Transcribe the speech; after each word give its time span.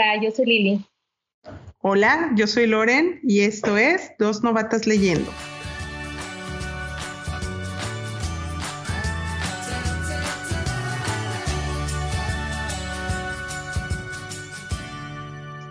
Hola, 0.00 0.22
yo 0.22 0.30
soy 0.30 0.46
Lili. 0.46 0.86
Hola, 1.80 2.30
yo 2.34 2.46
soy 2.46 2.66
Loren 2.66 3.20
y 3.22 3.40
esto 3.40 3.76
es 3.76 4.12
Dos 4.18 4.42
Novatas 4.42 4.86
Leyendo. 4.86 5.30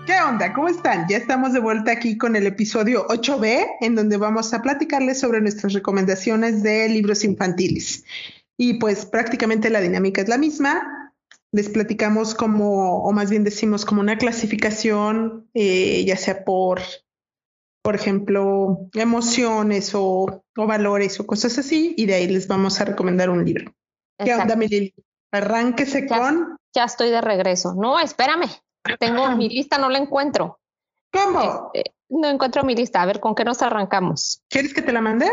¿Qué 0.06 0.14
onda? 0.22 0.54
¿Cómo 0.54 0.68
están? 0.68 1.08
Ya 1.10 1.18
estamos 1.18 1.54
de 1.54 1.60
vuelta 1.60 1.92
aquí 1.92 2.16
con 2.16 2.36
el 2.36 2.46
episodio 2.46 3.08
8B, 3.08 3.66
en 3.82 3.96
donde 3.96 4.18
vamos 4.18 4.54
a 4.54 4.62
platicarles 4.62 5.20
sobre 5.20 5.42
nuestras 5.42 5.74
recomendaciones 5.74 6.62
de 6.62 6.88
libros 6.88 7.24
infantiles. 7.24 8.06
Y 8.58 8.76
pues 8.76 9.08
prácticamente 9.08 9.72
la 9.72 9.82
dinámica 9.82 10.22
es 10.22 10.30
la 10.30 10.38
misma. 10.38 10.99
Les 11.52 11.70
platicamos 11.70 12.36
como, 12.36 13.04
o 13.04 13.12
más 13.12 13.30
bien 13.30 13.44
decimos 13.44 13.86
como 13.86 14.02
una 14.02 14.18
clasificación, 14.18 15.50
eh, 15.54 16.04
ya 16.06 16.16
sea 16.16 16.44
por, 16.44 16.82
por 17.82 17.96
ejemplo, 17.96 18.90
emociones 18.94 19.96
o, 19.96 20.44
o, 20.56 20.68
valores 20.68 21.20
o 21.20 21.26
cosas 21.26 21.58
así, 21.58 21.96
y 21.98 22.06
de 22.06 22.14
ahí 22.16 22.28
les 22.28 22.48
vamos 22.48 22.80
a 22.80 22.86
recomendar 22.86 23.30
un 23.30 23.44
libro. 23.44 23.74
¿Qué 24.18 24.34
onda? 24.34 24.58
Arránquese 25.32 26.08
con... 26.08 26.58
Ya 26.76 26.84
estoy 26.84 27.10
de 27.10 27.22
regreso. 27.22 27.74
No, 27.76 28.00
espérame. 28.00 28.50
Tengo 29.00 29.30
mi 29.32 29.50
lista, 29.50 29.78
no 29.78 29.90
la 29.90 29.98
encuentro. 29.98 30.60
¿Cómo? 31.12 31.72
Este, 31.74 31.94
no 32.10 32.28
encuentro 32.28 32.64
mi 32.64 32.76
lista. 32.76 33.02
A 33.02 33.06
ver, 33.06 33.20
¿con 33.20 33.36
qué 33.36 33.44
nos 33.44 33.62
arrancamos? 33.62 34.42
¿Quieres 34.50 34.74
que 34.74 34.82
te 34.82 34.92
la 34.92 35.02
mande? 35.02 35.28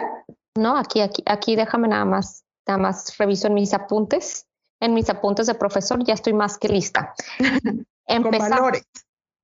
No, 0.57 0.77
aquí, 0.77 1.01
aquí, 1.01 1.23
aquí 1.27 1.57
déjame 1.57 1.89
nada 1.89 2.05
más, 2.05 2.45
nada 2.67 2.79
más 2.79 3.17
reviso 3.19 3.49
en 3.49 3.55
mis 3.55 3.75
apuntes. 3.75 4.47
En 4.81 4.95
mis 4.95 5.09
apuntes 5.09 5.47
de 5.47 5.55
profesor 5.55 6.05
ya 6.05 6.15
estoy 6.15 6.33
más 6.33 6.59
que 6.59 6.69
lista. 6.69 7.15
con 8.07 8.31
valores. 8.31 8.87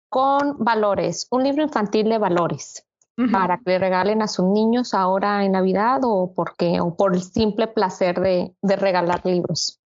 Con 0.08 0.64
valores. 0.64 1.26
Un 1.30 1.44
libro 1.44 1.62
infantil 1.62 2.08
de 2.08 2.18
valores. 2.18 2.86
Uh 3.16 3.24
-huh. 3.24 3.32
Para 3.32 3.58
que 3.58 3.70
le 3.70 3.78
regalen 3.78 4.22
a 4.22 4.28
sus 4.28 4.46
niños 4.46 4.94
ahora 4.94 5.44
en 5.44 5.52
Navidad 5.52 6.00
o 6.02 6.32
porque, 6.34 6.80
o 6.80 6.96
por 6.96 7.14
el 7.14 7.22
simple 7.22 7.66
placer 7.66 8.20
de, 8.20 8.54
de 8.62 8.76
regalar 8.76 9.24
libros. 9.24 9.82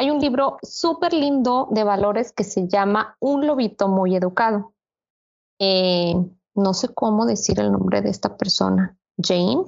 Hay 0.00 0.10
un 0.10 0.18
libro 0.18 0.56
súper 0.62 1.12
lindo 1.12 1.68
de 1.70 1.84
valores 1.84 2.32
que 2.32 2.42
se 2.42 2.66
llama 2.66 3.16
Un 3.20 3.46
lobito 3.46 3.86
muy 3.86 4.16
educado. 4.16 4.72
Eh, 5.60 6.14
no 6.54 6.72
sé 6.72 6.88
cómo 6.94 7.26
decir 7.26 7.60
el 7.60 7.70
nombre 7.70 8.00
de 8.00 8.08
esta 8.08 8.34
persona. 8.36 8.96
Jane. 9.22 9.62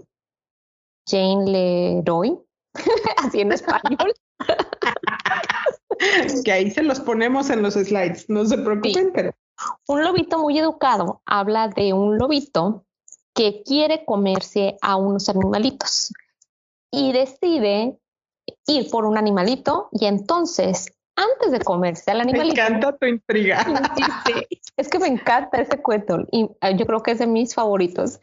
Jane 1.06 1.50
Leroy. 1.50 2.38
Así 3.18 3.42
en 3.42 3.52
español. 3.52 4.14
que 6.44 6.52
ahí 6.52 6.70
se 6.70 6.82
los 6.82 7.00
ponemos 7.00 7.50
en 7.50 7.62
los 7.62 7.74
slides. 7.74 8.28
No 8.28 8.44
se 8.44 8.58
preocupen, 8.58 9.06
sí. 9.06 9.10
pero. 9.14 9.32
Un 9.86 10.02
lobito 10.02 10.38
muy 10.38 10.58
educado 10.58 11.22
habla 11.26 11.68
de 11.68 11.92
un 11.92 12.18
lobito 12.18 12.84
que 13.34 13.62
quiere 13.64 14.04
comerse 14.04 14.76
a 14.82 14.96
unos 14.96 15.28
animalitos 15.28 16.12
y 16.90 17.12
decide 17.12 17.98
ir 18.66 18.90
por 18.90 19.04
un 19.04 19.16
animalito 19.16 19.88
y 19.92 20.06
entonces 20.06 20.92
antes 21.16 21.52
de 21.52 21.60
comerse 21.60 22.10
al 22.10 22.22
animalito. 22.22 22.56
Me 22.56 22.62
encanta 22.62 22.96
tu 22.96 23.06
intriga. 23.06 23.64
Es 24.76 24.88
que 24.88 24.98
me 24.98 25.06
encanta 25.06 25.60
ese 25.60 25.80
cuento 25.80 26.26
y 26.30 26.48
eh, 26.60 26.76
yo 26.76 26.86
creo 26.86 27.02
que 27.02 27.12
es 27.12 27.18
de 27.18 27.26
mis 27.26 27.54
favoritos. 27.54 28.20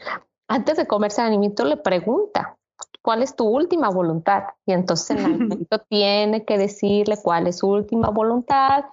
Antes 0.48 0.78
de 0.78 0.88
comerse 0.88 1.22
al 1.22 1.28
animalito 1.28 1.64
le 1.66 1.78
pregunta, 1.78 2.58
¿cuál 3.02 3.24
es 3.24 3.36
tu 3.36 3.46
última 3.48 3.90
voluntad? 3.90 4.44
Y 4.66 4.74
entonces 4.74 5.18
el 5.18 5.26
animalito 5.26 5.80
tiene 5.90 6.46
que 6.46 6.58
decirle 6.58 7.18
cuál 7.22 7.48
es 7.48 7.60
su 7.60 7.68
última 7.68 8.10
voluntad 8.10 8.86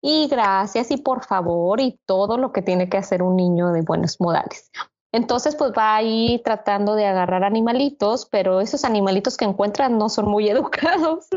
y 0.00 0.28
gracias 0.28 0.90
y 0.90 0.96
por 0.96 1.24
favor 1.24 1.80
y 1.80 1.98
todo 2.06 2.38
lo 2.38 2.52
que 2.52 2.62
tiene 2.62 2.88
que 2.88 2.98
hacer 2.98 3.22
un 3.22 3.36
niño 3.36 3.72
de 3.72 3.82
buenos 3.82 4.20
modales. 4.20 4.70
Entonces, 5.14 5.54
pues 5.54 5.70
va 5.70 5.94
ahí 5.94 6.42
tratando 6.44 6.96
de 6.96 7.06
agarrar 7.06 7.44
animalitos, 7.44 8.26
pero 8.26 8.60
esos 8.60 8.84
animalitos 8.84 9.36
que 9.36 9.44
encuentran 9.44 9.96
no 9.96 10.08
son 10.08 10.26
muy 10.26 10.48
educados. 10.50 11.28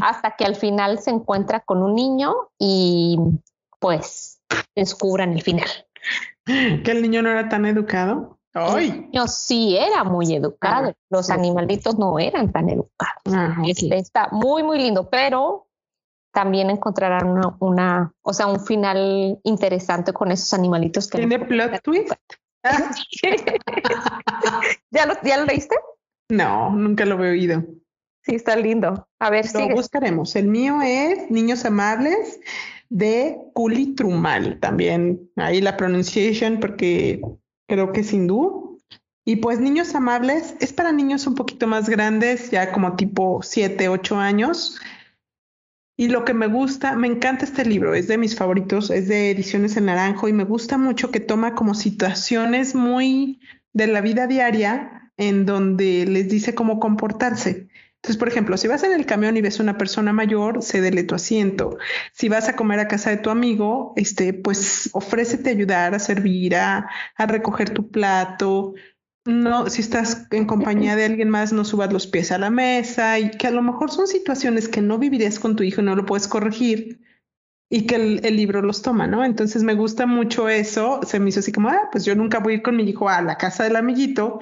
Hasta 0.00 0.36
que 0.36 0.44
al 0.44 0.54
final 0.54 1.00
se 1.00 1.10
encuentra 1.10 1.58
con 1.60 1.82
un 1.82 1.96
niño 1.96 2.32
y 2.60 3.18
pues 3.80 4.40
descubran 4.76 5.32
el 5.32 5.42
final. 5.42 5.68
¿Que 6.44 6.92
el 6.92 7.02
niño 7.02 7.22
no 7.22 7.30
era 7.30 7.48
tan 7.48 7.66
educado? 7.66 8.38
¡Ay! 8.54 8.88
El 8.88 9.00
niño 9.02 9.28
sí 9.28 9.76
era 9.76 10.04
muy 10.04 10.34
educado. 10.34 10.90
Ah, 10.90 10.94
Los 11.10 11.30
animalitos 11.30 11.98
no 11.98 12.18
eran 12.18 12.52
tan 12.52 12.68
educados. 12.68 13.22
Este 13.66 13.98
está 13.98 14.28
muy, 14.30 14.62
muy 14.62 14.78
lindo, 14.78 15.08
pero 15.08 15.68
también 16.32 16.70
encontrarán 16.70 17.28
una, 17.28 17.56
una, 17.60 18.12
o 18.22 18.32
sea, 18.32 18.46
un 18.46 18.64
final 18.64 19.38
interesante 19.42 20.12
con 20.12 20.30
esos 20.32 20.52
animalitos 20.54 21.08
que 21.08 21.18
¿Tiene 21.18 21.38
plot 21.38 21.82
twist? 21.82 22.12
¿Ya, 24.90 25.06
lo, 25.06 25.14
¿Ya 25.22 25.38
lo 25.38 25.46
leíste? 25.46 25.76
No, 26.30 26.70
nunca 26.70 27.04
lo 27.04 27.22
he 27.24 27.30
oído. 27.30 27.64
Sí, 28.22 28.36
está 28.36 28.56
lindo. 28.56 29.08
A 29.18 29.30
ver, 29.30 29.44
lo 29.46 29.60
sigue. 29.60 29.74
buscaremos. 29.74 30.36
El 30.36 30.48
mío 30.48 30.80
es 30.82 31.30
Niños 31.30 31.64
Amables 31.64 32.40
de 32.88 33.36
Kuli 33.52 33.94
Trumal. 33.94 34.60
También 34.60 35.30
ahí 35.36 35.60
la 35.60 35.76
pronunciation 35.76 36.60
porque 36.60 37.20
creo 37.72 37.90
que 37.90 38.02
es 38.02 38.12
hindú. 38.12 38.78
Y 39.24 39.36
pues 39.36 39.58
Niños 39.58 39.94
Amables 39.94 40.56
es 40.60 40.74
para 40.74 40.92
niños 40.92 41.26
un 41.26 41.34
poquito 41.34 41.66
más 41.66 41.88
grandes, 41.88 42.50
ya 42.50 42.70
como 42.70 42.96
tipo 42.96 43.40
7, 43.42 43.88
8 43.88 44.16
años. 44.18 44.78
Y 45.96 46.08
lo 46.08 46.26
que 46.26 46.34
me 46.34 46.48
gusta, 46.48 46.96
me 46.96 47.06
encanta 47.06 47.46
este 47.46 47.64
libro, 47.64 47.94
es 47.94 48.08
de 48.08 48.18
mis 48.18 48.36
favoritos, 48.36 48.90
es 48.90 49.08
de 49.08 49.30
Ediciones 49.30 49.76
en 49.78 49.86
Naranjo 49.86 50.28
y 50.28 50.34
me 50.34 50.44
gusta 50.44 50.76
mucho 50.76 51.10
que 51.10 51.20
toma 51.20 51.54
como 51.54 51.74
situaciones 51.74 52.74
muy 52.74 53.40
de 53.72 53.86
la 53.86 54.02
vida 54.02 54.26
diaria 54.26 55.10
en 55.16 55.46
donde 55.46 56.04
les 56.04 56.28
dice 56.28 56.54
cómo 56.54 56.78
comportarse. 56.78 57.68
Entonces, 58.02 58.18
por 58.18 58.28
ejemplo, 58.28 58.56
si 58.56 58.66
vas 58.66 58.82
en 58.82 58.92
el 58.92 59.06
camión 59.06 59.36
y 59.36 59.42
ves 59.42 59.60
a 59.60 59.62
una 59.62 59.78
persona 59.78 60.12
mayor, 60.12 60.60
cédele 60.60 61.04
tu 61.04 61.14
asiento. 61.14 61.78
Si 62.12 62.28
vas 62.28 62.48
a 62.48 62.56
comer 62.56 62.80
a 62.80 62.88
casa 62.88 63.10
de 63.10 63.18
tu 63.18 63.30
amigo, 63.30 63.92
este, 63.94 64.34
pues 64.34 64.90
ofrécete 64.92 65.50
ayudar, 65.50 65.94
a 65.94 66.00
servir, 66.00 66.56
a, 66.56 66.90
recoger 67.16 67.70
tu 67.70 67.92
plato, 67.92 68.74
no, 69.24 69.70
si 69.70 69.82
estás 69.82 70.26
en 70.32 70.46
compañía 70.46 70.96
de 70.96 71.04
alguien 71.04 71.30
más, 71.30 71.52
no 71.52 71.64
subas 71.64 71.92
los 71.92 72.08
pies 72.08 72.32
a 72.32 72.38
la 72.38 72.50
mesa 72.50 73.20
y 73.20 73.30
que 73.30 73.46
a 73.46 73.52
lo 73.52 73.62
mejor 73.62 73.92
son 73.92 74.08
situaciones 74.08 74.68
que 74.68 74.82
no 74.82 74.98
vivirías 74.98 75.38
con 75.38 75.54
tu 75.54 75.62
hijo 75.62 75.80
y 75.80 75.84
no 75.84 75.94
lo 75.94 76.04
puedes 76.04 76.26
corregir 76.26 77.00
y 77.70 77.86
que 77.86 77.94
el, 77.94 78.36
libro 78.36 78.62
los 78.62 78.82
toma, 78.82 79.06
¿no? 79.06 79.24
Entonces 79.24 79.62
me 79.62 79.74
gusta 79.74 80.06
mucho 80.06 80.48
eso. 80.48 81.00
Se 81.06 81.20
me 81.20 81.28
hizo 81.28 81.38
así 81.38 81.52
como, 81.52 81.68
ah, 81.68 81.88
pues 81.92 82.04
yo 82.04 82.16
nunca 82.16 82.40
voy 82.40 82.62
con 82.62 82.74
mi 82.74 82.82
hijo 82.82 83.08
a 83.08 83.22
la 83.22 83.38
casa 83.38 83.62
del 83.62 83.76
amiguito 83.76 84.40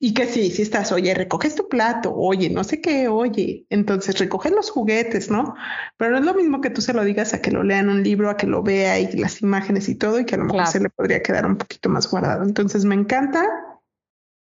y 0.00 0.14
que 0.14 0.26
sí, 0.26 0.50
si 0.50 0.62
estás, 0.62 0.92
oye, 0.92 1.12
recoges 1.12 1.56
tu 1.56 1.68
plato, 1.68 2.14
oye, 2.14 2.50
no 2.50 2.62
sé 2.62 2.80
qué, 2.80 3.08
oye, 3.08 3.66
entonces 3.68 4.18
recoges 4.18 4.52
los 4.52 4.70
juguetes, 4.70 5.28
¿no? 5.28 5.54
Pero 5.96 6.12
no 6.12 6.18
es 6.18 6.24
lo 6.24 6.34
mismo 6.34 6.60
que 6.60 6.70
tú 6.70 6.80
se 6.80 6.92
lo 6.92 7.02
digas 7.02 7.34
a 7.34 7.42
que 7.42 7.50
lo 7.50 7.64
lea 7.64 7.80
en 7.80 7.88
un 7.88 8.04
libro, 8.04 8.30
a 8.30 8.36
que 8.36 8.46
lo 8.46 8.62
vea 8.62 9.00
y 9.00 9.10
las 9.16 9.42
imágenes 9.42 9.88
y 9.88 9.96
todo 9.96 10.20
y 10.20 10.24
que 10.24 10.36
a 10.36 10.38
lo 10.38 10.44
mejor 10.44 10.58
claro. 10.58 10.70
se 10.70 10.80
le 10.80 10.90
podría 10.90 11.20
quedar 11.20 11.46
un 11.46 11.56
poquito 11.56 11.88
más 11.88 12.08
guardado. 12.08 12.44
Entonces 12.44 12.84
me 12.84 12.94
encanta 12.94 13.44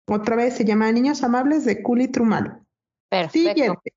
otra 0.07 0.37
vez 0.37 0.55
se 0.55 0.65
llama 0.65 0.91
Niños 0.91 1.23
Amables 1.23 1.65
de 1.65 1.83
Culi 1.83 2.09
Trumal. 2.09 2.61
Perfecto. 3.09 3.51
Siguiente. 3.51 3.95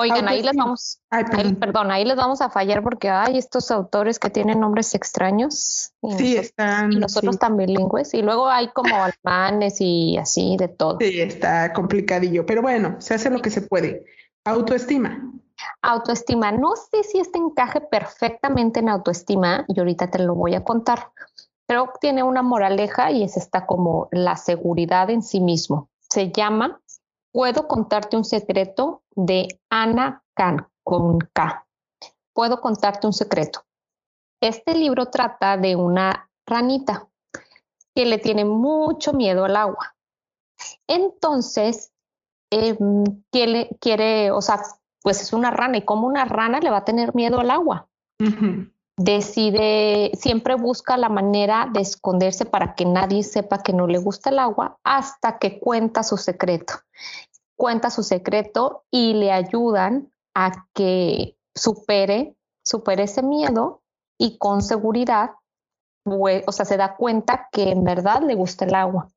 Oigan, 0.00 0.28
ahí 0.28 0.42
les 0.42 0.56
vamos, 0.56 1.00
ay, 1.10 1.24
perdón. 1.24 1.46
Ahí, 1.46 1.54
perdón. 1.54 1.90
ahí 1.90 2.04
les 2.04 2.16
vamos 2.16 2.40
a 2.40 2.50
fallar 2.50 2.82
porque 2.82 3.10
hay 3.10 3.36
estos 3.36 3.70
autores 3.70 4.18
que 4.18 4.30
tienen 4.30 4.60
nombres 4.60 4.94
extraños. 4.94 5.92
Y 6.02 6.12
sí, 6.12 6.12
nosotros, 6.12 6.44
están. 6.44 6.92
Y 6.92 6.96
nosotros 6.96 7.34
sí. 7.34 7.38
tan 7.38 7.56
bilingües. 7.56 8.14
Y 8.14 8.22
luego 8.22 8.48
hay 8.48 8.68
como 8.68 8.94
alemanes 8.96 9.80
y 9.80 10.16
así 10.16 10.56
de 10.58 10.68
todo. 10.68 10.98
Sí, 11.00 11.20
está 11.20 11.72
complicadillo. 11.72 12.46
Pero 12.46 12.62
bueno, 12.62 12.96
se 13.00 13.14
hace 13.14 13.30
lo 13.30 13.40
que 13.40 13.50
se 13.50 13.62
puede. 13.62 14.04
Autoestima. 14.44 15.30
Autoestima. 15.82 16.50
No 16.52 16.74
sé 16.76 17.02
si 17.02 17.20
este 17.20 17.38
encaje 17.38 17.80
perfectamente 17.80 18.80
en 18.80 18.88
autoestima 18.88 19.64
y 19.68 19.78
ahorita 19.78 20.10
te 20.10 20.18
lo 20.18 20.34
voy 20.34 20.54
a 20.54 20.64
contar 20.64 21.10
pero 21.70 21.92
tiene 22.00 22.24
una 22.24 22.42
moraleja 22.42 23.12
y 23.12 23.22
es 23.22 23.36
esta 23.36 23.64
como 23.64 24.08
la 24.10 24.36
seguridad 24.36 25.08
en 25.08 25.22
sí 25.22 25.38
mismo. 25.38 25.88
Se 26.00 26.32
llama 26.32 26.79
Puedo 27.32 27.68
contarte 27.68 28.16
un 28.16 28.24
secreto 28.24 29.02
de 29.14 29.60
Ana 29.70 30.24
con 30.82 31.18
K. 31.32 31.66
Puedo 32.32 32.60
contarte 32.60 33.06
un 33.06 33.12
secreto. 33.12 33.64
Este 34.40 34.74
libro 34.74 35.06
trata 35.06 35.56
de 35.56 35.76
una 35.76 36.30
ranita 36.46 37.08
que 37.94 38.06
le 38.06 38.18
tiene 38.18 38.44
mucho 38.44 39.12
miedo 39.12 39.44
al 39.44 39.56
agua. 39.56 39.94
Entonces, 40.86 41.92
eh, 42.50 42.76
quiere, 43.30 43.76
quiere, 43.80 44.30
o 44.30 44.40
sea, 44.40 44.62
pues 45.02 45.22
es 45.22 45.32
una 45.32 45.50
rana 45.50 45.78
y 45.78 45.84
como 45.84 46.06
una 46.06 46.24
rana 46.24 46.60
le 46.60 46.70
va 46.70 46.78
a 46.78 46.84
tener 46.84 47.14
miedo 47.14 47.40
al 47.40 47.50
agua. 47.50 47.88
Decide, 49.02 50.10
siempre 50.14 50.56
busca 50.56 50.98
la 50.98 51.08
manera 51.08 51.68
de 51.72 51.80
esconderse 51.80 52.44
para 52.44 52.74
que 52.74 52.84
nadie 52.84 53.22
sepa 53.22 53.62
que 53.62 53.72
no 53.72 53.86
le 53.86 53.98
gusta 53.98 54.28
el 54.28 54.38
agua 54.38 54.78
hasta 54.84 55.38
que 55.38 55.58
cuenta 55.58 56.02
su 56.02 56.18
secreto. 56.18 56.74
Cuenta 57.56 57.88
su 57.90 58.02
secreto 58.02 58.84
y 58.90 59.14
le 59.14 59.32
ayudan 59.32 60.12
a 60.34 60.66
que 60.74 61.36
supere, 61.54 62.34
supere 62.62 63.04
ese 63.04 63.22
miedo 63.22 63.80
y 64.18 64.36
con 64.36 64.60
seguridad 64.60 65.30
o 66.04 66.52
sea, 66.52 66.64
se 66.64 66.76
da 66.76 66.96
cuenta 66.96 67.48
que 67.52 67.70
en 67.70 67.84
verdad 67.84 68.22
le 68.22 68.34
gusta 68.34 68.64
el 68.64 68.74
agua. 68.74 69.08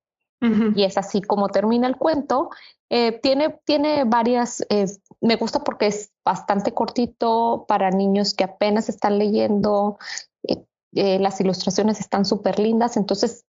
Y 0.75 0.83
es 0.83 0.97
así 0.97 1.21
como 1.21 1.47
termina 1.47 1.87
el 1.87 1.95
cuento. 1.95 2.49
Eh, 2.89 3.17
tiene, 3.23 3.61
tiene 3.63 4.03
varias, 4.03 4.65
eh, 4.69 4.87
me 5.23 5.35
gusta 5.37 5.63
porque 5.63 5.87
es 5.87 6.11
bastante 6.25 6.73
cortito 6.73 7.65
para 7.67 7.89
niños 7.89 8.33
que 8.33 8.43
apenas 8.43 8.89
están 8.89 9.17
leyendo. 9.17 9.97
Eh, 10.95 11.17
las 11.19 11.41
ilustraciones 11.41 11.99
están 11.99 12.25
súper 12.25 12.59
lindas. 12.59 12.97
Entonces, 12.97 13.45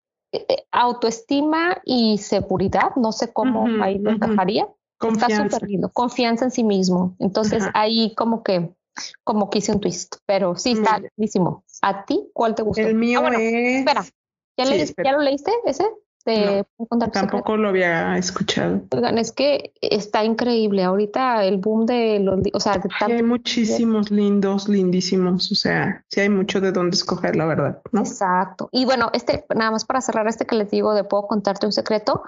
autoestima 0.71 1.83
y 1.85 2.19
seguridad, 2.19 2.95
no 2.97 3.11
sé 3.11 3.33
cómo 3.33 3.67
ahí 3.83 3.99
lo 3.99 4.13
encajaría. 4.13 4.69
Está 5.01 5.29
súper 5.29 5.69
lindo. 5.69 5.91
Confianza 5.93 6.45
en 6.45 6.51
sí 6.53 6.63
mismo. 6.63 7.17
Entonces, 7.19 7.65
ahí 7.75 8.15
como 8.15 8.43
que 8.43 8.73
como 9.25 9.49
que 9.51 9.59
hice 9.59 9.73
un 9.73 9.81
twist, 9.81 10.17
pero 10.27 10.57
sí 10.57 10.73
está 10.73 10.99
lindísimo. 10.99 11.65
¿A 11.81 12.05
ti 12.05 12.29
cuál 12.33 12.55
te 12.55 12.63
gustó? 12.63 12.83
El 12.83 12.95
mío 12.95 13.23
ah, 13.25 13.31
es. 13.39 13.79
Espera, 13.79 14.05
¿ya, 14.57 15.13
lo 15.13 15.23
leíste 15.23 15.51
ese? 15.65 15.89
Tampoco 17.13 17.57
lo 17.57 17.69
había 17.69 18.17
escuchado. 18.17 18.83
Oigan, 18.91 19.19
es 19.19 19.33
que 19.33 19.73
está 19.81 20.25
increíble. 20.25 20.83
Ahorita 20.85 21.45
el 21.45 21.59
boom 21.59 21.87
de 21.87 22.19
los. 22.21 22.41
O 22.53 22.61
sea, 22.61 22.81
hay 23.01 23.23
muchísimos 23.23 24.11
lindos, 24.11 24.69
lindísimos. 24.69 25.51
O 25.53 25.55
sea, 25.55 26.05
sí 26.09 26.21
hay 26.21 26.29
mucho 26.29 26.61
de 26.61 26.73
dónde 26.73 26.97
escoger, 26.97 27.37
la 27.37 27.47
verdad. 27.47 27.81
¿no? 27.93 28.01
Exacto. 28.01 28.69
Y 28.73 28.85
bueno, 28.85 29.11
este, 29.13 29.45
nada 29.55 29.71
más 29.71 29.85
para 29.85 30.01
cerrar 30.01 30.27
este 30.29 30.47
que 30.47 30.57
les 30.57 30.71
digo 30.71 30.95
de 30.95 31.05
puedo 31.05 31.27
contarte 31.27 31.67
un 31.67 31.73
secreto 31.73 32.23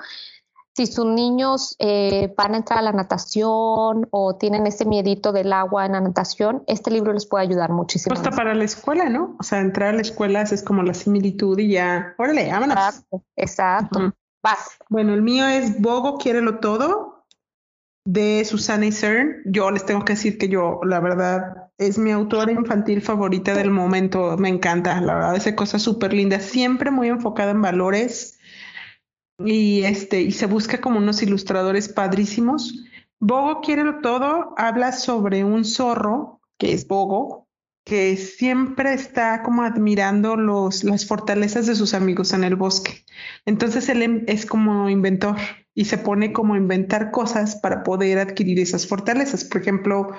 si 0.76 0.86
sus 0.86 1.06
niños 1.06 1.76
eh, 1.78 2.34
van 2.36 2.54
a 2.54 2.56
entrar 2.56 2.80
a 2.80 2.82
la 2.82 2.92
natación 2.92 4.08
o 4.10 4.36
tienen 4.36 4.66
ese 4.66 4.84
miedito 4.84 5.32
del 5.32 5.52
agua 5.52 5.86
en 5.86 5.92
la 5.92 6.00
natación, 6.00 6.64
este 6.66 6.90
libro 6.90 7.12
les 7.12 7.26
puede 7.26 7.44
ayudar 7.44 7.70
muchísimo. 7.70 8.14
Hasta 8.14 8.32
para 8.32 8.54
la 8.54 8.64
escuela, 8.64 9.08
¿no? 9.08 9.36
O 9.38 9.42
sea, 9.44 9.60
entrar 9.60 9.90
a 9.90 9.92
la 9.92 10.02
escuela 10.02 10.42
es 10.42 10.62
como 10.62 10.82
la 10.82 10.94
similitud 10.94 11.58
y 11.58 11.70
ya, 11.70 12.14
órale, 12.18 12.50
vámonos. 12.50 12.76
Exacto, 12.76 13.22
exacto. 13.36 14.14
Vas. 14.42 14.76
Bueno, 14.88 15.14
el 15.14 15.22
mío 15.22 15.46
es 15.46 15.80
Bogo, 15.80 16.18
quiérelo 16.18 16.58
todo, 16.58 17.24
de 18.04 18.44
Susana 18.44 18.86
Isern. 18.86 19.42
Yo 19.46 19.70
les 19.70 19.86
tengo 19.86 20.04
que 20.04 20.14
decir 20.14 20.38
que 20.38 20.48
yo, 20.48 20.80
la 20.84 20.98
verdad, 20.98 21.70
es 21.78 21.98
mi 21.98 22.10
autora 22.10 22.50
infantil 22.50 23.00
favorita 23.00 23.54
del 23.54 23.70
momento. 23.70 24.36
Me 24.36 24.48
encanta, 24.48 25.00
la 25.00 25.14
verdad, 25.14 25.34
hace 25.36 25.54
cosas 25.54 25.82
súper 25.82 26.12
lindas, 26.12 26.42
siempre 26.42 26.90
muy 26.90 27.08
enfocada 27.08 27.52
en 27.52 27.62
valores 27.62 28.38
y 29.38 29.82
este 29.84 30.22
y 30.22 30.32
se 30.32 30.46
busca 30.46 30.80
como 30.80 30.98
unos 30.98 31.22
ilustradores 31.22 31.88
padrísimos. 31.88 32.84
Bogo 33.20 33.60
quiere 33.60 33.84
todo, 34.02 34.54
habla 34.56 34.92
sobre 34.92 35.44
un 35.44 35.64
zorro 35.64 36.40
que 36.58 36.72
es 36.72 36.86
Bogo, 36.86 37.48
que 37.84 38.16
siempre 38.16 38.94
está 38.94 39.42
como 39.42 39.62
admirando 39.62 40.36
los, 40.36 40.84
las 40.84 41.06
fortalezas 41.06 41.66
de 41.66 41.74
sus 41.74 41.94
amigos 41.94 42.32
en 42.32 42.44
el 42.44 42.56
bosque. 42.56 43.04
Entonces 43.46 43.88
él 43.88 44.02
em, 44.02 44.24
es 44.26 44.46
como 44.46 44.88
inventor 44.88 45.36
y 45.74 45.86
se 45.86 45.98
pone 45.98 46.32
como 46.32 46.54
a 46.54 46.58
inventar 46.58 47.10
cosas 47.10 47.56
para 47.56 47.82
poder 47.82 48.18
adquirir 48.18 48.60
esas 48.60 48.86
fortalezas. 48.86 49.44
Por 49.44 49.60
ejemplo, 49.60 50.12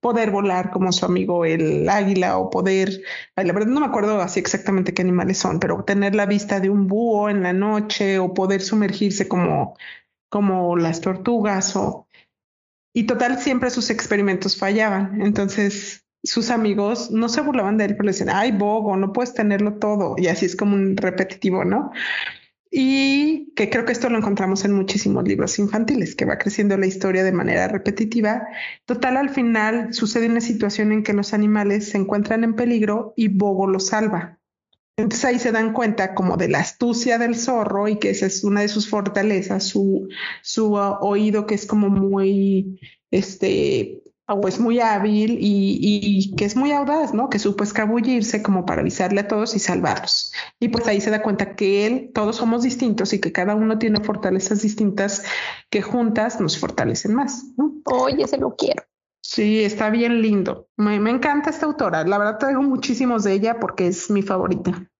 poder 0.00 0.30
volar 0.30 0.70
como 0.70 0.92
su 0.92 1.06
amigo 1.06 1.44
el 1.44 1.88
águila 1.88 2.36
o 2.38 2.50
poder, 2.50 3.00
la 3.36 3.52
verdad 3.52 3.68
no 3.68 3.80
me 3.80 3.86
acuerdo 3.86 4.20
así 4.20 4.40
exactamente 4.40 4.92
qué 4.94 5.02
animales 5.02 5.38
son, 5.38 5.60
pero 5.60 5.84
tener 5.84 6.14
la 6.14 6.26
vista 6.26 6.58
de 6.60 6.70
un 6.70 6.88
búho 6.88 7.30
en 7.30 7.42
la 7.42 7.52
noche 7.52 8.18
o 8.18 8.34
poder 8.34 8.60
sumergirse 8.60 9.28
como, 9.28 9.76
como 10.28 10.76
las 10.76 11.00
tortugas 11.00 11.76
o... 11.76 12.06
Y 12.94 13.04
total, 13.04 13.38
siempre 13.38 13.70
sus 13.70 13.90
experimentos 13.90 14.56
fallaban. 14.56 15.20
Entonces, 15.22 16.04
sus 16.24 16.50
amigos 16.50 17.12
no 17.12 17.28
se 17.28 17.42
burlaban 17.42 17.76
de 17.76 17.84
él, 17.84 17.92
pero 17.92 18.04
le 18.04 18.10
decían, 18.12 18.30
ay, 18.30 18.50
Bogo, 18.50 18.96
no 18.96 19.12
puedes 19.12 19.34
tenerlo 19.34 19.74
todo. 19.74 20.16
Y 20.18 20.26
así 20.26 20.46
es 20.46 20.56
como 20.56 20.74
un 20.74 20.96
repetitivo, 20.96 21.64
¿no? 21.64 21.92
Y 22.70 23.52
que 23.54 23.70
creo 23.70 23.84
que 23.84 23.92
esto 23.92 24.10
lo 24.10 24.18
encontramos 24.18 24.64
en 24.64 24.72
muchísimos 24.72 25.24
libros 25.26 25.58
infantiles, 25.58 26.14
que 26.14 26.24
va 26.24 26.38
creciendo 26.38 26.76
la 26.76 26.86
historia 26.86 27.24
de 27.24 27.32
manera 27.32 27.68
repetitiva. 27.68 28.46
Total, 28.84 29.16
al 29.16 29.30
final 29.30 29.94
sucede 29.94 30.28
una 30.28 30.40
situación 30.40 30.92
en 30.92 31.02
que 31.02 31.12
los 31.12 31.32
animales 31.32 31.90
se 31.90 31.98
encuentran 31.98 32.44
en 32.44 32.54
peligro 32.54 33.14
y 33.16 33.28
Bogo 33.28 33.66
los 33.66 33.86
salva. 33.86 34.38
Entonces 34.96 35.24
ahí 35.24 35.38
se 35.38 35.52
dan 35.52 35.72
cuenta 35.72 36.14
como 36.14 36.36
de 36.36 36.48
la 36.48 36.58
astucia 36.58 37.18
del 37.18 37.36
zorro 37.36 37.86
y 37.86 37.98
que 37.98 38.10
esa 38.10 38.26
es 38.26 38.42
una 38.42 38.62
de 38.62 38.68
sus 38.68 38.88
fortalezas, 38.88 39.62
su, 39.62 40.08
su 40.42 40.74
uh, 40.74 40.96
oído 41.00 41.46
que 41.46 41.54
es 41.54 41.66
como 41.66 41.88
muy, 41.88 42.80
este, 43.12 44.02
pues 44.36 44.60
muy 44.60 44.78
hábil 44.80 45.38
y, 45.40 46.34
que 46.36 46.44
es 46.44 46.54
muy 46.54 46.72
audaz, 46.72 47.14
¿no? 47.14 47.30
Que 47.30 47.38
supo 47.38 47.64
escabullirse 47.64 48.42
como 48.42 48.66
para 48.66 48.82
avisarle 48.82 49.20
a 49.20 49.28
todos 49.28 49.56
y 49.56 49.58
salvarlos. 49.58 50.32
Y 50.60 50.68
pues 50.68 50.86
ahí 50.86 51.00
se 51.00 51.10
da 51.10 51.22
cuenta 51.22 51.56
que 51.56 51.86
él, 51.86 52.10
todos 52.14 52.36
somos 52.36 52.62
distintos 52.62 53.12
y 53.14 53.20
que 53.20 53.32
cada 53.32 53.54
uno 53.54 53.78
tiene 53.78 54.00
fortalezas 54.00 54.62
distintas 54.62 55.24
que 55.70 55.80
juntas 55.80 56.40
nos 56.40 56.58
fortalecen 56.58 57.14
más, 57.14 57.46
¿no? 57.56 57.72
Oye, 57.84 58.26
se 58.28 58.36
lo 58.36 58.54
quiero. 58.54 58.82
Sí, 59.22 59.64
está 59.64 59.90
bien 59.90 60.22
lindo. 60.22 60.68
Me, 60.76 60.96
encanta 60.96 61.50
esta 61.50 61.66
autora. 61.66 62.04
La 62.04 62.18
verdad 62.18 62.38
traigo 62.38 62.62
muchísimos 62.62 63.24
de 63.24 63.32
ella 63.32 63.58
porque 63.60 63.86
es 63.86 64.10
mi 64.10 64.22
favorita. 64.22 64.90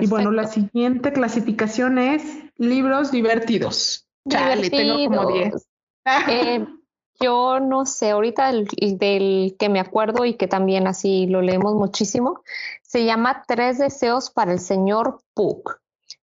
Y 0.00 0.06
bueno, 0.06 0.30
la 0.30 0.46
siguiente 0.46 1.12
clasificación 1.12 1.98
es 1.98 2.24
libros 2.56 3.10
divertidos. 3.10 4.08
Chale, 4.28 4.70
tengo 4.70 5.04
como 5.06 5.32
10. 5.32 5.68
Eh, 6.28 6.66
yo 7.20 7.60
no 7.60 7.86
sé, 7.86 8.10
ahorita 8.10 8.52
del, 8.52 9.56
que 9.58 9.68
me 9.68 9.80
acuerdo 9.80 10.24
y 10.24 10.34
que 10.34 10.48
también 10.48 10.86
así 10.86 11.26
lo 11.26 11.42
leemos 11.42 11.74
muchísimo, 11.74 12.42
se 12.82 13.04
llama 13.04 13.44
Tres 13.46 13.78
deseos 13.78 14.30
para 14.30 14.52
el 14.52 14.60
señor 14.60 15.20
Puck, 15.34 15.80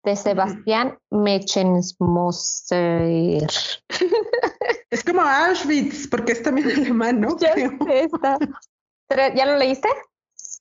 de 0.05 0.15
Sebastián 0.17 0.99
Mechensmoser. 1.11 3.47
Es 4.91 5.05
como 5.05 5.21
Auschwitz, 5.21 6.09
porque 6.09 6.33
es 6.33 6.43
también 6.43 6.71
alemán, 6.77 7.21
¿no? 7.21 7.37
Ya, 7.39 7.55
¿Ya 9.35 9.47
lo 9.47 9.59
leíste? 9.59 9.89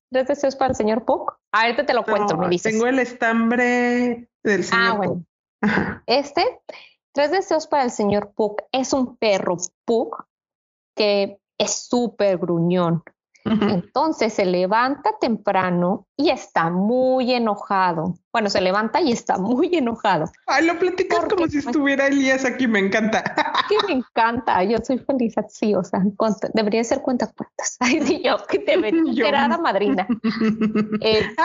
¿Tres 0.09 0.27
deseos 0.27 0.56
para 0.56 0.71
el 0.71 0.75
señor 0.75 1.06
Puck? 1.06 1.38
Ahorita 1.51 1.85
te 1.85 1.94
lo 1.94 2.03
cuento, 2.03 2.38
me 2.38 2.50
dices. 2.50 2.71
Tengo 2.71 2.88
el 2.88 3.00
estambre 3.00 4.29
del 4.44 4.63
señor 4.63 4.85
ah, 4.85 4.94
bueno. 4.94 5.25
Este 6.07 6.62
Tres 7.17 7.31
deseos 7.31 7.65
para 7.65 7.83
el 7.83 7.89
señor 7.89 8.31
Puck 8.35 8.61
es 8.71 8.93
un 8.93 9.17
perro 9.17 9.57
Puck 9.85 10.27
que 10.95 11.39
es 11.57 11.87
súper 11.89 12.37
gruñón. 12.37 13.01
Entonces 13.43 14.33
se 14.33 14.45
levanta 14.45 15.15
temprano 15.19 16.05
y 16.15 16.29
está 16.29 16.69
muy 16.69 17.33
enojado. 17.33 18.19
Bueno, 18.31 18.51
se 18.51 18.62
levanta 18.62 19.01
y 19.01 19.12
está 19.12 19.39
muy 19.39 19.75
enojado. 19.75 20.25
Ay, 20.45 20.67
lo 20.67 20.77
platicas 20.77 21.25
como 21.25 21.47
si 21.47 21.57
estuviera 21.57 22.05
Elías 22.05 22.45
aquí, 22.45 22.67
me 22.67 22.77
encanta. 22.77 23.24
Que 23.67 23.77
me 23.88 23.93
encanta, 23.93 24.63
yo 24.63 24.77
soy 24.83 25.00
feliz 25.00 25.39
así, 25.39 25.74
o 25.74 25.83
sea, 25.83 26.03
debería 26.53 26.83
ser 26.83 27.01
cuenta 27.01 27.31
cuentas. 27.36 27.77
Ay, 27.79 28.21
yo 28.24 28.38
que 28.45 28.59
te 28.59 28.77
ser 29.15 29.57
madrina. 29.57 30.07
Eh, 31.01 31.36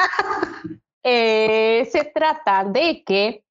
eh, 1.02 1.88
se 1.91 2.05
trata 2.14 2.62
de 2.64 3.02
que 3.05 3.42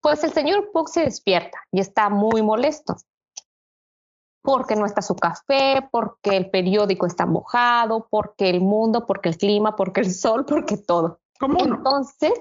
pues 0.00 0.24
el 0.24 0.32
señor 0.32 0.70
Puck 0.72 0.88
se 0.88 1.02
despierta 1.02 1.58
y 1.72 1.80
está 1.80 2.08
muy 2.08 2.42
molesto 2.42 2.96
porque 4.42 4.76
no 4.76 4.86
está 4.86 5.02
su 5.02 5.14
café, 5.14 5.86
porque 5.90 6.36
el 6.36 6.48
periódico 6.50 7.06
está 7.06 7.26
mojado, 7.26 8.08
porque 8.08 8.48
el 8.48 8.60
mundo, 8.60 9.06
porque 9.06 9.28
el 9.28 9.36
clima, 9.36 9.76
porque 9.76 10.00
el 10.00 10.14
sol, 10.14 10.46
porque 10.46 10.78
todo. 10.78 11.20
¿Cómo 11.38 11.58
Entonces, 11.62 12.32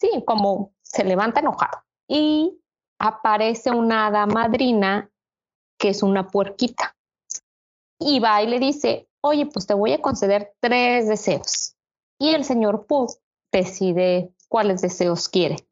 sí, 0.00 0.24
como 0.26 0.72
se 0.82 1.04
levanta 1.04 1.40
enojado 1.40 1.82
y 2.08 2.60
aparece 2.98 3.70
una 3.70 4.06
hada 4.06 4.26
madrina 4.26 5.10
que 5.78 5.90
es 5.90 6.02
una 6.02 6.28
puerquita 6.28 6.96
y 7.98 8.18
va 8.20 8.42
y 8.42 8.46
le 8.46 8.58
dice, 8.58 9.08
oye, 9.20 9.46
pues 9.46 9.66
te 9.66 9.74
voy 9.74 9.92
a 9.92 10.02
conceder 10.02 10.54
tres 10.60 11.08
deseos. 11.08 11.76
Y 12.18 12.30
el 12.34 12.44
señor 12.44 12.86
Puck 12.86 13.12
decide 13.52 14.32
cuáles 14.48 14.82
deseos 14.82 15.28
quiere. 15.28 15.65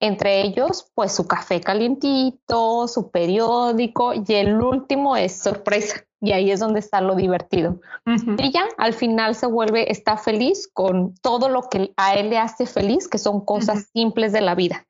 Entre 0.00 0.42
ellos, 0.42 0.90
pues 0.94 1.12
su 1.12 1.26
café 1.26 1.60
calientito, 1.60 2.86
su 2.86 3.10
periódico 3.10 4.12
y 4.12 4.24
el 4.34 4.60
último 4.60 5.16
es 5.16 5.38
sorpresa. 5.38 6.04
Y 6.20 6.32
ahí 6.32 6.50
es 6.50 6.60
donde 6.60 6.80
está 6.80 7.00
lo 7.00 7.14
divertido. 7.14 7.80
Y 8.38 8.50
ya 8.50 8.66
al 8.78 8.94
final 8.94 9.34
se 9.34 9.46
vuelve, 9.46 9.90
está 9.90 10.16
feliz 10.16 10.68
con 10.72 11.14
todo 11.16 11.48
lo 11.48 11.62
que 11.68 11.92
a 11.96 12.14
él 12.14 12.30
le 12.30 12.38
hace 12.38 12.66
feliz, 12.66 13.06
que 13.06 13.18
son 13.18 13.44
cosas 13.44 13.88
simples 13.92 14.32
de 14.32 14.40
la 14.40 14.54
vida. 14.54 14.86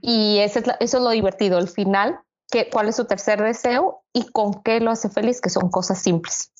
Y 0.00 0.38
eso 0.38 0.60
es, 0.60 0.66
eso 0.80 0.96
es 0.98 1.02
lo 1.02 1.10
divertido. 1.10 1.58
Al 1.58 1.68
final, 1.68 2.20
que, 2.50 2.70
cuál 2.70 2.88
es 2.88 2.96
su 2.96 3.04
tercer 3.06 3.42
deseo 3.42 4.02
y 4.12 4.30
con 4.30 4.62
qué 4.62 4.80
lo 4.80 4.90
hace 4.90 5.08
feliz, 5.10 5.40
que 5.40 5.50
son 5.50 5.68
cosas 5.68 6.00
simples. 6.00 6.52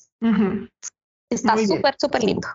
Está 1.29 1.57
súper, 1.57 1.95
súper 1.97 2.23
lindo. 2.23 2.47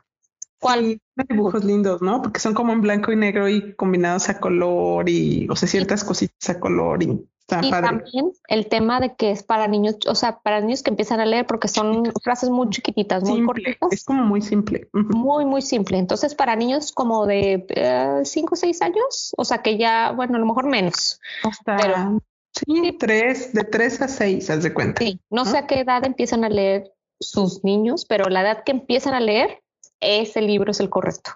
¿Cuál? 0.62 0.98
dibujos 1.28 1.64
lindos, 1.64 2.00
¿no? 2.00 2.22
Porque 2.22 2.40
son 2.40 2.54
como 2.54 2.72
en 2.72 2.80
blanco 2.80 3.12
y 3.12 3.16
negro 3.16 3.48
y 3.48 3.74
combinados 3.74 4.28
a 4.28 4.40
color 4.40 5.08
y, 5.08 5.46
o 5.50 5.56
sea, 5.56 5.68
ciertas 5.68 6.04
cositas 6.04 6.48
a 6.50 6.60
color 6.60 7.02
y 7.02 7.26
y 7.60 7.70
también 7.70 8.32
el 8.48 8.68
tema 8.68 9.00
de 9.00 9.14
que 9.14 9.30
es 9.30 9.42
para 9.42 9.66
niños, 9.68 9.96
o 10.06 10.14
sea, 10.14 10.40
para 10.40 10.60
niños 10.60 10.82
que 10.82 10.90
empiezan 10.90 11.20
a 11.20 11.26
leer 11.26 11.46
porque 11.46 11.68
son 11.68 12.12
frases 12.22 12.48
muy 12.48 12.70
chiquititas, 12.70 13.22
muy 13.24 13.44
cortitas. 13.44 13.92
Es 13.92 14.04
como 14.04 14.24
muy 14.24 14.40
simple. 14.40 14.88
Muy, 14.92 15.44
muy 15.44 15.60
simple. 15.60 15.98
Entonces, 15.98 16.34
para 16.34 16.56
niños 16.56 16.92
como 16.92 17.26
de 17.26 18.22
5 18.24 18.54
o 18.54 18.56
6 18.56 18.82
años, 18.82 19.34
o 19.36 19.44
sea, 19.44 19.58
que 19.58 19.76
ya, 19.76 20.12
bueno, 20.12 20.36
a 20.36 20.38
lo 20.38 20.46
mejor 20.46 20.66
menos. 20.66 21.20
Hasta, 21.42 22.16
sí, 22.52 22.96
tres, 22.98 23.52
de 23.52 23.64
3 23.64 24.02
a 24.02 24.08
6, 24.08 24.50
haz 24.50 24.62
de 24.62 24.72
cuenta. 24.72 25.02
Sí, 25.02 25.20
no, 25.28 25.44
sé 25.44 25.58
a 25.58 25.66
qué 25.66 25.80
edad 25.80 26.04
empiezan 26.04 26.44
a 26.44 26.48
leer 26.48 26.92
sus 27.20 27.62
niños, 27.64 28.06
pero 28.06 28.28
la 28.28 28.42
edad 28.42 28.64
que 28.64 28.72
empiezan 28.72 29.14
a 29.14 29.20
leer, 29.20 29.62
ese 30.02 30.42
libro 30.42 30.70
es 30.70 30.80
el 30.80 30.90
correcto, 30.90 31.32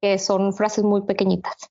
que 0.00 0.18
son 0.18 0.52
frases 0.52 0.84
muy 0.84 1.02
pequeñitas. 1.02 1.70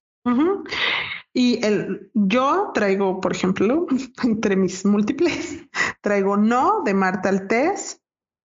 Y 1.34 1.64
el, 1.66 2.10
yo 2.14 2.72
traigo, 2.74 3.20
por 3.20 3.34
ejemplo, 3.34 3.88
entre 4.24 4.56
mis 4.56 4.86
múltiples, 4.86 5.66
traigo 6.02 6.38
No 6.38 6.82
de 6.84 6.94
Marta 6.94 7.30
Altés, 7.30 8.02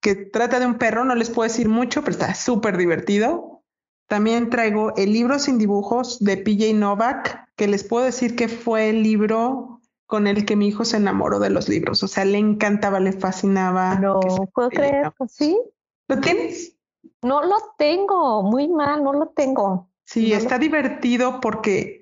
que 0.01 0.15
trata 0.15 0.61
de 0.61 0.67
un 0.67 0.79
perro, 0.79 1.05
no 1.05 1.15
les 1.15 1.29
puedo 1.29 1.49
decir 1.49 1.69
mucho, 1.69 2.03
pero 2.03 2.13
está 2.13 2.35
súper 2.35 2.77
divertido. 2.77 3.65
También 4.09 4.49
traigo 4.49 4.95
el 4.97 5.13
libro 5.13 5.39
sin 5.39 5.59
dibujos 5.59 6.19
de 6.21 6.37
PJ 6.37 6.73
Novak, 6.75 7.49
que 7.57 7.67
les 7.67 7.85
puedo 7.85 8.05
decir 8.05 8.37
que 8.37 8.49
fue 8.49 8.91
el 8.91 9.03
libro 9.03 9.81
con 10.07 10.27
el 10.27 10.47
que 10.47 10.57
mi 10.57 10.69
hijo 10.69 10.87
se 10.87 10.97
enamoró 10.97 11.41
de 11.41 11.51
los 11.51 11.69
libros. 11.69 12.03
O 12.03 12.09
sea, 12.09 12.25
le 12.25 12.39
encantaba, 12.39 13.01
le 13.01 13.13
fascinaba. 13.13 13.97
No 13.97 14.21
puedo 14.55 14.71
creer, 14.71 15.13
¿sí? 15.29 15.61
¿Lo 16.09 16.21
tienes? 16.21 16.78
No 17.23 17.43
lo 17.43 17.57
tengo, 17.77 18.43
muy 18.43 18.69
mal, 18.69 19.03
no 19.03 19.13
lo 19.13 19.29
tengo. 19.29 19.91
Sí, 20.05 20.33
está 20.33 20.59
divertido 20.59 21.41
porque 21.41 21.99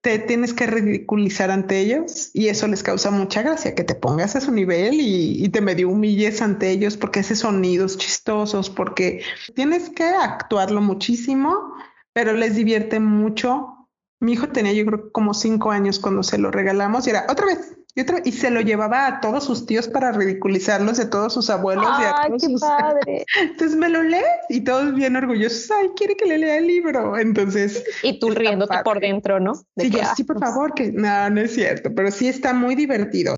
te, 0.00 0.18
tienes 0.20 0.54
que 0.54 0.66
ridiculizar 0.66 1.50
ante 1.50 1.80
ellos 1.80 2.30
y 2.32 2.48
eso 2.48 2.66
les 2.66 2.82
causa 2.82 3.10
mucha 3.10 3.42
gracia, 3.42 3.74
que 3.74 3.84
te 3.84 3.94
pongas 3.94 4.36
a 4.36 4.40
su 4.40 4.52
nivel 4.52 4.94
y, 5.00 5.48
te 5.50 5.60
medio 5.60 5.88
humilles 5.88 6.40
ante 6.40 6.70
ellos 6.70 6.96
porque 6.96 7.20
haces 7.20 7.40
sonidos 7.40 7.98
chistosos, 7.98 8.70
porque 8.70 9.22
tienes 9.54 9.90
que 9.90 10.04
actuarlo 10.04 10.80
muchísimo, 10.80 11.74
pero 12.12 12.32
les 12.32 12.54
divierte 12.54 13.00
mucho. 13.00 13.88
Mi 14.20 14.32
hijo 14.32 14.48
tenía 14.48 14.72
yo 14.72 14.86
creo 14.86 15.12
como 15.12 15.34
cinco 15.34 15.70
años 15.70 15.98
cuando 15.98 16.22
se 16.22 16.38
lo 16.38 16.50
regalamos 16.50 17.06
y 17.06 17.10
era 17.10 17.26
otra 17.28 17.46
vez, 17.46 17.76
y, 17.94 18.02
otro, 18.02 18.18
y 18.24 18.32
se 18.32 18.50
lo 18.50 18.60
llevaba 18.60 19.06
a 19.06 19.20
todos 19.20 19.44
sus 19.44 19.66
tíos 19.66 19.88
para 19.88 20.12
ridiculizarlos 20.12 20.98
de 20.98 21.06
todos 21.06 21.34
sus 21.34 21.50
abuelos 21.50 21.86
y 22.00 22.04
a 22.04 22.26
todos 22.26 22.42
sus... 22.42 22.60
padre. 22.60 23.24
Entonces 23.40 23.76
me 23.76 23.88
lo 23.88 24.02
lee 24.02 24.18
y 24.48 24.60
todos 24.60 24.94
bien 24.94 25.16
orgullosos. 25.16 25.70
Ay, 25.70 25.90
quiere 25.96 26.16
que 26.16 26.26
le 26.26 26.38
lea 26.38 26.58
el 26.58 26.68
libro. 26.68 27.18
Entonces. 27.18 27.84
Y 28.02 28.20
tú 28.20 28.30
riéndote 28.30 28.78
por 28.84 29.00
dentro, 29.00 29.40
¿no? 29.40 29.54
sí, 29.76 29.90
sí, 30.16 30.24
por 30.24 30.38
favor, 30.38 30.74
que 30.74 30.92
no, 30.92 31.30
no 31.30 31.40
es 31.40 31.54
cierto, 31.54 31.92
pero 31.94 32.10
sí 32.10 32.28
está 32.28 32.52
muy 32.52 32.76
divertido. 32.76 33.34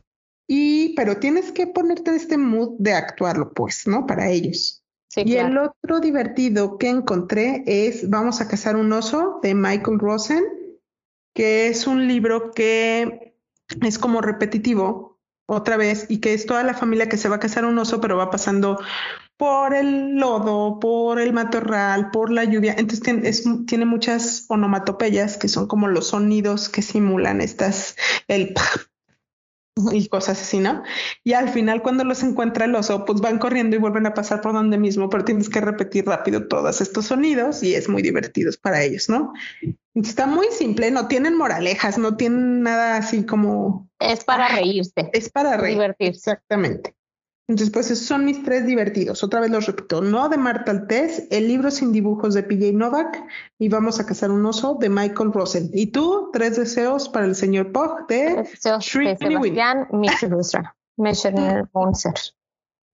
Y, 0.47 0.95
pero 0.97 1.17
tienes 1.17 1.51
que 1.51 1.67
ponerte 1.67 2.11
en 2.11 2.17
este 2.17 2.37
mood 2.37 2.77
de 2.79 2.93
actuarlo, 2.93 3.53
pues, 3.55 3.87
¿no? 3.87 4.07
Para 4.07 4.29
ellos. 4.29 4.83
Sí, 5.09 5.23
y 5.25 5.37
el 5.37 5.57
otro 5.57 6.01
divertido 6.01 6.79
que 6.79 6.89
encontré 6.89 7.63
es 7.67 8.09
Vamos 8.09 8.41
a 8.41 8.49
cazar 8.49 8.77
un 8.77 8.93
oso 8.93 9.41
de 9.43 9.55
Michael 9.55 9.99
Rosen, 9.99 10.45
que 11.35 11.69
es 11.69 11.87
un 11.87 12.07
libro 12.07 12.51
que 12.51 13.32
es 13.81 13.99
como 13.99 14.21
repetitivo 14.21 15.21
otra 15.47 15.77
vez 15.77 16.07
y 16.09 16.19
que 16.19 16.35
es 16.35 16.47
toda 16.47 16.63
la 16.63 16.75
familia 16.75 17.09
que 17.09 17.17
se 17.17 17.29
va 17.29 17.37
a 17.37 17.41
casar 17.41 17.65
un 17.65 17.79
oso, 17.79 18.01
pero 18.01 18.17
va 18.17 18.31
pasando 18.31 18.79
por 19.37 19.75
el 19.75 20.17
lodo, 20.17 20.79
por 20.79 21.21
el 21.21 21.33
matorral, 21.33 22.11
por 22.11 22.31
la 22.31 22.45
lluvia. 22.45 22.75
Entonces 22.79 23.01
tiene, 23.01 23.65
tiene 23.67 23.85
muchas 23.85 24.47
onomatopeyas 24.49 25.37
que 25.37 25.49
son 25.49 25.67
como 25.67 25.89
los 25.89 26.09
sonidos 26.09 26.69
que 26.69 26.83
simulan 26.83 27.41
estas, 27.41 27.97
el 28.29 28.55
y 29.93 30.09
cosas 30.09 30.41
así, 30.41 30.59
¿no? 30.59 30.83
Y 31.25 31.33
al 31.33 31.49
final 31.49 31.83
cuando 31.83 32.05
los 32.05 32.23
encuentra 32.23 32.67
el 32.67 32.75
oso, 32.75 33.05
pues 33.05 33.21
van 33.21 33.39
corriendo 33.39 33.77
y 33.77 33.79
vuelven 33.79 34.07
a 34.07 34.15
pasar 34.15 34.41
por 34.41 34.53
donde 34.53 34.79
mismo, 34.79 35.09
pero 35.09 35.25
tienes 35.25 35.49
que 35.49 35.61
repetir 35.61 36.07
rápido 36.07 36.47
todos 36.47 36.81
estos 36.81 37.07
sonidos 37.07 37.63
y 37.63 37.75
es 37.75 37.89
muy 37.89 38.03
divertido 38.03 38.51
para 38.61 38.83
ellos, 38.83 39.09
¿no? 39.09 39.33
Está 39.95 40.27
muy 40.27 40.47
simple, 40.51 40.91
no 40.91 41.09
tienen 41.09 41.37
moralejas, 41.37 41.99
no 41.99 42.17
tienen 42.17 42.63
nada 42.63 42.97
así 42.97 43.25
como... 43.25 43.89
Es 43.99 44.25
para 44.25 44.49
reírse. 44.49 45.11
Es 45.13 45.31
para 45.31 45.57
reír. 45.57 45.75
Divertirse. 45.75 46.31
Exactamente. 46.31 46.95
Entonces, 47.49 47.73
pues 47.73 47.91
esos 47.91 48.07
son 48.07 48.25
mis 48.25 48.43
tres 48.45 48.67
divertidos. 48.67 49.23
Otra 49.25 49.41
vez 49.41 49.51
los 49.51 49.67
repito. 49.67 50.01
No 50.01 50.29
de 50.29 50.37
Marta 50.37 50.71
Altés, 50.71 51.27
el 51.31 51.49
libro 51.49 51.71
sin 51.71 51.93
dibujos 51.93 52.35
de 52.35 52.43
PJ 52.43 52.73
Novak 52.73 53.23
y 53.59 53.69
Vamos 53.69 53.99
a 54.01 54.07
cazar 54.07 54.31
un 54.31 54.47
oso 54.47 54.77
de 54.81 54.89
Michael 54.89 55.33
Rosen. 55.33 55.71
Y 55.73 55.89
tú, 55.89 56.31
tres 56.33 56.57
deseos 56.57 57.09
para 57.09 57.27
el 57.27 57.35
señor 57.35 57.73
Pog 57.73 58.07
de 58.07 58.49
Sebastián 58.59 59.89
Michelustra. 59.93 60.77
Monser. 60.97 62.15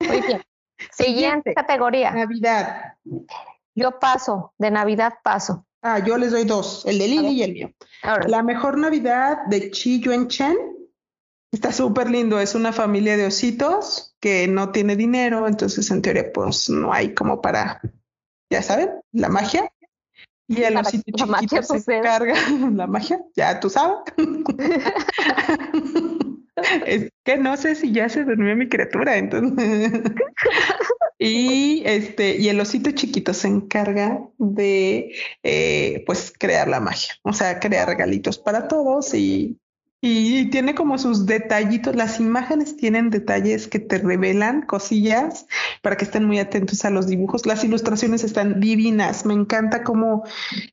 Muy 0.00 0.20
bien. 0.22 0.42
Siguiente 0.92 1.54
categoría. 1.54 2.12
Navidad. 2.12 2.94
Yo 3.74 3.98
paso, 3.98 4.54
de 4.58 4.70
Navidad 4.70 5.14
paso. 5.22 5.66
Ah, 5.82 5.98
yo 6.00 6.16
les 6.16 6.32
doy 6.32 6.44
dos, 6.44 6.84
el 6.86 6.98
de 6.98 7.06
Lili 7.08 7.28
y 7.28 7.42
el 7.42 7.52
mío. 7.52 7.70
La 8.26 8.42
mejor 8.42 8.78
Navidad 8.78 9.46
de 9.46 9.70
Chi 9.70 10.00
Yuen 10.00 10.28
Chen 10.28 10.56
Está 11.50 11.72
súper 11.72 12.10
lindo, 12.10 12.38
es 12.38 12.54
una 12.54 12.72
familia 12.72 13.16
de 13.16 13.26
ositos 13.26 14.07
que 14.20 14.48
no 14.48 14.72
tiene 14.72 14.96
dinero, 14.96 15.46
entonces 15.46 15.90
en 15.90 16.02
teoría 16.02 16.32
pues 16.32 16.68
no 16.68 16.92
hay 16.92 17.14
como 17.14 17.40
para, 17.40 17.80
ya 18.50 18.62
saben, 18.62 18.90
la 19.12 19.28
magia. 19.28 19.70
Y 20.50 20.62
el 20.62 20.78
osito 20.78 21.12
chiquito 21.12 21.62
se 21.62 21.75
pues, 21.75 21.84
carga 22.02 22.34
la 22.75 22.87
magia, 22.87 23.20
ya 23.37 23.60
tú 23.60 23.68
sabes. 23.68 23.98
es 26.87 27.10
que 27.25 27.37
no 27.37 27.56
sé 27.56 27.75
si 27.75 27.92
ya 27.92 28.08
se 28.08 28.25
durmió 28.25 28.56
mi 28.56 28.68
criatura, 28.68 29.18
entonces. 29.18 29.92
y 31.18 31.82
este, 31.84 32.38
y 32.38 32.48
el 32.48 32.60
osito 32.60 32.90
chiquito 32.92 33.34
se 33.34 33.48
encarga 33.48 34.20
de 34.38 35.12
eh, 35.42 36.02
pues 36.06 36.32
crear 36.37 36.68
la 36.68 36.80
magia, 36.80 37.14
o 37.22 37.32
sea, 37.32 37.60
crear 37.60 37.88
regalitos 37.88 38.38
para 38.38 38.68
todos 38.68 39.14
y 39.14 39.58
y 40.00 40.48
tiene 40.50 40.74
como 40.76 40.96
sus 40.98 41.26
detallitos, 41.26 41.96
las 41.96 42.20
imágenes 42.20 42.76
tienen 42.76 43.10
detalles 43.10 43.66
que 43.66 43.80
te 43.80 43.98
revelan 43.98 44.62
cosillas 44.62 45.46
para 45.82 45.96
que 45.96 46.04
estén 46.04 46.24
muy 46.24 46.38
atentos 46.38 46.84
a 46.84 46.90
los 46.90 47.08
dibujos. 47.08 47.46
Las 47.46 47.64
ilustraciones 47.64 48.22
están 48.22 48.60
divinas, 48.60 49.26
me 49.26 49.34
encanta 49.34 49.82
cómo, 49.82 50.22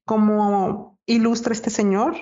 cómo 0.06 1.00
ilustra 1.08 1.54
este 1.54 1.72
señor. 1.72 2.16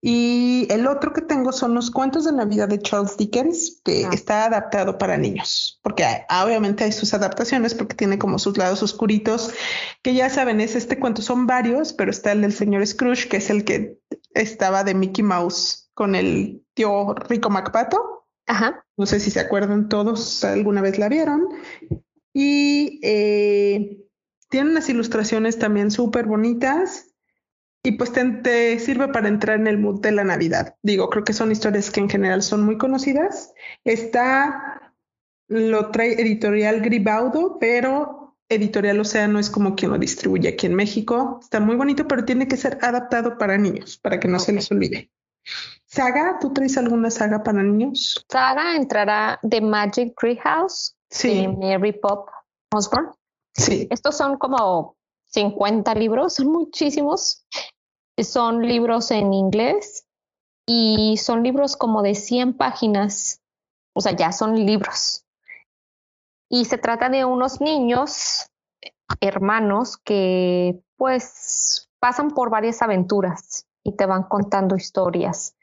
Y 0.00 0.68
el 0.70 0.86
otro 0.86 1.12
que 1.12 1.22
tengo 1.22 1.50
son 1.50 1.74
los 1.74 1.90
cuentos 1.90 2.24
de 2.24 2.32
Navidad 2.32 2.68
de 2.68 2.78
Charles 2.78 3.16
Dickens, 3.16 3.80
que 3.84 4.04
ah. 4.06 4.10
está 4.12 4.44
adaptado 4.44 4.96
para 4.96 5.16
niños, 5.16 5.80
porque 5.82 6.04
obviamente 6.30 6.84
hay 6.84 6.92
sus 6.92 7.14
adaptaciones, 7.14 7.74
porque 7.74 7.96
tiene 7.96 8.18
como 8.18 8.38
sus 8.38 8.56
lados 8.56 8.82
oscuritos, 8.82 9.52
que 10.02 10.14
ya 10.14 10.30
saben, 10.30 10.60
es 10.60 10.76
este 10.76 11.00
cuento, 11.00 11.20
son 11.20 11.48
varios, 11.48 11.92
pero 11.92 12.12
está 12.12 12.30
el 12.30 12.42
del 12.42 12.52
señor 12.52 12.86
Scrooge, 12.86 13.28
que 13.28 13.38
es 13.38 13.50
el 13.50 13.64
que 13.64 13.98
estaba 14.34 14.84
de 14.84 14.94
Mickey 14.94 15.24
Mouse 15.24 15.90
con 15.94 16.14
el 16.14 16.64
tío 16.74 17.14
Rico 17.14 17.50
Macpato. 17.50 18.26
Ajá. 18.46 18.84
No 18.96 19.04
sé 19.04 19.18
si 19.18 19.32
se 19.32 19.40
acuerdan 19.40 19.88
todos, 19.88 20.44
alguna 20.44 20.80
vez 20.80 20.98
la 20.98 21.08
vieron. 21.08 21.48
Y 22.32 23.00
eh, 23.02 23.98
tiene 24.48 24.70
unas 24.70 24.88
ilustraciones 24.88 25.58
también 25.58 25.90
súper 25.90 26.26
bonitas. 26.26 27.06
Y 27.88 27.92
pues 27.92 28.12
te, 28.12 28.78
sirve 28.80 29.08
para 29.08 29.28
entrar 29.28 29.58
en 29.58 29.66
el 29.66 29.78
mood 29.78 30.02
de 30.02 30.12
la 30.12 30.22
Navidad. 30.22 30.76
Digo, 30.82 31.08
creo 31.08 31.24
que 31.24 31.32
son 31.32 31.50
historias 31.50 31.90
que 31.90 32.00
en 32.00 32.10
general 32.10 32.42
son 32.42 32.62
muy 32.62 32.76
conocidas. 32.76 33.54
Está, 33.82 34.92
lo 35.46 35.90
trae 35.90 36.20
editorial 36.20 36.82
Gribaudo, 36.82 37.56
pero 37.58 38.36
editorial 38.50 39.00
Océano 39.00 39.38
es 39.38 39.48
como 39.48 39.74
quien 39.74 39.90
lo 39.90 39.96
distribuye 39.96 40.50
aquí 40.50 40.66
en 40.66 40.74
México. 40.74 41.40
Está 41.40 41.60
muy 41.60 41.76
bonito, 41.76 42.06
pero 42.06 42.26
tiene 42.26 42.46
que 42.46 42.58
ser 42.58 42.76
adaptado 42.82 43.38
para 43.38 43.56
niños, 43.56 43.96
para 43.96 44.20
que 44.20 44.28
no 44.28 44.38
se 44.38 44.52
les 44.52 44.70
olvide. 44.70 45.10
¿Saga? 45.86 46.36
¿Tú 46.42 46.52
traes 46.52 46.76
alguna 46.76 47.10
saga 47.10 47.42
para 47.42 47.62
niños? 47.62 48.22
Saga 48.30 48.76
entrará 48.76 49.40
The 49.48 49.62
Magic 49.62 50.12
Tree 50.20 50.36
House 50.36 50.94
sí. 51.08 51.40
de 51.40 51.48
Mary 51.48 51.92
Pop 51.92 52.28
Osborne. 52.70 53.12
Sí. 53.54 53.88
Estos 53.90 54.18
son 54.18 54.36
como 54.36 54.94
50 55.28 55.94
libros, 55.94 56.34
son 56.34 56.48
muchísimos. 56.48 57.46
Son 58.24 58.66
libros 58.66 59.10
en 59.10 59.32
inglés 59.32 60.06
y 60.66 61.16
son 61.16 61.42
libros 61.42 61.76
como 61.76 62.02
de 62.02 62.14
100 62.14 62.54
páginas. 62.54 63.40
O 63.94 64.00
sea, 64.00 64.12
ya 64.12 64.32
son 64.32 64.54
libros. 64.66 65.24
Y 66.50 66.64
se 66.64 66.78
trata 66.78 67.08
de 67.08 67.24
unos 67.24 67.60
niños, 67.60 68.50
hermanos, 69.20 69.98
que 69.98 70.80
pues 70.96 71.88
pasan 72.00 72.30
por 72.30 72.50
varias 72.50 72.80
aventuras 72.82 73.66
y 73.82 73.92
te 73.96 74.06
van 74.06 74.24
contando 74.24 74.76
historias. 74.76 75.54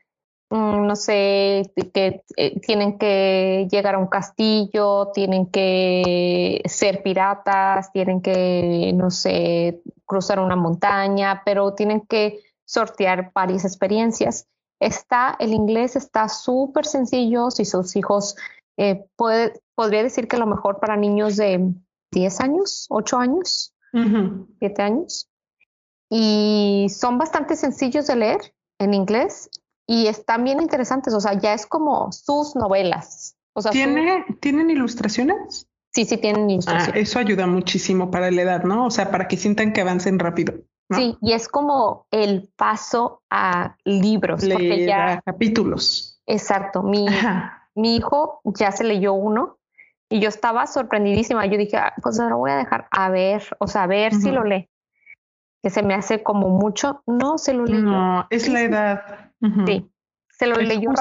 Mm, 0.49 0.85
no 0.85 0.95
sé, 0.95 1.71
que 1.93 2.23
eh, 2.37 2.59
tienen 2.59 2.99
que 2.99 3.67
llegar 3.71 3.95
a 3.95 3.97
un 3.97 4.07
castillo, 4.07 5.11
tienen 5.13 5.47
que 5.47 6.61
ser 6.65 7.01
piratas, 7.01 7.91
tienen 7.91 8.21
que, 8.21 8.91
no 8.93 9.09
sé, 9.09 9.81
cruzar 10.05 10.39
una 10.39 10.55
montaña, 10.55 11.41
pero 11.43 11.73
tienen 11.73 12.01
que 12.01 12.41
sortear 12.65 13.31
varias 13.33 13.65
experiencias. 13.65 14.47
está, 14.79 15.37
el 15.39 15.53
inglés 15.53 15.95
está 15.95 16.27
súper 16.27 16.85
sencillo. 16.85 17.49
Si 17.49 17.65
sus 17.65 17.95
hijos, 17.95 18.35
eh, 18.77 19.05
puede, 19.15 19.53
podría 19.75 20.03
decir 20.03 20.27
que 20.27 20.37
lo 20.37 20.47
mejor 20.47 20.79
para 20.79 20.97
niños 20.97 21.37
de 21.37 21.73
10 22.11 22.39
años, 22.41 22.87
8 22.89 23.17
años, 23.17 23.73
7 24.59 24.81
años. 24.81 25.29
Y 26.09 26.87
son 26.89 27.17
bastante 27.17 27.55
sencillos 27.55 28.07
de 28.07 28.15
leer 28.15 28.53
en 28.79 28.93
inglés 28.93 29.49
y 29.87 30.07
están 30.07 30.43
bien 30.43 30.61
interesantes. 30.61 31.13
O 31.13 31.21
sea, 31.21 31.33
ya 31.39 31.53
es 31.53 31.65
como 31.65 32.11
sus 32.11 32.55
novelas. 32.55 33.35
O 33.53 33.61
sea, 33.61 33.71
¿Tiene, 33.71 34.25
¿Tienen 34.41 34.69
ilustraciones? 34.69 35.67
Sí, 35.93 36.03
sí, 36.03 36.17
tienen 36.17 36.47
ah, 36.47 36.51
ilustraciones. 36.51 37.09
eso 37.09 37.19
ayuda 37.19 37.47
muchísimo 37.47 38.11
para 38.11 38.29
la 38.29 38.41
edad, 38.41 38.63
¿no? 38.63 38.85
O 38.85 38.91
sea, 38.91 39.11
para 39.11 39.29
que 39.29 39.37
sientan 39.37 39.71
que 39.71 39.81
avancen 39.81 40.19
rápido. 40.19 40.55
Sí, 40.91 41.17
y 41.21 41.33
es 41.33 41.47
como 41.47 42.05
el 42.11 42.49
paso 42.55 43.23
a 43.29 43.75
libros. 43.83 44.41
porque 44.47 44.85
ya... 44.85 45.21
capítulos. 45.25 46.21
Exacto. 46.27 46.83
Mi, 46.83 47.05
mi 47.75 47.95
hijo 47.95 48.41
ya 48.43 48.71
se 48.71 48.83
leyó 48.83 49.13
uno 49.13 49.57
y 50.09 50.19
yo 50.19 50.29
estaba 50.29 50.67
sorprendidísima. 50.67 51.45
Yo 51.47 51.57
dije, 51.57 51.77
ah, 51.77 51.93
pues 52.01 52.17
lo 52.17 52.37
voy 52.37 52.51
a 52.51 52.57
dejar 52.57 52.87
a 52.91 53.09
ver, 53.09 53.43
o 53.59 53.67
sea, 53.67 53.83
a 53.83 53.87
ver 53.87 54.13
si 54.13 54.31
lo 54.31 54.43
lee. 54.43 54.69
Que 55.63 55.71
se 55.71 55.81
me 55.81 55.95
hace 55.95 56.21
como 56.21 56.49
mucho. 56.49 57.01
No, 57.07 57.39
se 57.39 57.53
lo 57.53 57.65
leyó. 57.65 57.81
No, 57.81 58.27
es 58.29 58.47
la 58.47 58.61
edad. 58.61 59.31
Sí, 59.65 59.89
se 60.29 60.45
lo 60.45 60.55
leyó. 60.57 60.91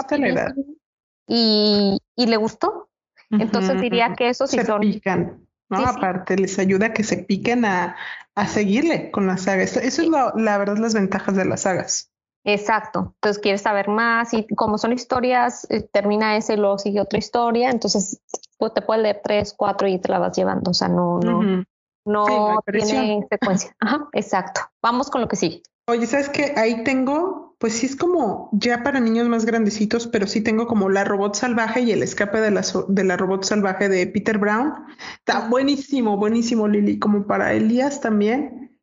Y, 1.27 1.99
y 2.17 2.27
le 2.27 2.37
gustó. 2.37 2.89
Entonces 3.31 3.81
diría 3.81 4.15
que 4.15 4.29
eso 4.29 4.47
sí 4.47 4.59
se 4.59 4.75
pican, 4.79 5.47
¿no? 5.69 5.79
Aparte, 5.87 6.37
les 6.37 6.59
ayuda 6.59 6.87
a 6.87 6.93
que 6.93 7.03
se 7.03 7.19
piquen 7.19 7.65
a, 7.65 7.97
a 8.37 8.47
seguirle 8.47 9.11
con 9.11 9.27
la 9.27 9.37
saga. 9.37 9.63
Eso, 9.63 9.81
es 9.81 9.99
la 9.99 10.59
verdad 10.59 10.77
las 10.79 10.95
ventajas 10.95 11.37
de 11.37 11.45
las 11.45 11.63
sagas. 11.63 12.11
Exacto. 12.45 13.15
Entonces 13.15 13.43
quieres 13.43 13.63
saber 13.63 13.89
más 13.89 14.35
y 14.35 14.47
como 14.55 14.77
son 14.77 14.93
historias, 14.93 15.67
eh, 15.71 15.83
termina 15.83 16.37
ese 16.37 16.55
y 16.55 16.57
luego 16.57 16.79
sigue 16.79 17.01
otra 17.01 17.19
historia. 17.19 17.71
Entonces 17.71 18.21
pues, 18.59 18.75
te 18.75 18.83
puedes 18.83 19.03
leer 19.03 19.21
tres, 19.25 19.55
cuatro 19.57 19.89
y 19.89 19.99
te 19.99 20.11
la 20.11 20.19
vas 20.19 20.37
llevando. 20.37 20.71
O 20.71 20.75
sea, 20.75 20.89
no, 20.89 21.21
no, 21.21 21.65
no 22.05 22.63
tiene 22.71 23.27
secuencia. 23.31 23.75
Ajá, 23.81 24.09
exacto. 24.13 24.61
Vamos 24.83 25.11
con 25.11 25.23
lo 25.23 25.29
que 25.29 25.37
sigue. 25.37 25.63
Oye, 25.87 26.07
¿sabes 26.07 26.29
qué? 26.29 26.55
Ahí 26.57 26.85
tengo, 26.85 27.44
pues 27.59 27.75
sí 27.75 27.87
es 27.87 27.97
como 27.97 28.51
ya 28.53 28.83
para 28.83 29.01
niños 29.01 29.29
más 29.29 29.45
grandecitos, 29.45 30.07
pero 30.07 30.27
sí 30.27 30.41
tengo 30.41 30.67
como 30.67 30.89
La 30.89 31.05
Robot 31.05 31.35
Salvaje 31.35 31.81
y 31.81 31.93
El 31.93 32.03
Escape 32.03 32.41
de 32.41 32.51
la, 32.51 32.65
de 32.89 33.05
la 33.05 33.17
Robot 33.17 33.45
Salvaje 33.45 33.89
de 33.89 34.07
Peter 34.07 34.39
Brown. 34.39 34.73
Está 35.19 35.49
buenísimo, 35.49 36.17
buenísimo, 36.17 36.69
Lili, 36.69 36.99
como 36.99 37.27
para 37.27 37.53
Elías 37.53 38.01
también. 38.01 38.79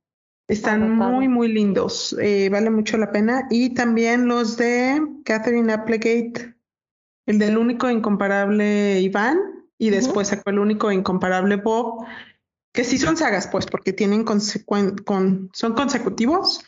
Están 0.48 0.98
muy, 0.98 1.28
muy 1.28 1.48
lindos. 1.48 2.16
Eh, 2.22 2.50
vale 2.50 2.70
mucho 2.70 2.98
la 2.98 3.12
pena. 3.12 3.48
Y 3.50 3.74
también 3.74 4.28
los 4.28 4.58
de 4.58 5.02
Catherine 5.24 5.72
Applegate, 5.72 6.56
el 7.26 7.40
del 7.40 7.58
único 7.58 7.88
e 7.88 7.94
incomparable 7.94 9.00
Iván, 9.00 9.38
y 9.78 9.90
después 9.90 10.28
sacó 10.28 10.50
el 10.50 10.60
único 10.60 10.92
e 10.92 10.96
incomparable 10.96 11.56
Bob, 11.56 12.06
que 12.74 12.84
sí 12.84 12.98
son 12.98 13.18
sagas, 13.18 13.48
pues, 13.48 13.66
porque 13.66 13.94
tienen 13.94 14.24
con, 14.24 14.42
son 14.42 15.74
consecutivos 15.74 16.64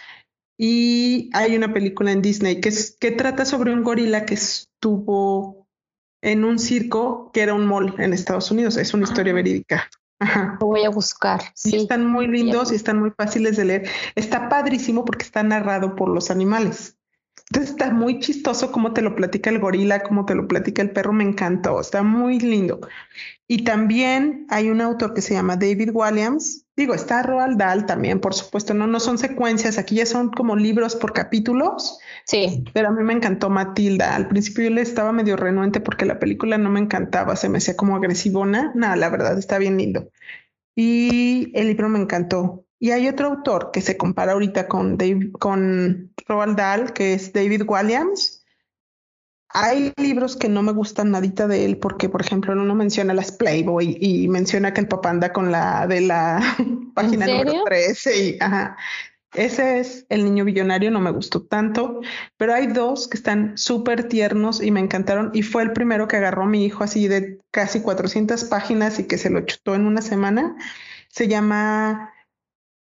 y 0.66 1.30
hay 1.34 1.58
una 1.58 1.74
película 1.74 2.14
en 2.14 2.22
Disney 2.22 2.62
que, 2.62 2.70
es, 2.70 2.96
que 2.98 3.12
trata 3.12 3.44
sobre 3.44 3.74
un 3.74 3.84
gorila 3.84 4.26
que 4.26 4.36
estuvo 4.36 5.68
en 6.22 6.46
un 6.46 6.58
circo 6.58 7.32
que 7.34 7.42
era 7.42 7.54
un 7.54 7.66
mall 7.66 7.94
en 7.98 8.14
Estados 8.14 8.50
Unidos. 8.50 8.78
Es 8.78 8.94
una 8.94 9.04
historia 9.04 9.34
verídica. 9.34 9.90
Lo 10.62 10.68
voy 10.68 10.86
a 10.86 10.90
buscar. 10.90 11.42
Sí. 11.54 11.76
están 11.76 12.08
muy 12.08 12.28
lindos 12.28 12.72
y 12.72 12.76
están 12.76 12.98
muy 12.98 13.12
fáciles 13.12 13.58
de 13.58 13.66
leer. 13.66 13.90
Está 14.16 14.48
padrísimo 14.48 15.04
porque 15.04 15.26
está 15.26 15.44
narrado 15.44 15.98
por 15.98 16.08
los 16.08 16.32
animales. 16.32 16.96
Entonces 17.50 17.72
está 17.72 17.92
muy 17.92 18.22
chistoso 18.22 18.72
cómo 18.72 18.94
te 18.94 19.02
lo 19.02 19.18
platica 19.18 19.50
el 19.50 19.60
gorila, 19.60 20.02
cómo 20.02 20.26
te 20.26 20.34
lo 20.34 20.48
platica 20.48 20.82
el 20.82 20.92
perro, 20.92 21.12
me 21.12 21.26
encantó, 21.26 21.82
está 21.82 22.04
muy 22.04 22.40
lindo. 22.40 22.80
Y 23.50 23.66
también 23.66 24.48
hay 24.50 24.70
un 24.70 24.80
autor 24.80 25.14
que 25.14 25.22
se 25.22 25.34
llama 25.34 25.58
David 25.58 25.90
Williams, 25.92 26.63
digo, 26.76 26.94
está 26.94 27.22
Roald 27.24 27.58
Dahl 27.58 27.86
también, 27.86 28.20
por 28.20 28.34
supuesto, 28.34 28.74
no, 28.74 28.88
no 28.88 29.00
son 29.00 29.18
secuencias, 29.18 29.78
aquí 29.78 29.96
ya 29.96 30.06
son 30.06 30.30
como 30.30 30.56
libros 30.56 30.96
por 30.96 31.14
capítulos. 31.14 32.00
Sí. 32.26 32.64
Pero 32.74 32.90
a 32.90 32.92
mí 32.92 33.04
me 33.04 33.14
encantó 33.14 33.50
Matilda. 33.50 34.16
Al 34.16 34.28
principio 34.28 34.66
yo 34.66 34.70
le 34.72 34.82
estaba 34.82 35.12
medio 35.12 35.36
renuente 35.36 35.80
porque 35.80 36.06
la 36.06 36.20
película 36.20 36.58
no 36.58 36.70
me 36.70 36.80
encantaba, 36.80 37.36
se 37.36 37.50
me 37.50 37.60
hacía 37.60 37.76
como 37.76 37.96
agresivona. 37.96 38.72
Nada, 38.76 38.96
la 38.96 39.10
verdad 39.10 39.38
está 39.38 39.58
bien 39.58 39.78
lindo. 39.78 40.10
Y 40.76 41.52
el 41.54 41.68
libro 41.68 41.90
me 41.90 42.00
encantó. 42.00 42.66
Y 42.80 42.92
hay 42.92 43.08
otro 43.08 43.28
autor 43.28 43.72
que 43.72 43.82
se 43.82 43.96
compara 43.96 44.34
ahorita 44.34 44.68
con, 44.68 44.98
Dave, 44.98 45.32
con 45.32 46.12
Roald 46.28 46.58
Dahl, 46.58 46.94
que 46.94 47.14
es 47.14 47.32
David 47.32 47.64
Williams. 47.66 48.43
Hay 49.54 49.94
libros 49.98 50.36
que 50.36 50.50
no 50.50 50.64
me 50.64 50.72
gustan 50.72 51.12
nadita 51.12 51.48
de 51.48 51.66
él 51.66 51.78
porque, 51.78 52.10
por 52.10 52.22
ejemplo, 52.22 52.54
uno 52.54 52.76
menciona 52.76 53.14
las 53.14 53.32
Playboy 53.32 53.98
y 54.02 54.28
menciona 54.28 54.74
que 54.74 54.82
el 54.82 54.88
papá 54.88 55.12
anda 55.12 55.32
con 55.32 55.52
la 55.52 55.86
de 55.86 56.02
la 56.02 56.42
página 56.96 57.28
número 57.28 57.64
13 57.64 58.18
y 58.18 58.38
ajá. 58.40 58.78
Ese 59.36 59.80
es 59.80 60.06
El 60.10 60.26
Niño 60.26 60.46
Billonario, 60.46 60.92
no 60.92 61.00
me 61.00 61.10
gustó 61.10 61.42
tanto, 61.42 62.02
pero 62.38 62.54
hay 62.54 62.68
dos 62.68 63.08
que 63.08 63.18
están 63.18 63.58
súper 63.58 64.08
tiernos 64.08 64.62
y 64.62 64.70
me 64.70 64.80
encantaron 64.80 65.32
y 65.34 65.42
fue 65.42 65.64
el 65.64 65.74
primero 65.74 66.08
que 66.08 66.18
agarró 66.18 66.46
mi 66.46 66.66
hijo 66.66 66.84
así 66.84 67.08
de 67.08 67.40
casi 67.50 67.82
400 67.82 68.44
páginas 68.44 69.00
y 69.00 69.06
que 69.06 69.18
se 69.18 69.32
lo 69.32 69.42
chutó 69.42 69.74
en 69.74 69.88
una 69.88 70.04
semana. 70.04 70.56
Se 71.10 71.28
llama 71.28 72.14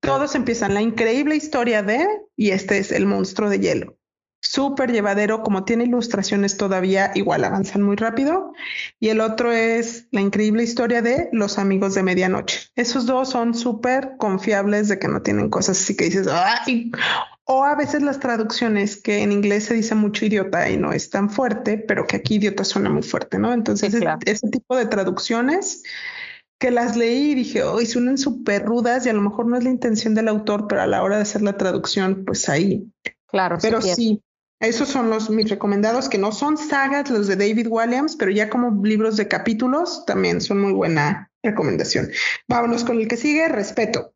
todos 0.05 0.35
empiezan 0.35 0.73
la 0.73 0.81
increíble 0.81 1.35
historia 1.35 1.83
de, 1.83 2.05
y 2.35 2.51
este 2.51 2.77
es 2.77 2.91
el 2.91 3.05
monstruo 3.05 3.49
de 3.49 3.59
hielo. 3.59 3.94
Súper 4.47 4.91
llevadero, 4.91 5.41
como 5.41 5.65
tiene 5.65 5.85
ilustraciones 5.85 6.55
todavía, 6.55 7.11
igual 7.15 7.43
avanzan 7.43 7.81
muy 7.81 7.95
rápido. 7.95 8.53
Y 8.99 9.09
el 9.09 9.19
otro 9.19 9.51
es 9.51 10.07
la 10.11 10.21
increíble 10.21 10.61
historia 10.61 11.01
de 11.01 11.29
los 11.31 11.57
amigos 11.57 11.95
de 11.95 12.03
medianoche. 12.03 12.69
Esos 12.75 13.07
dos 13.07 13.31
son 13.31 13.55
súper 13.55 14.17
confiables 14.19 14.87
de 14.87 14.99
que 14.99 15.07
no 15.07 15.23
tienen 15.23 15.49
cosas 15.49 15.81
así 15.81 15.97
que 15.97 16.05
dices, 16.05 16.27
¡ay! 16.27 16.91
O 17.45 17.63
a 17.63 17.75
veces 17.75 18.03
las 18.03 18.19
traducciones 18.19 19.01
que 19.01 19.23
en 19.23 19.31
inglés 19.31 19.65
se 19.65 19.73
dice 19.73 19.95
mucho 19.95 20.25
idiota 20.25 20.69
y 20.69 20.77
no 20.77 20.93
es 20.93 21.09
tan 21.09 21.31
fuerte, 21.31 21.79
pero 21.79 22.05
que 22.05 22.17
aquí 22.17 22.35
idiota 22.35 22.63
suena 22.63 22.91
muy 22.91 23.03
fuerte, 23.03 23.39
¿no? 23.39 23.51
Entonces, 23.51 23.95
ese 24.25 24.49
tipo 24.49 24.75
de 24.77 24.85
traducciones 24.85 25.81
que 26.59 26.69
las 26.69 26.95
leí 26.95 27.31
y 27.31 27.35
dije, 27.35 27.63
hoy 27.63 27.87
suenan 27.87 28.19
súper 28.19 28.63
rudas 28.63 29.05
y 29.05 29.09
a 29.09 29.13
lo 29.13 29.21
mejor 29.21 29.47
no 29.47 29.57
es 29.57 29.63
la 29.63 29.71
intención 29.71 30.13
del 30.13 30.27
autor, 30.27 30.67
pero 30.67 30.83
a 30.83 30.87
la 30.87 31.01
hora 31.01 31.15
de 31.15 31.23
hacer 31.23 31.41
la 31.41 31.57
traducción, 31.57 32.25
pues 32.25 32.47
ahí. 32.47 32.91
Claro, 33.27 33.57
pero 33.61 33.81
sí, 33.81 34.21
esos 34.59 34.87
son 34.89 35.09
los 35.09 35.29
mis 35.29 35.49
recomendados, 35.49 36.09
que 36.09 36.17
no 36.17 36.31
son 36.31 36.57
sagas 36.57 37.09
los 37.09 37.27
de 37.27 37.35
David 37.35 37.67
Williams, 37.69 38.15
pero 38.15 38.31
ya 38.31 38.49
como 38.49 38.83
libros 38.83 39.17
de 39.17 39.27
capítulos 39.27 40.05
también 40.05 40.41
son 40.41 40.61
muy 40.61 40.73
buena 40.73 41.31
recomendación. 41.43 42.09
Vámonos 42.47 42.83
con 42.83 42.99
el 42.99 43.07
que 43.07 43.17
sigue, 43.17 43.47
respeto. 43.47 44.13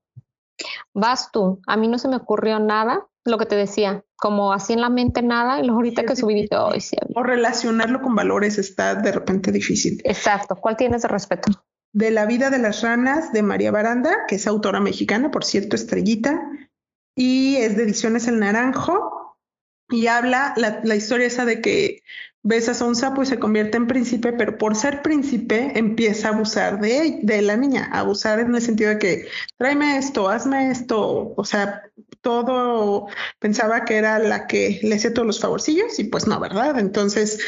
Vas 0.94 1.32
tú, 1.32 1.62
a 1.68 1.78
mí 1.78 1.88
no 1.88 1.98
se 1.98 2.08
me 2.08 2.18
ocurrió 2.18 2.60
nada, 2.60 3.08
lo 3.26 3.38
que 3.38 3.46
te 3.46 3.56
decía, 3.56 4.04
como 4.18 4.54
así 4.54 4.74
en 4.74 4.82
la 4.82 4.90
mente 4.90 5.22
nada, 5.22 5.60
y 5.60 5.64
luego 5.64 5.78
ahorita 5.78 6.04
que 6.04 6.16
subí 6.16 6.34
dije, 6.34 6.56
hoy 6.56 6.82
sí. 6.82 6.98
O 7.16 7.24
relacionarlo 7.24 8.02
con 8.02 8.16
valores 8.16 8.58
está 8.58 8.96
de 8.96 9.12
repente 9.12 9.52
difícil. 9.52 10.02
Exacto, 10.04 10.56
¿cuál 10.56 10.76
tienes 10.76 11.04
de 11.04 11.08
respeto? 11.08 11.52
de 11.92 12.12
La 12.12 12.26
vida 12.26 12.50
de 12.50 12.60
las 12.60 12.82
ranas 12.82 13.34
de 13.34 13.42
María 13.42 13.72
Baranda, 13.72 14.26
que 14.28 14.36
es 14.36 14.48
autora 14.48 14.80
mexicana, 14.80 15.32
por 15.32 15.44
cierto, 15.44 15.76
estrellita, 15.76 16.40
y 17.16 17.58
es 17.58 17.76
de 17.76 17.84
Ediciones 17.84 18.28
El 18.28 18.40
Naranjo, 18.40 19.29
y 19.90 20.08
habla 20.08 20.54
la, 20.56 20.96
historia 20.96 21.28
esa 21.28 21.46
de 21.46 21.62
que 21.62 22.04
besas 22.42 22.82
a 22.82 22.86
un 22.86 22.96
sapo 22.96 23.22
y 23.22 23.26
se 23.26 23.40
convierte 23.40 23.78
en 23.78 23.88
príncipe, 23.88 24.34
pero 24.34 24.58
por 24.58 24.76
ser 24.76 25.02
príncipe 25.02 25.78
empieza 25.78 26.30
a 26.30 26.34
abusar 26.34 26.80
de, 26.80 27.20
de 27.22 27.42
la 27.42 27.58
niña, 27.58 27.90
a 27.92 28.00
abusar 28.00 28.40
en 28.40 28.56
el 28.56 28.62
sentido 28.62 28.92
de 28.92 28.98
que 28.98 29.28
tráeme 29.58 29.98
esto, 29.98 30.30
hazme 30.30 30.72
esto, 30.72 31.34
o 31.36 31.46
sea, 31.46 31.84
todo 32.22 33.08
pensaba 33.40 33.86
que 33.86 33.98
era 33.98 34.20
la 34.20 34.48
que 34.48 34.80
le 34.84 34.96
hacía 34.96 35.14
todos 35.14 35.28
los 35.28 35.40
favorcillos 35.40 36.00
y 36.00 36.06
pues 36.06 36.28
no, 36.28 36.40
¿verdad? 36.40 36.80
Entonces 36.80 37.40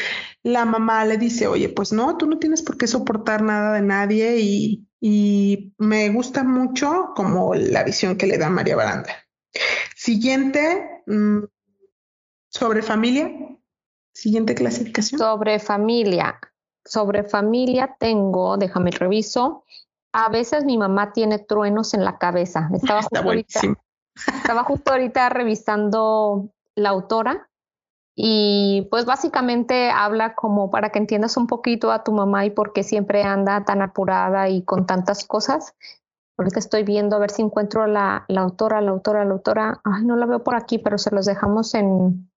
la 0.42 0.64
mamá 0.64 1.04
le 1.04 1.16
dice, 1.16 1.46
oye, 1.46 1.68
pues 1.68 1.92
no, 1.92 2.16
tú 2.16 2.26
no 2.26 2.38
tienes 2.38 2.62
por 2.62 2.76
qué 2.76 2.86
soportar 2.86 3.42
nada 3.42 3.74
de 3.74 3.82
nadie 3.82 4.38
y, 4.40 4.86
y 5.00 5.74
me 5.78 6.08
gusta 6.10 6.44
mucho 6.44 7.12
como 7.14 7.54
la 7.54 7.84
visión 7.84 8.16
que 8.16 8.26
le 8.26 8.38
da 8.38 8.50
María 8.50 8.76
Baranda. 8.76 9.14
Siguiente, 9.96 11.02
mm, 11.06 11.44
sobre 12.52 12.82
familia, 12.82 13.30
Siguiente 14.14 14.54
clasificación. 14.54 15.18
Sobre 15.18 15.58
familia. 15.58 16.38
Sobre 16.84 17.24
familia 17.24 17.96
tengo, 17.98 18.56
déjame 18.56 18.90
reviso. 18.90 19.64
A 20.12 20.28
veces 20.28 20.64
mi 20.64 20.76
mamá 20.76 21.12
tiene 21.12 21.38
truenos 21.38 21.94
en 21.94 22.04
la 22.04 22.18
cabeza. 22.18 22.68
Estaba 22.74 23.02
justo, 23.02 23.20
ahorita, 23.20 23.60
estaba 24.36 24.64
justo 24.64 24.92
ahorita 24.92 25.28
revisando 25.30 26.50
la 26.74 26.90
autora 26.90 27.48
y 28.14 28.86
pues 28.90 29.06
básicamente 29.06 29.90
habla 29.90 30.34
como 30.34 30.70
para 30.70 30.90
que 30.90 30.98
entiendas 30.98 31.38
un 31.38 31.46
poquito 31.46 31.90
a 31.90 32.04
tu 32.04 32.12
mamá 32.12 32.44
y 32.44 32.50
por 32.50 32.74
qué 32.74 32.82
siempre 32.82 33.22
anda 33.22 33.64
tan 33.64 33.80
apurada 33.80 34.50
y 34.50 34.62
con 34.62 34.86
tantas 34.86 35.24
cosas. 35.24 35.74
Ahorita 36.36 36.58
estoy 36.58 36.82
viendo 36.82 37.16
a 37.16 37.18
ver 37.18 37.30
si 37.30 37.40
encuentro 37.40 37.86
la, 37.86 38.26
la 38.28 38.42
autora, 38.42 38.82
la 38.82 38.90
autora, 38.90 39.24
la 39.24 39.32
autora. 39.32 39.80
Ay, 39.84 40.04
no 40.04 40.16
la 40.16 40.26
veo 40.26 40.44
por 40.44 40.56
aquí, 40.56 40.78
pero 40.78 40.98
se 40.98 41.14
los 41.14 41.24
dejamos 41.24 41.72
en, 41.74 42.30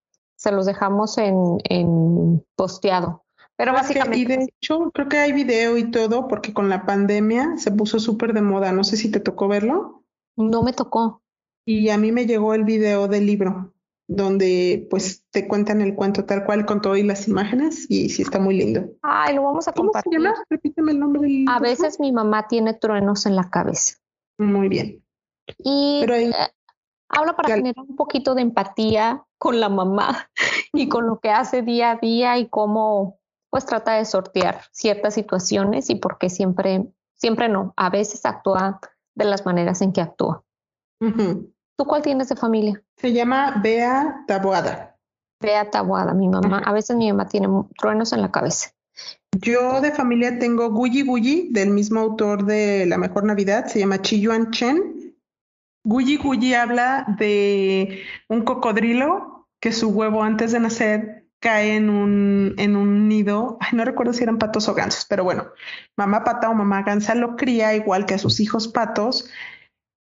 se 0.45 0.51
los 0.51 0.67
dejamos 0.67 1.17
en, 1.17 1.57
en 1.63 2.45
posteado. 2.55 3.25
Pero 3.57 3.73
básicamente. 3.73 4.19
Y 4.19 4.25
de 4.25 4.43
hecho, 4.43 4.91
creo 4.93 5.09
que 5.09 5.17
hay 5.17 5.31
video 5.31 5.75
y 5.75 5.89
todo, 5.89 6.27
porque 6.27 6.53
con 6.53 6.69
la 6.69 6.85
pandemia 6.85 7.57
se 7.57 7.71
puso 7.71 7.99
súper 7.99 8.33
de 8.33 8.43
moda. 8.43 8.71
No 8.71 8.83
sé 8.83 8.95
si 8.95 9.09
te 9.09 9.19
tocó 9.19 9.47
verlo. 9.47 10.03
No 10.35 10.61
me 10.61 10.71
tocó. 10.71 11.23
Y 11.65 11.89
a 11.89 11.97
mí 11.97 12.11
me 12.11 12.27
llegó 12.27 12.53
el 12.53 12.63
video 12.63 13.07
del 13.07 13.25
libro, 13.25 13.73
donde 14.07 14.85
pues 14.91 15.23
te 15.31 15.47
cuentan 15.47 15.81
el 15.81 15.95
cuento 15.95 16.25
tal 16.25 16.45
cual 16.45 16.67
con 16.67 16.79
todo 16.79 16.95
y 16.95 17.01
las 17.01 17.27
imágenes, 17.27 17.89
y 17.89 18.09
sí 18.09 18.21
está 18.21 18.37
muy 18.37 18.55
lindo. 18.55 18.85
Ay, 19.01 19.33
lo 19.33 19.41
vamos 19.41 19.67
a 19.67 19.71
compartir. 19.71 20.19
Repíteme 20.47 20.91
el 20.91 20.99
nombre 20.99 21.23
del 21.23 21.45
A 21.49 21.59
veces 21.59 21.99
mi 21.99 22.11
mamá 22.11 22.47
tiene 22.47 22.75
truenos 22.75 23.25
en 23.25 23.35
la 23.35 23.49
cabeza. 23.49 23.95
Muy 24.37 24.69
bien. 24.69 25.03
Y 25.57 26.05
eh, 26.07 26.31
habla 27.09 27.35
para 27.35 27.55
generar 27.55 27.83
un 27.87 27.95
poquito 27.95 28.35
de 28.35 28.43
empatía 28.43 29.25
con 29.37 29.59
la 29.59 29.69
mamá 29.69 30.29
y 30.73 30.89
con 30.89 31.07
lo 31.07 31.19
que 31.19 31.29
hace 31.29 31.61
día 31.61 31.91
a 31.91 31.95
día 31.95 32.37
y 32.37 32.49
cómo 32.49 33.19
pues 33.49 33.65
trata 33.65 33.93
de 33.93 34.05
sortear 34.05 34.61
ciertas 34.71 35.13
situaciones 35.13 35.89
y 35.89 35.95
porque 35.95 36.29
siempre, 36.29 36.85
siempre 37.15 37.47
no, 37.47 37.73
a 37.77 37.89
veces 37.89 38.25
actúa 38.25 38.81
de 39.13 39.25
las 39.25 39.45
maneras 39.45 39.81
en 39.81 39.93
que 39.93 40.01
actúa. 40.01 40.43
¿Tú 40.99 41.85
cuál 41.85 42.01
tienes 42.01 42.29
de 42.29 42.35
familia? 42.35 42.83
Se 42.97 43.13
llama 43.13 43.61
Bea 43.63 44.23
Taboada. 44.27 44.97
Bea 45.41 45.69
Taboada, 45.69 46.13
mi 46.13 46.27
mamá. 46.27 46.59
A 46.65 46.73
veces 46.73 46.95
mi 46.97 47.09
mamá 47.11 47.27
tiene 47.27 47.47
truenos 47.77 48.13
en 48.13 48.21
la 48.21 48.31
cabeza. 48.31 48.71
Yo 49.41 49.81
de 49.81 49.91
familia 49.91 50.39
tengo 50.39 50.71
Guyi 50.71 51.03
Guyi, 51.03 51.49
del 51.51 51.69
mismo 51.69 51.99
autor 51.99 52.45
de 52.45 52.85
La 52.85 52.97
Mejor 52.97 53.25
Navidad, 53.25 53.65
se 53.67 53.79
llama 53.79 54.01
Chiyuan 54.01 54.51
Chen. 54.51 54.94
Guyi 55.85 56.17
Guyi 56.17 56.55
habla 56.55 57.05
de 57.19 58.03
un 58.27 58.41
cocodrilo 58.41 59.47
que 59.59 59.71
su 59.71 59.89
huevo 59.89 60.23
antes 60.23 60.51
de 60.51 60.59
nacer 60.59 61.27
cae 61.39 61.75
en 61.75 61.91
un, 61.91 62.55
en 62.57 62.75
un 62.75 63.07
nido, 63.07 63.59
no 63.71 63.85
recuerdo 63.85 64.13
si 64.13 64.23
eran 64.23 64.39
patos 64.39 64.67
o 64.67 64.73
gansos, 64.73 65.05
pero 65.07 65.23
bueno, 65.23 65.45
mamá 65.95 66.23
pata 66.23 66.49
o 66.49 66.55
mamá 66.55 66.81
gansa 66.81 67.13
lo 67.13 67.35
cría 67.35 67.75
igual 67.75 68.07
que 68.07 68.15
a 68.15 68.17
sus 68.17 68.39
hijos 68.39 68.67
patos 68.67 69.29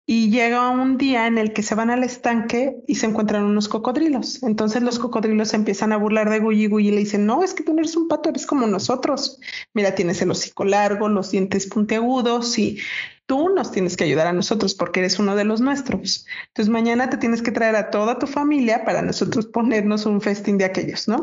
y 0.04 0.30
llega 0.30 0.68
un 0.70 0.98
día 0.98 1.26
en 1.26 1.38
el 1.38 1.52
que 1.52 1.62
se 1.62 1.74
van 1.74 1.90
al 1.90 2.02
estanque 2.02 2.82
y 2.88 2.96
se 2.96 3.06
encuentran 3.06 3.44
unos 3.44 3.68
cocodrilos. 3.68 4.42
Entonces 4.42 4.82
los 4.82 4.98
cocodrilos 4.98 5.54
empiezan 5.54 5.92
a 5.92 5.96
burlar 5.96 6.28
de 6.28 6.40
Guyi 6.40 6.66
Guyi 6.66 6.88
y 6.88 6.90
le 6.90 6.98
dicen, 6.98 7.24
no, 7.24 7.44
es 7.44 7.54
que 7.54 7.62
tú 7.62 7.72
no 7.72 7.80
eres 7.80 7.96
un 7.96 8.08
pato, 8.08 8.28
eres 8.28 8.46
como 8.46 8.66
nosotros. 8.66 9.38
Mira, 9.74 9.94
tienes 9.94 10.20
el 10.20 10.30
hocico 10.30 10.64
largo, 10.64 11.08
los 11.08 11.30
dientes 11.30 11.68
puntiagudos 11.68 12.58
y 12.58 12.78
tú 13.26 13.50
nos 13.50 13.70
tienes 13.70 13.96
que 13.96 14.04
ayudar 14.04 14.26
a 14.26 14.32
nosotros 14.32 14.74
porque 14.74 15.00
eres 15.00 15.20
uno 15.20 15.36
de 15.36 15.44
los 15.44 15.60
nuestros. 15.60 16.26
Entonces 16.48 16.70
mañana 16.70 17.08
te 17.08 17.16
tienes 17.16 17.40
que 17.40 17.52
traer 17.52 17.76
a 17.76 17.90
toda 17.90 18.18
tu 18.18 18.26
familia 18.26 18.84
para 18.84 19.02
nosotros 19.02 19.46
ponernos 19.46 20.04
un 20.04 20.20
festín 20.20 20.58
de 20.58 20.64
aquellos, 20.64 21.06
¿no? 21.06 21.18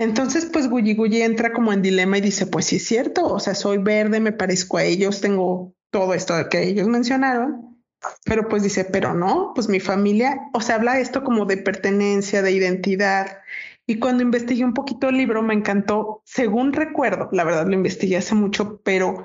Entonces, 0.00 0.46
pues 0.52 0.70
Guyi 0.70 0.94
Guyi 0.94 1.22
entra 1.22 1.52
como 1.52 1.72
en 1.72 1.82
dilema 1.82 2.18
y 2.18 2.20
dice, 2.20 2.46
pues 2.46 2.66
sí 2.66 2.76
es 2.76 2.86
cierto, 2.86 3.26
o 3.26 3.40
sea, 3.40 3.56
soy 3.56 3.78
verde, 3.78 4.20
me 4.20 4.30
parezco 4.30 4.76
a 4.76 4.84
ellos, 4.84 5.20
tengo 5.20 5.74
todo 5.90 6.14
esto 6.14 6.34
que 6.50 6.62
ellos 6.62 6.88
mencionaron, 6.88 7.82
pero 8.24 8.48
pues 8.48 8.62
dice, 8.62 8.84
pero 8.84 9.14
no, 9.14 9.52
pues 9.54 9.68
mi 9.68 9.80
familia, 9.80 10.38
o 10.52 10.60
sea, 10.60 10.76
habla 10.76 11.00
esto 11.00 11.24
como 11.24 11.46
de 11.46 11.56
pertenencia, 11.56 12.42
de 12.42 12.52
identidad. 12.52 13.38
Y 13.86 13.98
cuando 13.98 14.22
investigué 14.22 14.64
un 14.64 14.74
poquito 14.74 15.08
el 15.08 15.16
libro, 15.16 15.42
me 15.42 15.54
encantó, 15.54 16.22
según 16.24 16.72
recuerdo, 16.72 17.28
la 17.32 17.44
verdad 17.44 17.66
lo 17.66 17.74
investigué 17.74 18.18
hace 18.18 18.34
mucho, 18.34 18.80
pero 18.82 19.24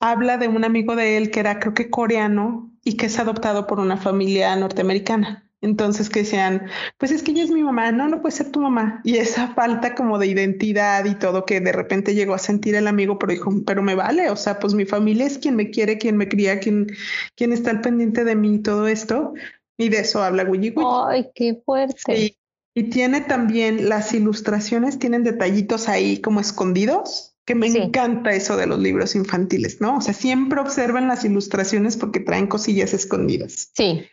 habla 0.00 0.36
de 0.38 0.48
un 0.48 0.64
amigo 0.64 0.94
de 0.94 1.16
él 1.16 1.30
que 1.30 1.40
era 1.40 1.58
creo 1.58 1.74
que 1.74 1.90
coreano 1.90 2.72
y 2.84 2.96
que 2.96 3.06
es 3.06 3.18
adoptado 3.18 3.66
por 3.66 3.80
una 3.80 3.96
familia 3.96 4.54
norteamericana. 4.54 5.47
Entonces 5.60 6.08
que 6.08 6.20
decían, 6.20 6.68
pues 6.98 7.10
es 7.10 7.22
que 7.22 7.32
ella 7.32 7.42
es 7.42 7.50
mi 7.50 7.64
mamá, 7.64 7.90
no, 7.90 8.08
no 8.08 8.22
puede 8.22 8.36
ser 8.36 8.50
tu 8.50 8.60
mamá. 8.60 9.00
Y 9.02 9.16
esa 9.16 9.48
falta 9.54 9.94
como 9.94 10.18
de 10.18 10.28
identidad 10.28 11.04
y 11.04 11.16
todo 11.16 11.44
que 11.44 11.60
de 11.60 11.72
repente 11.72 12.14
llegó 12.14 12.34
a 12.34 12.38
sentir 12.38 12.76
el 12.76 12.86
amigo, 12.86 13.18
pero 13.18 13.32
dijo, 13.32 13.50
pero 13.66 13.82
me 13.82 13.96
vale, 13.96 14.30
o 14.30 14.36
sea, 14.36 14.60
pues 14.60 14.74
mi 14.74 14.84
familia 14.84 15.26
es 15.26 15.38
quien 15.38 15.56
me 15.56 15.70
quiere, 15.70 15.98
quien 15.98 16.16
me 16.16 16.28
cría, 16.28 16.60
quien, 16.60 16.86
quien 17.34 17.52
está 17.52 17.70
al 17.70 17.80
pendiente 17.80 18.24
de 18.24 18.36
mí 18.36 18.56
y 18.56 18.62
todo 18.62 18.86
esto. 18.86 19.34
Y 19.76 19.88
de 19.88 20.00
eso 20.00 20.22
habla 20.22 20.44
Guyi 20.44 20.74
Ay, 21.08 21.28
qué 21.34 21.60
fuerte. 21.64 22.34
Y, 22.74 22.84
tiene 22.90 23.20
también 23.20 23.88
las 23.88 24.14
ilustraciones, 24.14 25.00
tienen 25.00 25.24
detallitos 25.24 25.88
ahí 25.88 26.20
como 26.20 26.38
escondidos, 26.38 27.34
que 27.44 27.56
me 27.56 27.66
encanta 27.66 28.30
eso 28.32 28.56
de 28.56 28.68
los 28.68 28.78
libros 28.78 29.16
infantiles, 29.16 29.80
¿no? 29.80 29.96
O 29.96 30.00
sea, 30.00 30.14
siempre 30.14 30.60
observan 30.60 31.08
las 31.08 31.24
ilustraciones 31.24 31.96
porque 31.96 32.20
traen 32.20 32.46
cosillas 32.46 32.94
escondidas. 32.94 33.72
Sí. 33.74 34.04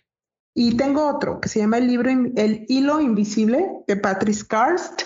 Y 0.58 0.78
tengo 0.78 1.08
otro 1.08 1.42
que 1.42 1.50
se 1.50 1.60
llama 1.60 1.78
el 1.78 1.88
libro 1.88 2.10
El 2.10 2.66
hilo 2.70 3.02
invisible 3.02 3.70
de 3.88 3.98
Patrice 3.98 4.48
Karst, 4.48 5.02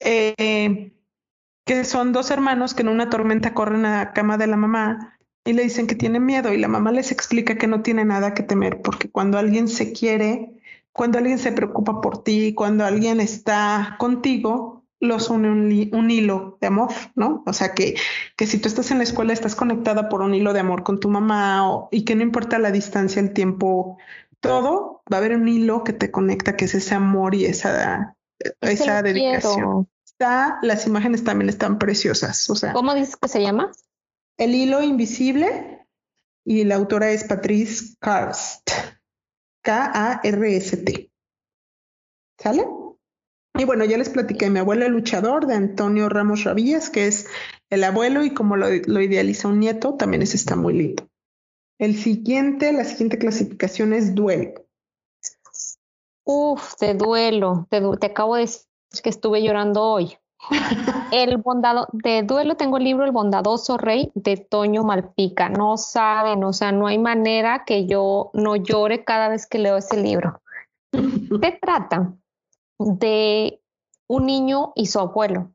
eh, 0.00 0.92
que 1.64 1.84
son 1.84 2.12
dos 2.12 2.32
hermanos 2.32 2.74
que 2.74 2.82
en 2.82 2.88
una 2.88 3.08
tormenta 3.08 3.54
corren 3.54 3.86
a 3.86 3.98
la 3.98 4.12
cama 4.12 4.36
de 4.36 4.48
la 4.48 4.56
mamá 4.56 5.18
y 5.44 5.52
le 5.52 5.62
dicen 5.62 5.86
que 5.86 5.94
tienen 5.94 6.26
miedo 6.26 6.52
y 6.52 6.58
la 6.58 6.66
mamá 6.66 6.90
les 6.90 7.12
explica 7.12 7.56
que 7.56 7.68
no 7.68 7.82
tiene 7.82 8.04
nada 8.04 8.34
que 8.34 8.42
temer 8.42 8.82
porque 8.82 9.08
cuando 9.08 9.38
alguien 9.38 9.68
se 9.68 9.92
quiere, 9.92 10.60
cuando 10.92 11.18
alguien 11.18 11.38
se 11.38 11.52
preocupa 11.52 12.00
por 12.00 12.24
ti, 12.24 12.52
cuando 12.52 12.84
alguien 12.84 13.20
está 13.20 13.94
contigo, 14.00 14.82
los 15.02 15.30
une 15.30 15.50
un, 15.92 16.10
hilo 16.10 16.58
de 16.60 16.68
amor, 16.68 16.90
¿no? 17.16 17.42
O 17.46 17.52
sea 17.52 17.74
que, 17.74 17.96
que 18.36 18.46
si 18.46 18.58
tú 18.58 18.68
estás 18.68 18.92
en 18.92 18.98
la 18.98 19.04
escuela 19.04 19.32
estás 19.32 19.56
conectada 19.56 20.08
por 20.08 20.22
un 20.22 20.32
hilo 20.32 20.52
de 20.52 20.60
amor 20.60 20.84
con 20.84 21.00
tu 21.00 21.08
mamá 21.08 21.88
y 21.90 22.04
que 22.04 22.14
no 22.14 22.22
importa 22.22 22.60
la 22.60 22.70
distancia, 22.70 23.20
el 23.20 23.32
tiempo, 23.32 23.98
todo, 24.42 25.02
va 25.10 25.16
a 25.16 25.20
haber 25.20 25.34
un 25.34 25.48
hilo 25.48 25.84
que 25.84 25.94
te 25.94 26.10
conecta, 26.10 26.56
que 26.56 26.66
es 26.66 26.74
ese 26.74 26.94
amor 26.94 27.34
y 27.34 27.46
esa, 27.46 28.16
esa 28.60 29.02
dedicación. 29.02 29.88
Está, 30.04 30.58
las 30.62 30.86
imágenes 30.86 31.24
también 31.24 31.48
están 31.48 31.78
preciosas. 31.78 32.50
O 32.50 32.54
sea, 32.54 32.74
¿cómo 32.74 32.94
dices 32.94 33.16
que 33.16 33.28
se 33.28 33.40
llama? 33.40 33.72
El 34.36 34.54
hilo 34.54 34.82
invisible 34.82 35.86
y 36.44 36.64
la 36.64 36.74
autora 36.74 37.10
es 37.10 37.24
Patrice 37.24 37.94
Karst. 38.00 38.70
K-A-R-S-T. 39.64 41.12
¿Sale? 42.38 42.66
Y 43.56 43.64
bueno, 43.64 43.84
ya 43.84 43.96
les 43.96 44.08
platiqué 44.08 44.50
mi 44.50 44.58
abuelo 44.58 44.86
el 44.86 44.92
luchador 44.92 45.46
de 45.46 45.54
Antonio 45.54 46.08
Ramos 46.08 46.42
Ravillas, 46.42 46.90
que 46.90 47.06
es 47.06 47.28
el 47.70 47.84
abuelo 47.84 48.24
y 48.24 48.34
como 48.34 48.56
lo, 48.56 48.66
lo 48.86 49.00
idealiza 49.00 49.46
un 49.46 49.60
nieto, 49.60 49.94
también 49.94 50.22
ese 50.22 50.36
está 50.36 50.56
muy 50.56 50.72
lindo. 50.72 51.08
El 51.78 51.96
siguiente, 51.96 52.72
la 52.72 52.84
siguiente 52.84 53.18
clasificación 53.18 53.92
es 53.92 54.14
duelo. 54.14 54.62
Uf, 56.24 56.76
de 56.78 56.94
duelo. 56.94 57.66
Te, 57.68 58.06
acabo 58.06 58.36
de 58.36 58.42
decir 58.42 58.62
que 59.02 59.10
estuve 59.10 59.42
llorando 59.42 59.82
hoy. 59.82 60.16
el 61.12 61.36
bondado 61.38 61.88
de 61.92 62.22
duelo 62.22 62.56
tengo 62.56 62.76
el 62.76 62.84
libro 62.84 63.04
El 63.04 63.12
bondadoso 63.12 63.76
rey 63.78 64.10
de 64.14 64.36
Toño 64.36 64.84
Malpica. 64.84 65.48
No 65.48 65.76
saben, 65.76 66.44
o 66.44 66.52
sea, 66.52 66.72
no 66.72 66.86
hay 66.86 66.98
manera 66.98 67.64
que 67.64 67.86
yo 67.86 68.30
no 68.32 68.56
llore 68.56 69.04
cada 69.04 69.28
vez 69.28 69.46
que 69.46 69.58
leo 69.58 69.76
ese 69.76 69.96
libro. 69.96 70.40
Se 70.92 71.52
trata 71.60 72.14
de 72.78 73.60
un 74.08 74.26
niño 74.26 74.72
y 74.74 74.86
su 74.86 75.00
abuelo. 75.00 75.52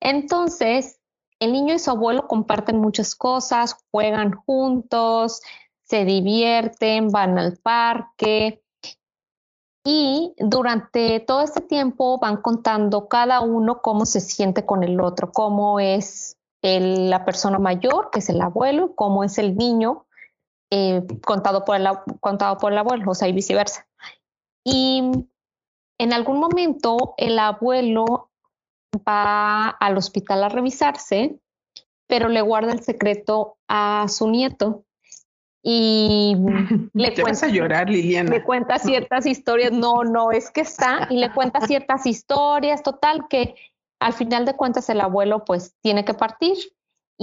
Entonces, 0.00 0.99
el 1.40 1.52
niño 1.52 1.74
y 1.74 1.78
su 1.78 1.90
abuelo 1.90 2.28
comparten 2.28 2.78
muchas 2.78 3.14
cosas, 3.14 3.76
juegan 3.90 4.32
juntos, 4.32 5.40
se 5.82 6.04
divierten, 6.04 7.08
van 7.08 7.38
al 7.38 7.56
parque 7.56 8.62
y 9.84 10.34
durante 10.38 11.20
todo 11.20 11.40
este 11.40 11.62
tiempo 11.62 12.18
van 12.18 12.36
contando 12.36 13.08
cada 13.08 13.40
uno 13.40 13.80
cómo 13.80 14.04
se 14.04 14.20
siente 14.20 14.66
con 14.66 14.84
el 14.84 15.00
otro, 15.00 15.32
cómo 15.32 15.80
es 15.80 16.36
la 16.62 17.24
persona 17.24 17.58
mayor, 17.58 18.10
que 18.10 18.18
es 18.18 18.28
el 18.28 18.40
abuelo, 18.42 18.94
cómo 18.94 19.24
es 19.24 19.38
el 19.38 19.56
niño 19.56 20.06
eh, 20.70 21.02
contado, 21.24 21.64
por 21.64 21.76
el, 21.76 21.88
contado 22.20 22.58
por 22.58 22.72
el 22.72 22.78
abuelo, 22.78 23.10
o 23.10 23.14
sea, 23.14 23.28
y 23.28 23.32
viceversa. 23.32 23.88
Y 24.62 25.10
en 25.98 26.12
algún 26.12 26.38
momento 26.38 27.14
el 27.16 27.38
abuelo 27.38 28.29
va 28.96 29.68
al 29.68 29.96
hospital 29.96 30.44
a 30.44 30.48
revisarse, 30.48 31.38
pero 32.06 32.28
le 32.28 32.40
guarda 32.40 32.72
el 32.72 32.82
secreto 32.82 33.56
a 33.68 34.06
su 34.08 34.28
nieto. 34.28 34.84
Y 35.62 36.36
le 36.94 37.14
cuenta, 37.14 37.46
a 37.46 37.48
llorar, 37.50 37.90
Liliana. 37.90 38.30
Le 38.30 38.42
cuenta 38.42 38.78
ciertas 38.78 39.26
historias, 39.26 39.72
no, 39.72 40.04
no, 40.04 40.32
es 40.32 40.50
que 40.50 40.62
está, 40.62 41.06
y 41.10 41.18
le 41.18 41.32
cuenta 41.32 41.60
ciertas 41.66 42.06
historias, 42.06 42.82
total, 42.82 43.26
que 43.28 43.54
al 44.00 44.12
final 44.14 44.46
de 44.46 44.56
cuentas 44.56 44.88
el 44.88 45.00
abuelo 45.00 45.44
pues 45.44 45.74
tiene 45.82 46.04
que 46.04 46.14
partir 46.14 46.56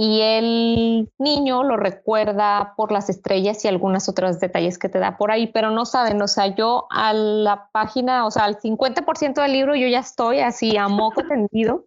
y 0.00 0.20
el 0.20 1.12
niño 1.18 1.64
lo 1.64 1.76
recuerda 1.76 2.74
por 2.76 2.92
las 2.92 3.10
estrellas 3.10 3.64
y 3.64 3.68
algunos 3.68 4.08
otros 4.08 4.38
detalles 4.38 4.78
que 4.78 4.88
te 4.88 5.00
da 5.00 5.16
por 5.16 5.32
ahí, 5.32 5.48
pero 5.48 5.72
no 5.72 5.86
saben, 5.86 6.22
o 6.22 6.28
sea, 6.28 6.54
yo 6.54 6.86
a 6.88 7.12
la 7.12 7.68
página, 7.72 8.24
o 8.24 8.30
sea, 8.30 8.44
al 8.44 8.60
50% 8.60 9.42
del 9.42 9.52
libro 9.52 9.74
yo 9.74 9.88
ya 9.88 9.98
estoy 9.98 10.38
así 10.38 10.76
a 10.76 10.86
moco 10.86 11.24
tendido. 11.26 11.86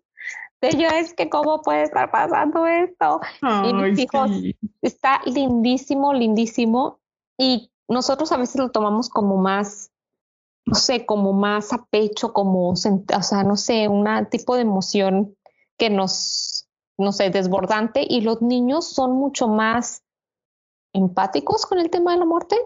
De 0.60 0.72
yo 0.72 0.90
es 0.90 1.14
que 1.14 1.30
cómo 1.30 1.62
puede 1.62 1.84
estar 1.84 2.12
pasando 2.12 2.68
esto. 2.68 3.22
y 3.64 3.74
mis 3.74 3.98
hijos, 3.98 4.30
está 4.82 5.22
lindísimo, 5.26 6.14
lindísimo. 6.14 7.00
Y 7.38 7.72
nosotros 7.88 8.34
a 8.34 8.38
veces 8.38 8.58
lo 8.58 8.72
tomamos 8.72 9.08
como 9.08 9.38
más 9.38 9.90
no 10.66 10.76
sé, 10.76 11.06
como 11.06 11.32
más 11.32 11.72
a 11.72 11.86
pecho, 11.90 12.34
como, 12.34 12.72
o 12.72 12.76
sea, 12.76 13.44
no 13.44 13.56
sé, 13.56 13.88
un 13.88 14.06
tipo 14.30 14.56
de 14.56 14.62
emoción 14.62 15.36
que 15.78 15.90
nos, 15.90 16.51
no 16.98 17.12
sé, 17.12 17.30
desbordante 17.30 18.06
y 18.08 18.22
los 18.22 18.42
niños 18.42 18.88
son 18.88 19.14
mucho 19.14 19.48
más 19.48 20.04
empáticos 20.94 21.66
con 21.66 21.80
el 21.80 21.90
tema 21.90 22.12
de 22.14 22.20
la 22.20 22.26
muerte, 22.26 22.58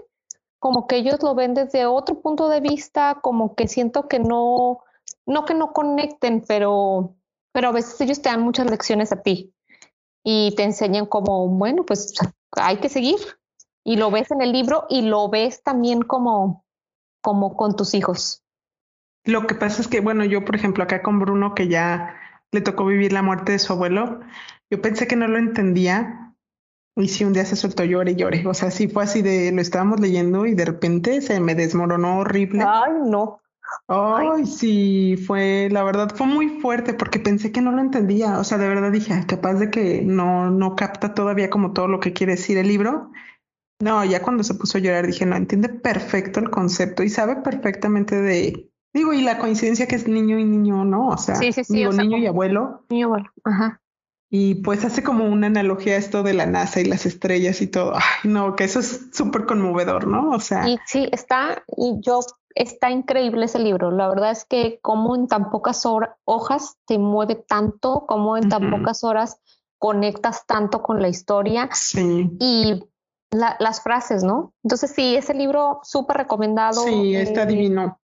como 0.60 0.88
que 0.88 0.98
ellos 0.98 1.22
lo 1.22 1.36
ven 1.36 1.54
desde 1.54 1.86
otro 1.86 2.22
punto 2.22 2.50
de 2.50 2.60
vista, 2.60 3.20
como 3.22 3.56
que 3.56 3.68
siento 3.68 4.08
que 4.08 4.20
no, 4.20 4.80
no 5.26 5.46
que 5.46 5.54
no 5.54 5.74
conecten, 5.74 6.44
pero, 6.48 7.16
pero 7.52 7.70
a 7.70 7.72
veces 7.72 8.00
ellos 8.02 8.22
te 8.22 8.30
dan 8.30 8.42
muchas 8.42 8.70
lecciones 8.70 9.12
a 9.12 9.22
ti 9.22 9.54
y 10.24 10.56
te 10.56 10.64
enseñan 10.64 11.06
como, 11.06 11.48
bueno, 11.48 11.86
pues 11.86 12.14
hay 12.52 12.78
que 12.78 12.90
seguir. 12.90 13.20
Y 13.84 13.98
lo 13.98 14.10
ves 14.10 14.32
en 14.32 14.42
el 14.42 14.52
libro 14.52 14.88
y 14.90 15.04
lo 15.04 15.30
ves 15.30 15.62
también 15.62 16.02
como, 16.02 16.66
como 17.22 17.56
con 17.56 17.76
tus 17.76 17.94
hijos. 17.94 18.42
Lo 19.24 19.46
que 19.46 19.54
pasa 19.54 19.82
es 19.82 19.88
que, 19.88 20.02
bueno, 20.02 20.26
yo, 20.26 20.44
por 20.44 20.56
ejemplo, 20.56 20.84
acá 20.84 21.04
con 21.04 21.20
Bruno, 21.20 21.54
que 21.54 21.68
ya 21.68 22.16
le 22.52 22.62
tocó 22.62 22.86
vivir 22.86 23.14
la 23.14 23.22
muerte 23.22 23.52
de 23.52 23.60
su 23.60 23.74
abuelo, 23.74 24.22
yo 24.70 24.82
pensé 24.82 25.08
que 25.08 25.16
no 25.16 25.28
lo 25.28 25.38
entendía. 25.38 26.34
Y 26.98 27.10
sí, 27.10 27.26
un 27.26 27.34
día 27.34 27.44
se 27.44 27.58
soltó 27.58 27.84
llore 27.84 28.12
y 28.12 28.16
llore. 28.16 28.48
O 28.48 28.54
sea, 28.54 28.72
sí 28.72 28.88
fue 28.88 29.04
así 29.04 29.22
de 29.22 29.52
lo 29.52 29.62
estábamos 29.62 30.00
leyendo 30.00 30.46
y 30.46 30.56
de 30.56 30.64
repente 30.64 31.22
se 31.22 31.40
me 31.42 31.54
desmoronó 31.54 32.20
horrible. 32.20 32.64
Ay, 32.66 32.94
no. 33.04 33.42
Ay, 33.88 34.46
sí, 34.46 35.18
fue, 35.28 35.68
la 35.72 35.84
verdad 35.84 36.16
fue 36.16 36.28
muy 36.28 36.62
fuerte 36.62 36.94
porque 36.94 37.20
pensé 37.20 37.52
que 37.52 37.62
no 37.62 37.72
lo 37.72 37.82
entendía. 37.82 38.40
O 38.40 38.44
sea, 38.44 38.58
de 38.58 38.70
verdad 38.70 38.92
dije, 38.92 39.14
capaz 39.28 39.56
de 39.56 39.70
que 39.70 40.02
no, 40.04 40.50
no 40.50 40.76
capta 40.76 41.14
todavía 41.14 41.50
como 41.50 41.74
todo 41.74 41.88
lo 41.88 42.00
que 42.00 42.14
quiere 42.14 42.34
decir 42.34 42.58
el 42.58 42.68
libro. 42.68 43.12
No, 43.82 44.06
ya 44.06 44.22
cuando 44.22 44.44
se 44.44 44.54
puso 44.54 44.78
a 44.78 44.82
llorar 44.82 45.06
dije, 45.06 45.26
no, 45.26 45.36
entiende 45.36 45.68
perfecto 45.68 46.40
el 46.40 46.50
concepto 46.50 47.04
y 47.04 47.10
sabe 47.10 47.38
perfectamente 47.38 48.22
de, 48.22 48.72
digo, 48.96 49.14
y 49.14 49.22
la 49.22 49.38
coincidencia 49.38 49.88
que 49.88 49.96
es 49.96 50.08
niño 50.08 50.40
y 50.40 50.46
niño, 50.46 50.86
¿no? 50.86 51.10
O 51.10 51.18
sea, 51.18 51.38
digo, 51.38 51.92
niño 51.92 52.18
y 52.18 52.26
abuelo. 52.26 52.86
Niño 52.90 53.00
y 53.00 53.04
abuelo, 53.04 53.30
ajá. 53.44 53.82
Y 54.30 54.56
pues 54.56 54.84
hace 54.86 55.04
como 55.04 55.26
una 55.26 55.48
analogía 55.48 55.94
a 55.94 55.98
esto 55.98 56.24
de 56.24 56.34
la 56.34 56.46
NASA 56.46 56.80
y 56.80 56.86
las 56.86 57.06
estrellas 57.06 57.62
y 57.62 57.68
todo. 57.68 57.94
Ay, 57.96 58.32
no, 58.32 58.56
que 58.56 58.64
eso 58.64 58.80
es 58.80 59.10
súper 59.14 59.46
conmovedor, 59.46 60.08
¿no? 60.08 60.32
O 60.32 60.40
sea. 60.40 60.68
Y 60.68 60.80
sí, 60.86 61.08
está, 61.12 61.64
y 61.78 62.00
yo 62.02 62.22
está 62.56 62.90
increíble 62.90 63.46
ese 63.46 63.60
libro. 63.60 63.92
La 63.92 64.08
verdad 64.08 64.32
es 64.32 64.46
que 64.46 64.80
como 64.82 65.16
en 65.16 65.28
tan 65.28 65.52
pocas 65.52 65.86
hojas 66.24 66.78
te 66.88 66.98
mueve 66.98 67.36
tanto, 67.36 68.06
como 68.08 68.38
en 68.38 68.50
tan 68.50 68.72
pocas 68.72 69.04
horas 69.04 69.40
conectas 69.78 70.48
tanto 70.48 70.82
con 70.82 71.02
la 71.02 71.10
historia 71.10 71.70
y 72.40 72.82
las 73.32 73.84
frases, 73.84 74.24
¿no? 74.24 74.54
Entonces 74.64 74.92
sí, 74.96 75.16
ese 75.16 75.34
libro 75.34 75.82
súper 75.84 76.18
recomendado. 76.18 76.82
Sí, 76.82 77.14
está 77.14 77.44
eh, 77.44 77.48
divino. 77.48 78.00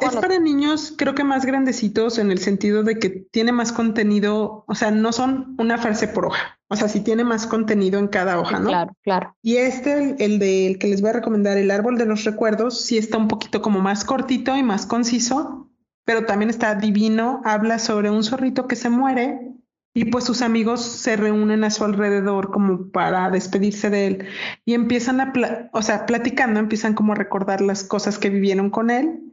Es 0.00 0.14
para 0.14 0.38
niños, 0.38 0.94
creo 0.96 1.14
que 1.16 1.24
más 1.24 1.44
grandecitos 1.44 2.18
en 2.18 2.30
el 2.30 2.38
sentido 2.38 2.84
de 2.84 3.00
que 3.00 3.10
tiene 3.10 3.50
más 3.50 3.72
contenido, 3.72 4.64
o 4.68 4.74
sea, 4.76 4.92
no 4.92 5.12
son 5.12 5.56
una 5.58 5.76
frase 5.76 6.06
por 6.06 6.26
hoja, 6.26 6.60
o 6.68 6.76
sea, 6.76 6.88
sí 6.88 7.00
tiene 7.00 7.24
más 7.24 7.48
contenido 7.48 7.98
en 7.98 8.06
cada 8.06 8.38
hoja, 8.38 8.60
¿no? 8.60 8.68
Claro, 8.68 8.92
claro. 9.02 9.36
Y 9.42 9.56
este, 9.56 10.14
el, 10.24 10.38
del 10.38 10.78
que 10.78 10.86
les 10.86 11.00
voy 11.00 11.10
a 11.10 11.14
recomendar, 11.14 11.58
El 11.58 11.72
Árbol 11.72 11.98
de 11.98 12.06
los 12.06 12.22
Recuerdos, 12.24 12.80
sí 12.80 12.96
está 12.96 13.18
un 13.18 13.26
poquito 13.26 13.60
como 13.60 13.80
más 13.80 14.04
cortito 14.04 14.56
y 14.56 14.62
más 14.62 14.86
conciso, 14.86 15.68
pero 16.04 16.26
también 16.26 16.50
está 16.50 16.76
divino, 16.76 17.42
habla 17.44 17.80
sobre 17.80 18.08
un 18.08 18.22
zorrito 18.22 18.68
que 18.68 18.76
se 18.76 18.90
muere 18.90 19.52
y 19.94 20.04
pues 20.04 20.22
sus 20.22 20.42
amigos 20.42 20.80
se 20.80 21.16
reúnen 21.16 21.64
a 21.64 21.70
su 21.70 21.84
alrededor 21.84 22.52
como 22.52 22.90
para 22.90 23.30
despedirse 23.30 23.90
de 23.90 24.06
él 24.06 24.26
y 24.64 24.74
empiezan 24.74 25.20
a, 25.20 25.32
o 25.72 25.82
sea, 25.82 26.06
platicando, 26.06 26.60
empiezan 26.60 26.94
como 26.94 27.14
a 27.14 27.16
recordar 27.16 27.60
las 27.60 27.82
cosas 27.82 28.16
que 28.16 28.30
vivieron 28.30 28.70
con 28.70 28.90
él 28.90 29.27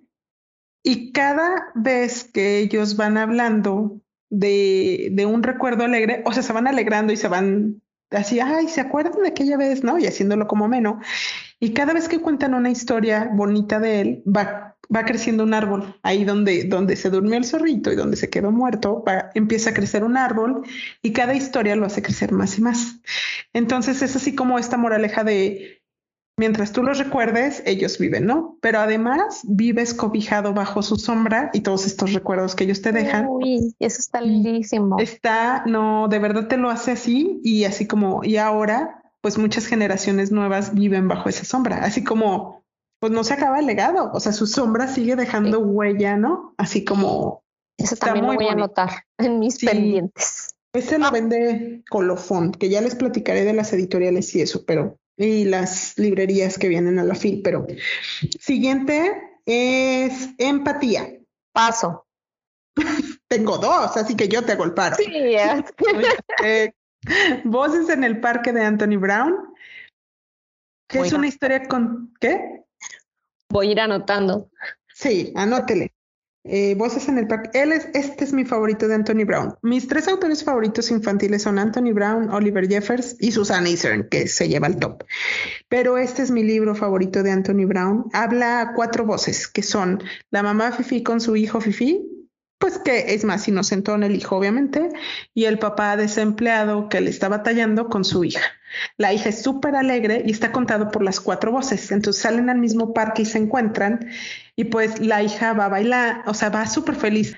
y 0.86 1.12
cada 1.14 1.72
vez 1.74 2.24
que 2.32 2.60
ellos 2.60 2.96
van 2.96 3.18
hablando 3.18 4.02
de, 4.30 5.26
un 5.28 5.42
recuerdo 5.42 5.84
alegre, 5.84 6.22
o 6.28 6.32
sea, 6.32 6.44
se 6.44 6.54
van 6.54 6.68
alegrando 6.68 7.12
y 7.12 7.18
se 7.18 7.28
van 7.28 7.82
así, 8.12 8.40
ay, 8.40 8.68
¿se 8.68 8.82
acuerdan 8.82 9.24
de 9.24 9.30
aquella 9.30 9.58
vez? 9.58 9.84
¿No? 9.84 9.98
Y 9.98 10.06
haciéndolo 10.06 10.48
como 10.48 10.68
menos. 10.68 11.04
Y 11.60 11.74
cada 11.74 11.92
vez 11.92 12.08
que 12.08 12.22
cuentan 12.22 12.54
una 12.54 12.70
historia 12.70 13.32
bonita 13.34 13.80
de 13.80 14.02
él, 14.02 14.24
va, 14.28 14.78
creciendo 15.08 15.44
un 15.44 15.56
árbol. 15.56 15.96
Ahí 16.04 16.24
donde, 16.24 16.66
donde 16.66 16.96
se 16.96 17.10
durmió 17.10 17.38
el 17.38 17.46
zorrito 17.46 17.92
y 17.92 17.96
donde 17.96 18.16
se 18.16 18.30
quedó 18.30 18.52
muerto, 18.52 19.04
va, 19.04 19.32
empieza 19.34 19.72
a 19.72 19.74
crecer 19.74 20.04
un 20.04 20.18
árbol 20.18 20.68
y 21.02 21.14
cada 21.14 21.34
historia 21.34 21.76
lo 21.76 21.88
hace 21.88 22.04
crecer 22.04 22.32
más 22.32 22.60
y 22.60 22.62
más. 22.62 23.00
Entonces 23.54 24.04
es 24.04 24.16
así 24.16 24.36
como 24.36 24.60
esta 24.60 24.78
moraleja 24.78 25.24
de 25.24 25.75
mientras 26.38 26.72
tú 26.72 26.84
los 26.84 26.98
recuerdes, 26.98 27.64
ellos 27.66 27.98
viven, 27.98 28.26
¿no? 28.26 28.58
Pero 28.62 28.80
además 28.80 29.42
vives 29.44 29.94
cobijado 29.94 30.54
bajo 30.54 30.82
su 30.82 30.98
sombra 30.98 31.50
y 31.54 31.62
todos 31.62 31.86
estos 31.86 32.14
recuerdos 32.14 32.56
que 32.56 32.66
ellos 32.66 32.82
te 32.82 32.92
dejan. 32.92 33.28
Uy, 33.30 33.76
eso 33.80 34.00
está 34.00 34.22
lindísimo. 34.22 34.98
Está, 35.00 35.64
no, 35.66 36.08
de 36.08 36.20
verdad 36.20 36.48
te 36.48 36.58
lo 36.58 36.70
hace 36.70 36.92
así 36.92 37.40
y 37.44 37.64
así 37.64 37.88
como, 37.88 38.24
y 38.24 38.38
ahora, 38.38 39.04
pues 39.22 39.38
muchas 39.38 39.66
generaciones 39.66 40.32
nuevas 40.32 40.74
viven 40.74 41.08
bajo 41.08 41.30
esa 41.30 41.46
sombra, 41.46 41.78
así 41.84 42.04
como, 42.04 42.64
pues 43.00 43.12
no 43.12 43.24
se 43.24 43.34
acaba 43.34 43.60
el 43.60 43.66
legado, 43.66 44.12
o 44.14 44.20
sea, 44.20 44.32
su 44.32 44.48
sombra 44.48 44.88
sigue 44.88 45.16
dejando 45.16 45.60
huella, 45.60 46.18
¿no? 46.18 46.54
Así 46.58 46.84
como... 46.84 47.44
Eso 47.78 47.98
también 47.98 48.26
lo 48.26 48.36
voy 48.36 48.48
a 48.48 48.54
anotar 48.54 49.04
en 49.18 49.40
mis 49.40 49.60
pendientes. 49.60 50.56
Ese 50.74 50.98
lo 50.98 51.12
vende 51.12 51.84
Colofón, 51.90 52.52
que 52.52 52.70
ya 52.70 52.82
les 52.82 52.96
platicaré 52.96 53.44
de 53.44 53.54
las 53.54 53.72
editoriales 53.74 54.34
y 54.36 54.42
eso, 54.42 54.66
pero 54.66 54.98
y 55.18 55.46
las 55.46 55.98
librerías 55.98 56.58
que 56.58 56.68
vienen 56.68 57.00
a 57.00 57.04
la 57.04 57.16
FIL. 57.16 57.42
Pero 57.44 57.66
siguiente 58.40 59.40
es 59.46 60.30
empatía. 60.38 61.20
Paso. 61.52 62.06
Tengo 63.28 63.58
dos, 63.58 63.96
así 63.98 64.16
que 64.16 64.28
yo 64.28 64.44
te 64.44 64.52
hago 64.52 64.66
el 64.66 64.74
paro. 64.74 64.98
Sí, 64.98 65.06
eh, 66.44 66.74
Voces 67.44 67.90
en 67.90 68.04
el 68.04 68.20
parque 68.20 68.52
de 68.52 68.64
Anthony 68.64 68.98
Brown, 68.98 69.54
que 70.88 71.00
es 71.00 71.14
una 71.14 71.28
historia 71.28 71.68
con 71.68 72.14
¿qué? 72.20 72.64
Voy 73.50 73.70
a 73.70 73.72
ir 73.72 73.80
anotando. 73.80 74.50
Sí, 74.94 75.32
anótele. 75.36 75.95
Eh, 76.48 76.76
Voces 76.76 77.08
en 77.08 77.18
el 77.18 77.28
Parque. 77.28 77.50
Él 77.60 77.72
es, 77.72 77.88
este 77.94 78.24
es 78.24 78.32
mi 78.32 78.46
favorito 78.46 78.88
de 78.88 78.94
Anthony 78.94 79.26
Brown. 79.26 79.56
Mis 79.64 79.88
tres 79.88 80.08
autores 80.08 80.44
favoritos 80.44 80.92
infantiles 80.92 81.42
son 81.42 81.58
Anthony 81.58 81.92
Brown, 81.92 82.30
Oliver 82.30 82.68
Jeffers 82.68 83.16
y 83.20 83.32
Susan 83.32 83.66
Eisern, 83.66 84.08
que 84.10 84.28
se 84.28 84.48
lleva 84.48 84.68
el 84.68 84.78
top. 84.78 85.04
Pero 85.70 85.98
este 85.98 86.22
es 86.22 86.30
mi 86.30 86.44
libro 86.44 86.76
favorito 86.76 87.24
de 87.24 87.32
Anthony 87.32 87.66
Brown. 87.66 88.06
Habla 88.14 88.74
cuatro 88.76 89.06
voces, 89.06 89.48
que 89.48 89.64
son 89.64 90.04
la 90.30 90.44
mamá 90.44 90.72
Fifi 90.72 91.02
con 91.02 91.20
su 91.20 91.36
hijo 91.36 91.60
Fifi, 91.60 92.16
pues 92.60 92.78
que 92.78 93.14
es 93.14 93.26
más 93.26 93.48
inocentón 93.48 94.04
el 94.04 94.16
hijo, 94.16 94.38
obviamente, 94.38 94.90
y 95.34 95.46
el 95.46 95.58
papá 95.58 95.98
desempleado 95.98 96.90
que 96.90 97.02
le 97.02 97.10
está 97.10 97.28
batallando 97.28 97.90
con 97.90 98.06
su 98.06 98.24
hija. 98.24 98.42
La 98.98 99.14
hija 99.14 99.30
es 99.30 99.42
súper 99.42 99.76
alegre 99.76 100.24
y 100.26 100.32
está 100.32 100.52
contado 100.52 100.92
por 100.92 101.04
las 101.04 101.20
cuatro 101.20 101.52
voces. 101.52 101.92
Entonces 101.92 102.22
salen 102.22 102.50
al 102.50 102.60
mismo 102.60 102.94
parque 102.94 103.24
y 103.24 103.26
se 103.26 103.38
encuentran 103.38 104.08
y 104.56 104.66
pues 104.66 105.00
la 105.00 105.24
hija 105.24 105.54
va 105.54 105.66
a 105.66 105.70
bailar, 105.70 106.24
o 106.26 106.34
sea, 106.34 106.50
va 106.50 106.66
súper 106.68 106.96
feliz. 106.96 107.36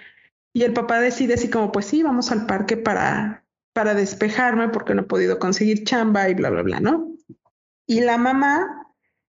Y 0.54 0.64
el 0.64 0.74
papá 0.74 1.00
decide 1.00 1.36
así 1.36 1.50
como, 1.50 1.72
pues 1.72 1.86
sí, 1.86 2.04
vamos 2.04 2.32
al 2.32 2.46
parque 2.46 2.78
para, 2.78 3.46
para 3.74 3.94
despejarme 3.94 4.70
porque 4.70 4.94
no 4.94 5.02
he 5.02 5.06
podido 5.06 5.40
conseguir 5.40 5.84
chamba 5.84 6.30
y 6.30 6.34
bla, 6.34 6.50
bla, 6.50 6.62
bla, 6.62 6.80
¿no? 6.80 7.14
Y 7.86 8.02
la 8.02 8.18
mamá 8.18 8.88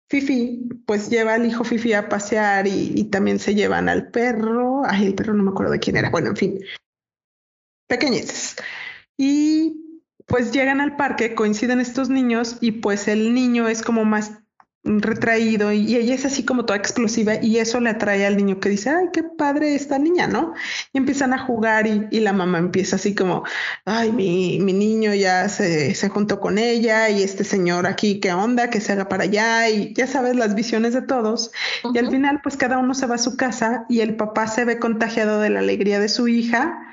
Fifi, 0.08 0.68
pues 0.86 1.10
lleva 1.10 1.34
al 1.34 1.46
hijo 1.46 1.64
Fifi 1.64 1.92
a 1.92 2.08
pasear 2.08 2.66
y, 2.66 3.04
también 3.04 3.38
se 3.38 3.54
llevan 3.54 3.88
al 3.88 4.10
perro. 4.10 4.82
Ay, 4.86 5.06
el 5.06 5.14
perro 5.14 5.34
no 5.34 5.42
me 5.42 5.50
acuerdo 5.50 5.72
de 5.72 5.80
quién 5.80 5.96
era. 5.96 6.10
Bueno, 6.10 6.28
en 6.28 6.36
fin, 6.36 6.60
pequeñitos. 7.86 8.56
Y 9.16 10.02
pues 10.26 10.50
llegan 10.52 10.80
al 10.80 10.96
parque, 10.96 11.34
coinciden 11.34 11.80
estos 11.80 12.08
niños 12.08 12.56
y 12.60 12.72
pues 12.72 13.08
el 13.08 13.34
niño 13.34 13.68
es 13.68 13.82
como 13.82 14.04
más 14.04 14.32
retraído 14.84 15.72
y, 15.72 15.96
ella 15.96 16.14
es 16.14 16.24
así 16.24 16.44
como 16.44 16.64
toda 16.64 16.78
explosiva 16.78 17.34
y 17.42 17.58
eso 17.58 17.80
le 17.80 17.90
atrae 17.90 18.26
al 18.26 18.36
niño 18.36 18.60
que 18.60 18.68
dice, 18.68 18.90
ay, 18.90 19.06
qué 19.12 19.22
padre 19.22 19.74
esta 19.74 19.98
niña, 19.98 20.26
¿no? 20.26 20.54
Y 20.92 20.98
empiezan 20.98 21.32
a 21.32 21.38
jugar 21.38 21.86
y, 21.86 22.20
la 22.20 22.32
mamá 22.32 22.58
empieza 22.58 22.96
así 22.96 23.14
como, 23.14 23.44
ay, 23.84 24.12
mi, 24.12 24.58
mi 24.60 24.72
niño 24.72 25.14
ya 25.14 25.48
se, 25.48 25.94
se, 25.94 26.08
juntó 26.08 26.40
con 26.40 26.58
ella 26.58 27.08
y 27.10 27.22
este 27.22 27.44
señor 27.44 27.86
aquí, 27.86 28.20
¿qué 28.20 28.32
onda? 28.32 28.70
Que 28.70 28.80
se 28.80 28.92
haga 28.92 29.08
para 29.08 29.24
allá 29.24 29.68
y 29.68 29.94
ya 29.94 30.06
sabes 30.06 30.36
las 30.36 30.54
visiones 30.54 30.94
de 30.94 31.02
todos. 31.02 31.52
Y 31.94 31.98
al 31.98 32.10
final, 32.10 32.40
pues 32.42 32.56
cada 32.56 32.78
uno 32.78 32.94
se 32.94 33.06
va 33.06 33.16
a 33.16 33.18
su 33.18 33.36
casa 33.36 33.84
y 33.88 34.00
el 34.00 34.16
papá 34.16 34.46
se 34.46 34.64
ve 34.64 34.78
contagiado 34.78 35.40
de 35.40 35.50
la 35.50 35.60
alegría 35.60 36.00
de 36.00 36.08
su 36.08 36.28
hija 36.28 36.87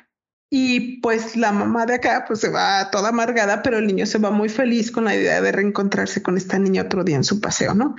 y 0.49 1.01
pues 1.01 1.35
la 1.35 1.51
mamá 1.51 1.85
de 1.85 1.95
acá 1.95 2.25
pues 2.27 2.39
se 2.39 2.49
va 2.49 2.89
toda 2.91 3.09
amargada, 3.09 3.61
pero 3.61 3.77
el 3.77 3.87
niño 3.87 4.05
se 4.05 4.19
va 4.19 4.31
muy 4.31 4.49
feliz 4.49 4.91
con 4.91 5.05
la 5.05 5.15
idea 5.15 5.41
de 5.41 5.51
reencontrarse 5.51 6.21
con 6.21 6.37
esta 6.37 6.59
niña 6.59 6.83
otro 6.83 7.03
día 7.03 7.15
en 7.15 7.23
su 7.23 7.41
paseo, 7.41 7.73
¿no? 7.73 7.95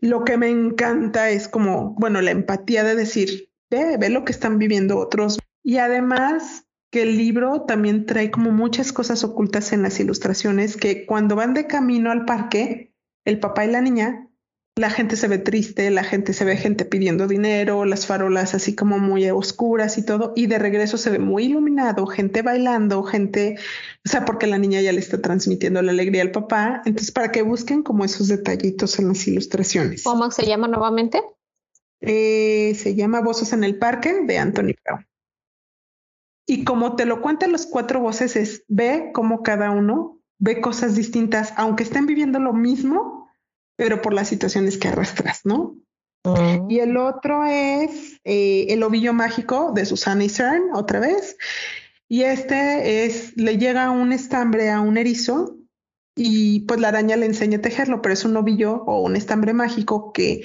Lo 0.00 0.24
que 0.24 0.36
me 0.36 0.48
encanta 0.48 1.30
es 1.30 1.48
como, 1.48 1.94
bueno, 1.98 2.20
la 2.20 2.30
empatía 2.30 2.84
de 2.84 2.94
decir, 2.94 3.50
ve, 3.70 3.96
ve 3.98 4.08
lo 4.10 4.24
que 4.24 4.32
están 4.32 4.58
viviendo 4.58 4.98
otros. 4.98 5.38
Y 5.62 5.78
además 5.78 6.64
que 6.90 7.02
el 7.02 7.16
libro 7.16 7.62
también 7.62 8.06
trae 8.06 8.30
como 8.30 8.50
muchas 8.50 8.92
cosas 8.92 9.24
ocultas 9.24 9.72
en 9.72 9.82
las 9.82 9.98
ilustraciones 9.98 10.76
que 10.76 11.06
cuando 11.06 11.36
van 11.36 11.54
de 11.54 11.66
camino 11.66 12.10
al 12.10 12.24
parque, 12.24 12.94
el 13.24 13.40
papá 13.40 13.64
y 13.64 13.70
la 13.70 13.80
niña 13.80 14.28
la 14.76 14.88
gente 14.88 15.16
se 15.16 15.28
ve 15.28 15.38
triste, 15.38 15.90
la 15.90 16.02
gente 16.02 16.32
se 16.32 16.44
ve 16.44 16.56
gente 16.56 16.84
pidiendo 16.84 17.28
dinero, 17.28 17.84
las 17.84 18.06
farolas 18.06 18.54
así 18.54 18.74
como 18.74 18.98
muy 18.98 19.28
oscuras 19.30 19.98
y 19.98 20.04
todo, 20.04 20.32
y 20.34 20.46
de 20.46 20.58
regreso 20.58 20.96
se 20.96 21.10
ve 21.10 21.18
muy 21.18 21.44
iluminado, 21.44 22.06
gente 22.06 22.40
bailando, 22.40 23.02
gente, 23.02 23.56
o 24.04 24.08
sea, 24.08 24.24
porque 24.24 24.46
la 24.46 24.58
niña 24.58 24.80
ya 24.80 24.92
le 24.92 25.00
está 25.00 25.20
transmitiendo 25.20 25.82
la 25.82 25.92
alegría 25.92 26.22
al 26.22 26.30
papá, 26.30 26.80
entonces 26.86 27.12
para 27.12 27.30
que 27.30 27.42
busquen 27.42 27.82
como 27.82 28.04
esos 28.04 28.28
detallitos 28.28 28.98
en 28.98 29.08
las 29.08 29.26
ilustraciones. 29.28 30.04
¿Cómo 30.04 30.30
se 30.30 30.46
llama 30.46 30.68
nuevamente? 30.68 31.22
Eh, 32.00 32.74
se 32.74 32.94
llama 32.94 33.20
Voces 33.20 33.52
en 33.52 33.64
el 33.64 33.78
Parque 33.78 34.22
de 34.24 34.38
Anthony 34.38 34.74
Brown. 34.84 35.06
Y 36.46 36.64
como 36.64 36.96
te 36.96 37.04
lo 37.04 37.20
cuentan 37.20 37.52
los 37.52 37.66
cuatro 37.66 38.00
voces, 38.00 38.36
es 38.36 38.64
ve 38.68 39.10
cómo 39.12 39.42
cada 39.42 39.70
uno 39.70 40.18
ve 40.38 40.60
cosas 40.60 40.96
distintas, 40.96 41.52
aunque 41.56 41.84
estén 41.84 42.06
viviendo 42.06 42.40
lo 42.40 42.52
mismo, 42.52 43.21
pero 43.76 44.02
por 44.02 44.12
las 44.12 44.28
situaciones 44.28 44.78
que 44.78 44.88
arrastras, 44.88 45.40
¿no? 45.44 45.76
Y 46.68 46.78
el 46.78 46.96
otro 46.96 47.44
es 47.44 48.20
eh, 48.24 48.66
El 48.68 48.84
ovillo 48.84 49.12
mágico 49.12 49.72
de 49.74 49.84
Susana 49.84 50.28
Cern, 50.28 50.70
otra 50.72 51.00
vez. 51.00 51.36
Y 52.08 52.22
este 52.22 53.04
es, 53.04 53.36
le 53.36 53.58
llega 53.58 53.90
un 53.90 54.12
estambre 54.12 54.70
a 54.70 54.80
un 54.80 54.98
erizo 54.98 55.56
y 56.14 56.60
pues 56.60 56.78
la 56.78 56.88
araña 56.88 57.16
le 57.16 57.26
enseña 57.26 57.58
a 57.58 57.62
tejerlo, 57.62 58.02
pero 58.02 58.12
es 58.12 58.24
un 58.24 58.36
ovillo 58.36 58.84
o 58.86 59.00
un 59.00 59.16
estambre 59.16 59.54
mágico 59.54 60.12
que, 60.12 60.42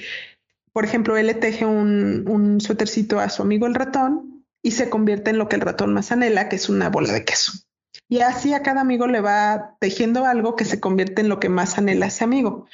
por 0.72 0.84
ejemplo, 0.84 1.16
él 1.16 1.26
le 1.26 1.34
teje 1.34 1.66
un, 1.66 2.24
un 2.26 2.60
suétercito 2.60 3.20
a 3.20 3.28
su 3.28 3.42
amigo 3.42 3.66
el 3.66 3.74
ratón 3.74 4.44
y 4.62 4.72
se 4.72 4.90
convierte 4.90 5.30
en 5.30 5.38
lo 5.38 5.48
que 5.48 5.56
el 5.56 5.62
ratón 5.62 5.92
más 5.92 6.10
anhela, 6.10 6.48
que 6.48 6.56
es 6.56 6.68
una 6.68 6.88
bola 6.88 7.12
de 7.12 7.24
queso. 7.24 7.52
Y 8.08 8.20
así 8.20 8.54
a 8.54 8.62
cada 8.62 8.80
amigo 8.80 9.06
le 9.06 9.20
va 9.20 9.76
tejiendo 9.80 10.24
algo 10.24 10.56
que 10.56 10.64
se 10.64 10.80
convierte 10.80 11.20
en 11.20 11.28
lo 11.28 11.38
que 11.38 11.50
más 11.50 11.76
anhela 11.76 12.06
ese 12.06 12.24
amigo. 12.24 12.66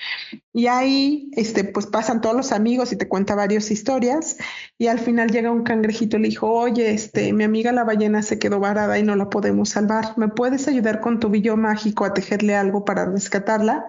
Y 0.53 0.69
ahí, 0.69 1.31
este, 1.33 1.65
pues 1.65 1.87
pasan 1.87 2.21
todos 2.21 2.37
los 2.37 2.53
amigos 2.53 2.93
y 2.93 2.97
te 2.97 3.09
cuenta 3.09 3.35
varias 3.35 3.73
historias. 3.73 4.37
Y 4.79 4.87
al 4.87 5.01
final 5.01 5.31
llega 5.31 5.51
un 5.51 5.65
cangrejito 5.65 6.17
y 6.17 6.21
le 6.21 6.29
dijo, 6.29 6.49
oye, 6.51 6.93
este, 6.93 7.33
mi 7.33 7.43
amiga 7.43 7.73
la 7.73 7.83
ballena 7.83 8.23
se 8.23 8.39
quedó 8.39 8.61
varada 8.61 8.99
y 8.99 9.03
no 9.03 9.17
la 9.17 9.29
podemos 9.29 9.71
salvar. 9.71 10.17
¿Me 10.17 10.29
puedes 10.29 10.69
ayudar 10.69 11.01
con 11.01 11.19
tu 11.19 11.31
billo 11.31 11.57
mágico 11.57 12.05
a 12.05 12.15
tejerle 12.15 12.55
algo 12.55 12.85
para 12.85 13.05
rescatarla? 13.05 13.87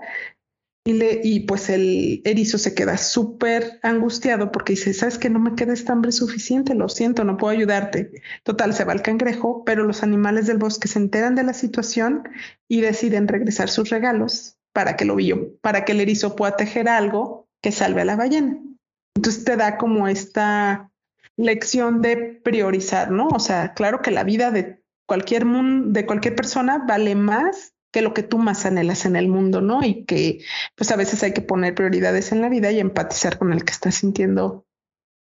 Y, 0.88 1.02
y 1.24 1.40
pues 1.42 1.70
el 1.70 2.22
erizo 2.26 2.60
se 2.60 2.76
queda 2.76 2.98
súper 2.98 3.80
angustiado 3.82 4.52
porque 4.52 4.74
dice, 4.74 4.94
sabes 4.94 5.18
que 5.18 5.32
no 5.32 5.40
me 5.40 5.56
queda 5.56 5.74
estambre 5.74 6.12
suficiente, 6.12 6.76
lo 6.76 6.90
siento, 6.90 7.24
no 7.24 7.38
puedo 7.38 7.52
ayudarte. 7.52 8.22
Total, 8.44 8.74
se 8.74 8.84
va 8.84 8.94
el 8.94 9.02
cangrejo, 9.02 9.64
pero 9.66 9.84
los 9.84 10.04
animales 10.04 10.46
del 10.46 10.60
bosque 10.60 10.88
se 10.88 11.00
enteran 11.00 11.34
de 11.34 11.44
la 11.44 11.54
situación 11.54 12.30
y 12.68 12.82
deciden 12.82 13.28
regresar 13.28 13.70
sus 13.70 13.90
regalos 13.90 14.58
para 14.74 14.96
que, 14.96 15.06
lo, 15.06 15.18
para 15.62 15.86
que 15.86 15.94
el 15.94 16.02
erizo 16.02 16.36
pueda 16.36 16.56
tejer 16.56 16.88
algo 16.88 17.48
que 17.62 17.72
salve 17.72 18.02
a 18.02 18.06
la 18.06 18.16
ballena. 18.16 18.60
Entonces 19.16 19.44
te 19.44 19.56
da 19.56 19.78
como 19.78 20.08
esta 20.08 20.92
lección 21.38 22.02
de 22.02 22.18
priorizar, 22.44 23.10
¿no? 23.10 23.28
O 23.30 23.40
sea, 23.40 23.74
claro 23.74 24.02
que 24.02 24.12
la 24.12 24.24
vida 24.24 24.52
de 24.52 24.84
cualquier, 25.08 25.46
de 25.46 26.06
cualquier 26.06 26.36
persona 26.36 26.84
vale 26.86 27.16
más 27.16 27.75
que 27.96 28.02
lo 28.02 28.14
que 28.14 28.24
tú 28.24 28.38
más 28.38 28.66
anhelas 28.66 29.06
en 29.06 29.16
el 29.16 29.30
mundo, 29.30 29.62
¿no? 29.62 29.82
Y 29.82 30.04
que 30.04 30.44
pues 30.76 30.92
a 30.92 30.98
veces 30.98 31.24
hay 31.24 31.32
que 31.32 31.40
poner 31.40 31.76
prioridades 31.76 32.34
en 32.34 32.42
la 32.42 32.50
vida 32.50 32.70
y 32.70 32.82
empatizar 32.82 33.38
con 33.38 33.54
el 33.54 33.64
que 33.64 33.72
está 33.72 33.90
sintiendo 33.90 34.66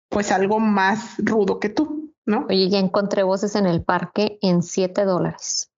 pues 0.08 0.32
algo 0.32 0.58
más 0.58 1.14
rudo 1.18 1.60
que 1.60 1.68
tú, 1.68 2.12
¿no? 2.26 2.46
Oye, 2.48 2.68
ya 2.68 2.80
encontré 2.80 3.22
voces 3.22 3.54
en 3.54 3.66
el 3.66 3.84
parque 3.84 4.40
en 4.42 4.64
7 4.64 5.04
dólares. 5.04 5.70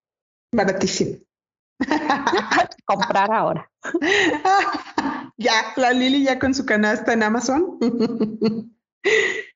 Baratísimo. 0.53 1.19
Comprar 2.87 3.31
ahora. 3.31 3.71
ya, 5.37 5.53
la 5.77 5.93
Lili 5.93 6.25
ya 6.25 6.39
con 6.39 6.55
su 6.55 6.65
canasta 6.65 7.13
en 7.13 7.25
Amazon. 7.25 7.79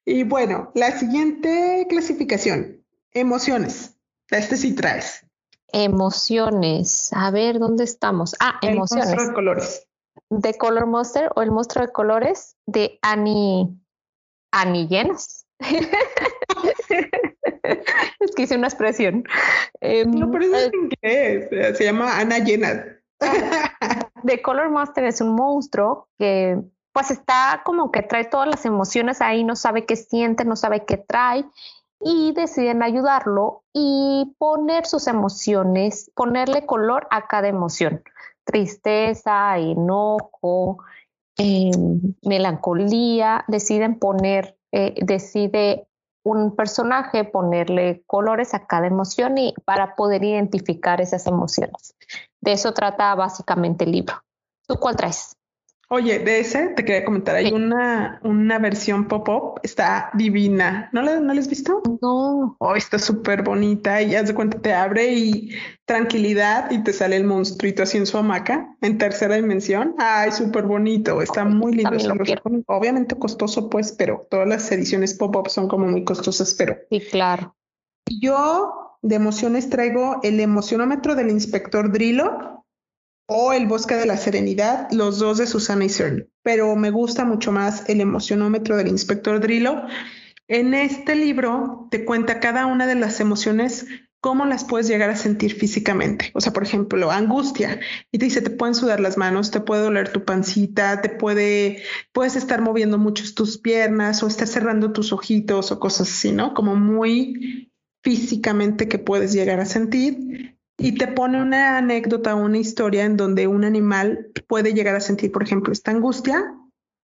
y 0.05 0.25
bueno, 0.25 0.73
la 0.75 0.93
siguiente 0.99 1.87
clasificación, 1.89 2.85
emociones. 3.13 3.97
Este 4.29 4.59
sí 4.59 4.75
traes. 4.75 5.25
Emociones. 5.73 7.11
A 7.13 7.31
ver, 7.31 7.59
¿dónde 7.59 7.85
estamos? 7.85 8.35
Ah, 8.41 8.59
emociones. 8.63 9.09
El 9.09 9.17
monstruo 9.17 9.29
de 9.29 9.35
colores. 9.35 9.87
The 10.29 10.57
Color 10.59 10.87
Monster 10.87 11.31
o 11.35 11.43
el 11.43 11.51
monstruo 11.51 11.87
de 11.87 11.93
colores 11.93 12.57
de 12.67 12.99
Annie. 13.03 13.69
Annie 14.53 14.87
Llenas. 14.89 15.47
es 18.21 18.35
que 18.35 18.43
hice 18.43 18.57
una 18.57 18.69
expresión. 18.69 19.25
Em, 19.81 20.11
no, 20.11 20.31
pero 20.31 20.45
eso 20.45 20.57
es 20.57 20.71
en 20.73 20.81
inglés. 20.85 21.77
Se 21.77 21.85
llama 21.85 22.19
Ana 22.19 22.39
Llenas. 22.39 22.87
The 24.25 24.43
Color 24.43 24.71
Monster 24.71 25.05
es 25.05 25.21
un 25.21 25.35
monstruo 25.35 26.09
que 26.19 26.59
pues 26.93 27.11
está 27.11 27.63
como 27.65 27.93
que 27.93 28.03
trae 28.03 28.25
todas 28.25 28.49
las 28.49 28.65
emociones 28.65 29.21
ahí, 29.21 29.45
no 29.45 29.55
sabe 29.55 29.87
qué 29.87 29.97
siente, 29.97 30.45
no 30.45 30.57
sabe 30.57 30.85
qué 30.85 30.97
trae 30.97 31.45
y 32.01 32.33
deciden 32.33 32.83
ayudarlo 32.83 33.63
y 33.73 34.35
poner 34.39 34.87
sus 34.87 35.07
emociones, 35.07 36.11
ponerle 36.15 36.67
color 36.67 37.07
a 37.11 37.27
cada 37.27 37.49
emoción. 37.49 38.03
Tristeza, 38.45 39.59
enojo, 39.59 40.79
em, 41.37 42.15
melancolía, 42.23 43.45
deciden 43.49 43.99
poner, 43.99 44.57
eh, 44.73 44.95
decide 45.05 45.87
un 46.23 46.55
personaje 46.55 47.25
ponerle 47.25 48.03
colores 48.07 48.55
a 48.55 48.67
cada 48.67 48.87
emoción 48.87 49.39
y 49.39 49.55
para 49.65 49.95
poder 49.95 50.25
identificar 50.25 51.01
esas 51.01 51.27
emociones. 51.27 51.95
De 52.41 52.53
eso 52.53 52.73
trata 52.73 53.15
básicamente 53.15 53.85
el 53.85 53.93
libro. 53.93 54.17
¿Tú 54.67 54.77
cuál 54.77 54.97
traes? 54.97 55.37
Oye, 55.93 56.21
de 56.21 56.39
ese 56.39 56.69
te 56.69 56.85
quería 56.85 57.05
comentar, 57.05 57.35
hay 57.35 57.53
una, 57.53 58.21
una 58.23 58.61
versión 58.61 59.09
pop-up, 59.09 59.59
está 59.65 60.11
divina. 60.15 60.89
¿No 60.93 61.03
la, 61.03 61.19
¿No 61.19 61.33
has 61.33 61.49
visto? 61.49 61.83
No. 62.01 62.55
Oh, 62.61 62.77
está 62.77 62.97
súper 62.97 63.43
bonita 63.43 64.01
y 64.01 64.15
haz 64.15 64.29
de 64.29 64.35
cuenta, 64.35 64.61
te 64.61 64.73
abre 64.73 65.13
y 65.13 65.51
tranquilidad 65.87 66.71
y 66.71 66.85
te 66.85 66.93
sale 66.93 67.17
el 67.17 67.25
monstruito 67.25 67.83
así 67.83 67.99
en 67.99 68.07
su 68.07 68.17
hamaca 68.19 68.77
en 68.81 68.99
tercera 68.99 69.35
dimensión. 69.35 69.97
Ay, 69.99 70.31
súper 70.31 70.63
bonito, 70.63 71.21
está 71.23 71.45
muy 71.45 71.73
lindo. 71.73 71.97
Obviamente 72.69 73.17
costoso, 73.17 73.69
pues, 73.69 73.91
pero 73.91 74.29
todas 74.31 74.47
las 74.47 74.71
ediciones 74.71 75.15
pop-up 75.15 75.49
son 75.49 75.67
como 75.67 75.89
muy 75.89 76.05
costosas, 76.05 76.55
pero. 76.55 76.77
Sí, 76.89 77.01
claro. 77.01 77.57
Yo 78.07 78.97
de 79.03 79.17
emociones 79.17 79.69
traigo 79.71 80.21
el 80.23 80.39
emocionómetro 80.39 81.17
del 81.17 81.31
inspector 81.31 81.91
Drillo 81.91 82.65
o 83.33 83.53
El 83.53 83.67
Bosque 83.69 83.95
de 83.95 84.07
la 84.07 84.17
Serenidad, 84.17 84.89
los 84.91 85.21
dos 85.21 85.39
de 85.39 85.47
Susana 85.47 85.85
y 85.85 85.89
Cern, 85.89 86.29
pero 86.43 86.75
me 86.75 86.91
gusta 86.91 87.25
mucho 87.25 87.53
más 87.53 87.89
el 87.89 88.01
emocionómetro 88.01 88.77
del 88.77 88.89
inspector 88.89 89.39
Drillo. 89.39 89.83
En 90.49 90.75
este 90.75 91.15
libro 91.15 91.87
te 91.93 92.05
cuenta 92.05 92.41
cada 92.41 92.67
una 92.67 92.89
de 92.89 92.97
las 92.97 93.21
emociones 93.21 93.87
cómo 94.21 94.47
las 94.47 94.65
puedes 94.65 94.89
llegar 94.89 95.11
a 95.11 95.17
sentir 95.17 95.55
físicamente. 95.55 96.33
O 96.35 96.41
sea, 96.41 96.53
por 96.53 96.65
ejemplo, 96.65 97.13
angustia. 97.13 97.79
Y 98.11 98.19
te 98.19 98.25
dice, 98.25 98.43
te 98.43 98.51
pueden 98.51 98.75
sudar 98.75 98.99
las 98.99 99.17
manos, 99.17 99.53
te 99.53 99.61
puede 99.61 99.83
doler 99.83 100.13
tu 100.13 100.25
pancita, 100.25 101.01
te 101.01 101.09
puede, 101.09 101.85
puedes 102.13 102.35
estar 102.35 102.61
moviendo 102.61 102.99
mucho 102.99 103.23
tus 103.33 103.59
piernas 103.59 104.25
o 104.25 104.27
estar 104.27 104.49
cerrando 104.49 104.93
tus 104.93 105.13
ojitos 105.13 105.71
o 105.71 105.79
cosas 105.79 106.11
así, 106.11 106.33
¿no? 106.33 106.53
Como 106.53 106.75
muy 106.75 107.71
físicamente 108.03 108.89
que 108.89 108.99
puedes 108.99 109.33
llegar 109.33 109.61
a 109.61 109.67
sentir 109.67 110.59
y 110.81 110.93
te 110.93 111.09
pone 111.09 111.41
una 111.41 111.77
anécdota 111.77 112.35
una 112.35 112.57
historia 112.59 113.05
en 113.05 113.17
donde 113.17 113.47
un 113.47 113.65
animal 113.65 114.31
puede 114.49 114.73
llegar 114.73 114.97
a 114.97 115.01
sentir, 115.01 115.31
por 115.31 115.43
ejemplo, 115.43 115.73
esta 115.73 115.91
angustia 115.91 116.55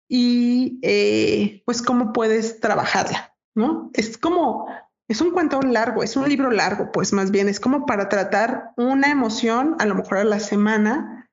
y 0.07 0.79
eh, 0.83 1.63
pues 1.65 1.81
cómo 1.81 2.13
puedes 2.13 2.59
trabajarla, 2.59 3.35
¿no? 3.55 3.89
Es 3.93 4.17
como, 4.19 4.67
es 5.07 5.21
un 5.21 5.31
cuento 5.31 5.59
largo, 5.61 6.03
es 6.03 6.15
un 6.15 6.29
libro 6.29 6.51
largo, 6.51 6.91
pues 6.91 7.13
más 7.13 7.31
bien 7.31 7.49
es 7.49 7.59
como 7.59 7.87
para 7.87 8.09
tratar 8.09 8.71
una 8.77 9.09
emoción 9.09 9.75
a 9.79 9.85
lo 9.85 9.95
mejor 9.95 10.19
a 10.19 10.23
la 10.23 10.39
semana, 10.39 11.27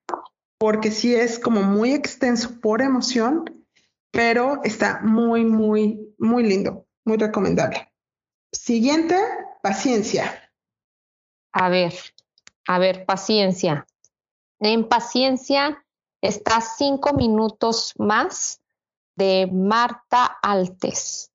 porque 0.59 0.91
sí 0.91 1.15
es 1.15 1.39
como 1.39 1.63
muy 1.63 1.93
extenso 1.93 2.59
por 2.61 2.81
emoción, 2.81 3.67
pero 4.11 4.61
está 4.65 5.01
muy, 5.03 5.45
muy, 5.45 6.15
muy 6.19 6.43
lindo, 6.43 6.87
muy 7.05 7.19
recomendable. 7.19 7.93
Siguiente, 8.51 9.17
paciencia. 9.63 10.51
A 11.53 11.69
ver, 11.69 11.93
a 12.71 12.79
ver, 12.79 13.05
paciencia. 13.05 13.85
En 14.61 14.89
paciencia 14.89 15.85
está 16.21 16.61
cinco 16.61 17.15
minutos 17.15 17.95
más 17.99 18.61
de 19.17 19.51
Marta 19.53 20.39
Altes. 20.41 21.33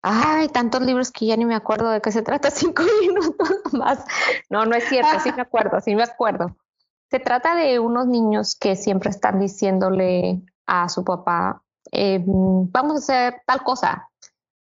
Ay, 0.00 0.48
tantos 0.48 0.80
libros 0.80 1.10
que 1.12 1.26
ya 1.26 1.36
ni 1.36 1.44
me 1.44 1.54
acuerdo 1.54 1.90
de 1.90 2.00
qué 2.00 2.10
se 2.10 2.22
trata, 2.22 2.50
cinco 2.50 2.84
minutos 3.02 3.50
más. 3.72 4.02
No, 4.48 4.64
no 4.64 4.74
es 4.76 4.84
cierto, 4.88 5.20
sí 5.22 5.30
me 5.30 5.42
acuerdo, 5.42 5.78
sí 5.82 5.94
me 5.94 6.04
acuerdo. 6.04 6.56
Se 7.10 7.18
trata 7.18 7.54
de 7.54 7.78
unos 7.78 8.06
niños 8.06 8.54
que 8.54 8.76
siempre 8.76 9.10
están 9.10 9.40
diciéndole 9.40 10.40
a 10.64 10.88
su 10.88 11.04
papá, 11.04 11.62
em, 11.92 12.24
vamos 12.72 12.94
a 12.94 12.96
hacer 12.96 13.42
tal 13.44 13.62
cosa. 13.62 14.09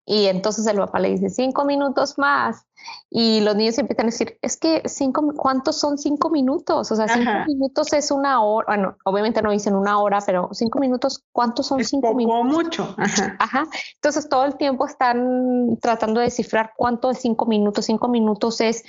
Y 0.05 0.25
entonces 0.25 0.65
el 0.67 0.77
papá 0.77 0.99
le 0.99 1.09
dice 1.09 1.29
cinco 1.29 1.63
minutos 1.65 2.17
más. 2.17 2.65
Y 3.09 3.39
los 3.41 3.55
niños 3.55 3.77
empiezan 3.77 4.07
a 4.07 4.09
decir, 4.09 4.37
es 4.41 4.57
que 4.57 4.81
cinco, 4.85 5.33
¿cuántos 5.37 5.79
son 5.79 5.97
cinco 5.97 6.29
minutos? 6.29 6.91
O 6.91 6.95
sea, 6.95 7.07
cinco 7.07 7.31
minutos 7.47 7.93
es 7.93 8.11
una 8.11 8.43
hora. 8.43 8.65
Bueno, 8.67 8.97
obviamente 9.05 9.41
no 9.41 9.51
dicen 9.51 9.75
una 9.75 9.99
hora, 9.99 10.19
pero 10.25 10.49
cinco 10.51 10.79
minutos, 10.79 11.23
¿cuántos 11.31 11.67
son 11.67 11.83
cinco 11.85 12.07
poco 12.07 12.17
minutos? 12.17 12.45
mucho. 12.45 12.95
Ajá. 12.97 13.37
Ajá. 13.39 13.63
Entonces 13.95 14.27
todo 14.27 14.43
el 14.45 14.57
tiempo 14.57 14.85
están 14.85 15.77
tratando 15.81 16.19
de 16.19 16.25
descifrar 16.25 16.73
cuánto 16.75 17.11
es 17.11 17.19
cinco 17.19 17.45
minutos. 17.45 17.85
Cinco 17.85 18.09
minutos 18.09 18.59
es 18.59 18.83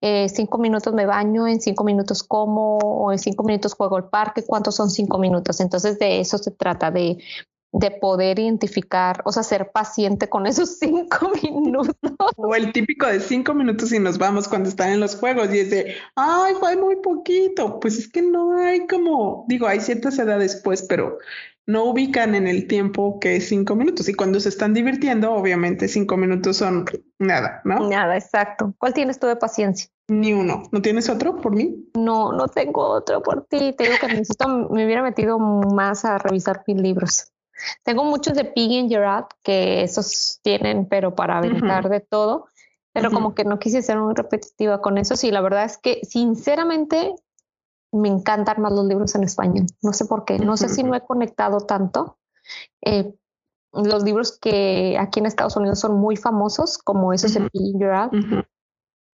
eh, 0.00 0.28
cinco 0.28 0.58
minutos 0.58 0.92
me 0.92 1.06
baño, 1.06 1.46
en 1.46 1.60
cinco 1.60 1.82
minutos 1.82 2.22
como, 2.22 2.78
o 2.78 3.12
en 3.12 3.18
cinco 3.18 3.44
minutos 3.44 3.74
juego 3.74 3.96
al 3.96 4.08
parque, 4.08 4.44
¿cuántos 4.46 4.76
son 4.76 4.90
cinco 4.90 5.18
minutos? 5.18 5.60
Entonces 5.60 5.98
de 5.98 6.20
eso 6.20 6.38
se 6.38 6.50
trata, 6.50 6.90
de 6.90 7.18
de 7.72 7.90
poder 7.90 8.38
identificar, 8.38 9.22
o 9.24 9.32
sea, 9.32 9.42
ser 9.42 9.70
paciente 9.70 10.28
con 10.28 10.46
esos 10.46 10.78
cinco 10.80 11.30
minutos. 11.42 11.96
O 12.36 12.54
el 12.54 12.72
típico 12.72 13.06
de 13.06 13.20
cinco 13.20 13.54
minutos 13.54 13.92
y 13.92 13.98
nos 13.98 14.18
vamos 14.18 14.48
cuando 14.48 14.68
están 14.68 14.90
en 14.90 15.00
los 15.00 15.16
juegos 15.16 15.52
y 15.52 15.60
es 15.60 15.70
de, 15.70 15.94
ay, 16.14 16.54
fue 16.58 16.76
muy 16.76 16.96
poquito. 16.96 17.78
Pues 17.80 17.98
es 17.98 18.08
que 18.10 18.22
no 18.22 18.58
hay 18.58 18.86
como, 18.86 19.44
digo, 19.48 19.66
hay 19.66 19.80
ciertas 19.80 20.18
edades 20.18 20.60
pues, 20.64 20.82
pero 20.82 21.18
no 21.66 21.84
ubican 21.84 22.34
en 22.34 22.46
el 22.46 22.66
tiempo 22.68 23.18
que 23.20 23.36
es 23.36 23.48
cinco 23.48 23.74
minutos. 23.74 24.08
Y 24.08 24.14
cuando 24.14 24.40
se 24.40 24.48
están 24.48 24.72
divirtiendo, 24.72 25.32
obviamente 25.32 25.88
cinco 25.88 26.16
minutos 26.16 26.58
son 26.58 26.84
nada, 27.18 27.60
¿no? 27.64 27.88
Nada, 27.88 28.16
exacto. 28.16 28.74
¿Cuál 28.78 28.94
tienes 28.94 29.18
tú 29.18 29.26
de 29.26 29.36
paciencia? 29.36 29.90
Ni 30.08 30.32
uno. 30.32 30.62
¿No 30.70 30.80
tienes 30.80 31.08
otro 31.08 31.36
por 31.36 31.54
mí? 31.54 31.90
No, 31.94 32.32
no 32.32 32.46
tengo 32.46 32.82
otro 32.82 33.22
por 33.22 33.46
ti. 33.46 33.74
Te 33.76 33.84
digo 33.84 33.96
que 34.00 34.06
necesito, 34.06 34.48
me 34.70 34.84
hubiera 34.84 35.02
metido 35.02 35.38
más 35.38 36.04
a 36.04 36.18
revisar 36.18 36.62
mis 36.66 36.76
libros. 36.76 37.32
Tengo 37.82 38.04
muchos 38.04 38.34
de 38.34 38.44
Piggy 38.44 38.78
and 38.78 38.88
Gerard 38.88 39.26
que 39.42 39.82
esos 39.82 40.40
tienen, 40.42 40.86
pero 40.88 41.14
para 41.14 41.38
aventar 41.38 41.88
de 41.88 42.00
todo, 42.00 42.46
pero 42.92 43.10
como 43.10 43.34
que 43.34 43.44
no 43.44 43.58
quise 43.58 43.82
ser 43.82 43.98
muy 43.98 44.14
repetitiva 44.14 44.80
con 44.80 44.98
eso. 44.98 45.16
Sí, 45.16 45.30
la 45.30 45.40
verdad 45.40 45.64
es 45.64 45.78
que 45.78 46.00
sinceramente 46.04 47.14
me 47.92 48.08
encantan 48.08 48.60
más 48.60 48.72
los 48.72 48.86
libros 48.86 49.14
en 49.14 49.24
español. 49.24 49.66
No 49.82 49.92
sé 49.92 50.06
por 50.06 50.24
qué, 50.24 50.38
no 50.38 50.56
sé 50.56 50.68
si 50.68 50.82
no 50.82 50.94
he 50.94 51.00
conectado 51.00 51.58
tanto. 51.60 52.18
Eh, 52.82 53.14
los 53.72 54.02
libros 54.02 54.38
que 54.38 54.96
aquí 54.98 55.20
en 55.20 55.26
Estados 55.26 55.56
Unidos 55.56 55.80
son 55.80 55.98
muy 55.98 56.16
famosos, 56.16 56.78
como 56.78 57.12
esos 57.12 57.34
de 57.34 57.48
Piggy 57.50 57.72
and 57.72 57.78
Gerard, 57.78 58.10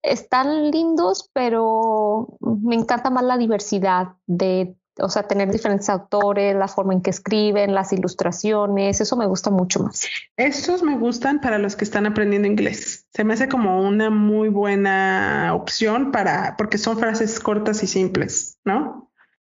están 0.03 0.71
lindos, 0.71 1.31
pero 1.33 2.37
me 2.41 2.75
encanta 2.75 3.11
más 3.11 3.25
la 3.25 3.39
diversidad 3.39 4.15
de 4.27 4.77
o 4.99 5.09
sea, 5.09 5.23
tener 5.23 5.51
diferentes 5.51 5.89
autores, 5.89 6.55
la 6.55 6.69
forma 6.69 6.93
en 6.93 7.01
que 7.01 7.11
escriben, 7.11 7.75
las 7.75 7.93
ilustraciones, 7.93 9.01
eso 9.01 9.17
me 9.17 9.27
gusta 9.27 9.51
mucho 9.51 9.83
más. 9.83 10.07
Estos 10.37 10.83
me 10.83 10.99
gustan 10.99 11.41
para 11.41 11.59
los 11.59 11.77
que 11.77 11.85
están 11.85 12.07
aprendiendo 12.07 12.49
inglés. 12.49 13.07
Se 13.13 13.25
me 13.25 13.35
hace 13.35 13.49
como 13.49 13.81
una 13.81 14.11
muy 14.11 14.49
buena 14.49 15.53
opción 15.55 16.13
para, 16.13 16.57
porque 16.57 16.79
son 16.79 16.99
frases 16.99 17.41
cortas 17.41 17.83
y 17.83 17.87
simples, 17.87 18.59
¿no? 18.65 19.11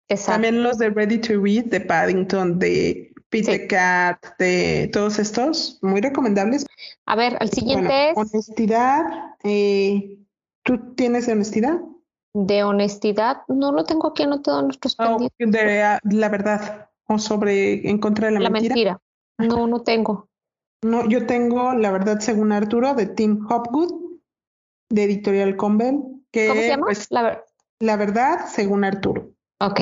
Exacto. 0.09 0.33
También 0.33 0.63
los 0.63 0.79
de 0.79 0.91
Ready 0.91 1.19
to 1.19 1.41
Read, 1.41 1.67
de 1.67 1.81
Paddington, 1.81 2.59
de 2.59 3.13
Peter 3.31 3.67
Cat, 3.69 4.19
de 4.39 4.91
todos 4.93 5.19
estos, 5.19 5.79
muy 5.83 6.01
recomendables. 6.01 6.67
A 7.07 7.17
ver, 7.17 7.39
el 7.41 7.51
siguiente 7.51 8.11
es... 8.11 8.17
Honestidad. 8.17 9.05
Eh, 9.45 10.19
¿Tú 10.65 10.95
tienes 10.95 11.29
honestidad? 11.29 11.79
De 12.33 12.63
honestidad, 12.63 13.43
no 13.49 13.73
lo 13.73 13.85
tengo 13.85 14.09
aquí 14.09 14.23
anotado 14.23 14.61
en 14.61 14.67
nuestros 14.67 14.97
oh, 14.99 15.29
de 15.39 15.83
ah, 15.83 16.01
la 16.05 16.29
verdad 16.29 16.89
o 17.07 17.19
sobre 17.19 17.89
en 17.89 17.99
contra 17.99 18.29
de 18.29 18.35
la, 18.35 18.41
la 18.41 18.51
mentira. 18.51 19.01
No, 19.39 19.67
no 19.67 19.83
tengo. 19.83 20.29
No, 20.83 21.09
yo 21.09 21.27
tengo 21.27 21.75
la 21.75 21.91
verdad 21.91 22.21
según 22.21 22.53
Arturo 22.53 22.95
de 22.95 23.07
Tim 23.07 23.47
Hopgood 23.49 23.93
de 24.89 25.05
Editorial 25.05 25.57
Convel. 25.57 26.03
Que, 26.31 26.49
¿Cómo 26.49 26.61
se 26.61 26.69
llama? 26.69 26.87
Pues, 26.87 27.07
la, 27.11 27.43
la, 27.81 27.97
verdad 27.97 28.47
según 28.49 28.85
Arturo. 28.85 29.33
Ok. 29.59 29.81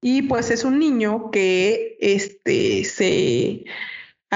Y 0.00 0.22
pues 0.22 0.50
es 0.50 0.64
un 0.64 0.78
niño 0.78 1.30
que 1.30 1.96
este 2.00 2.84
se 2.84 3.64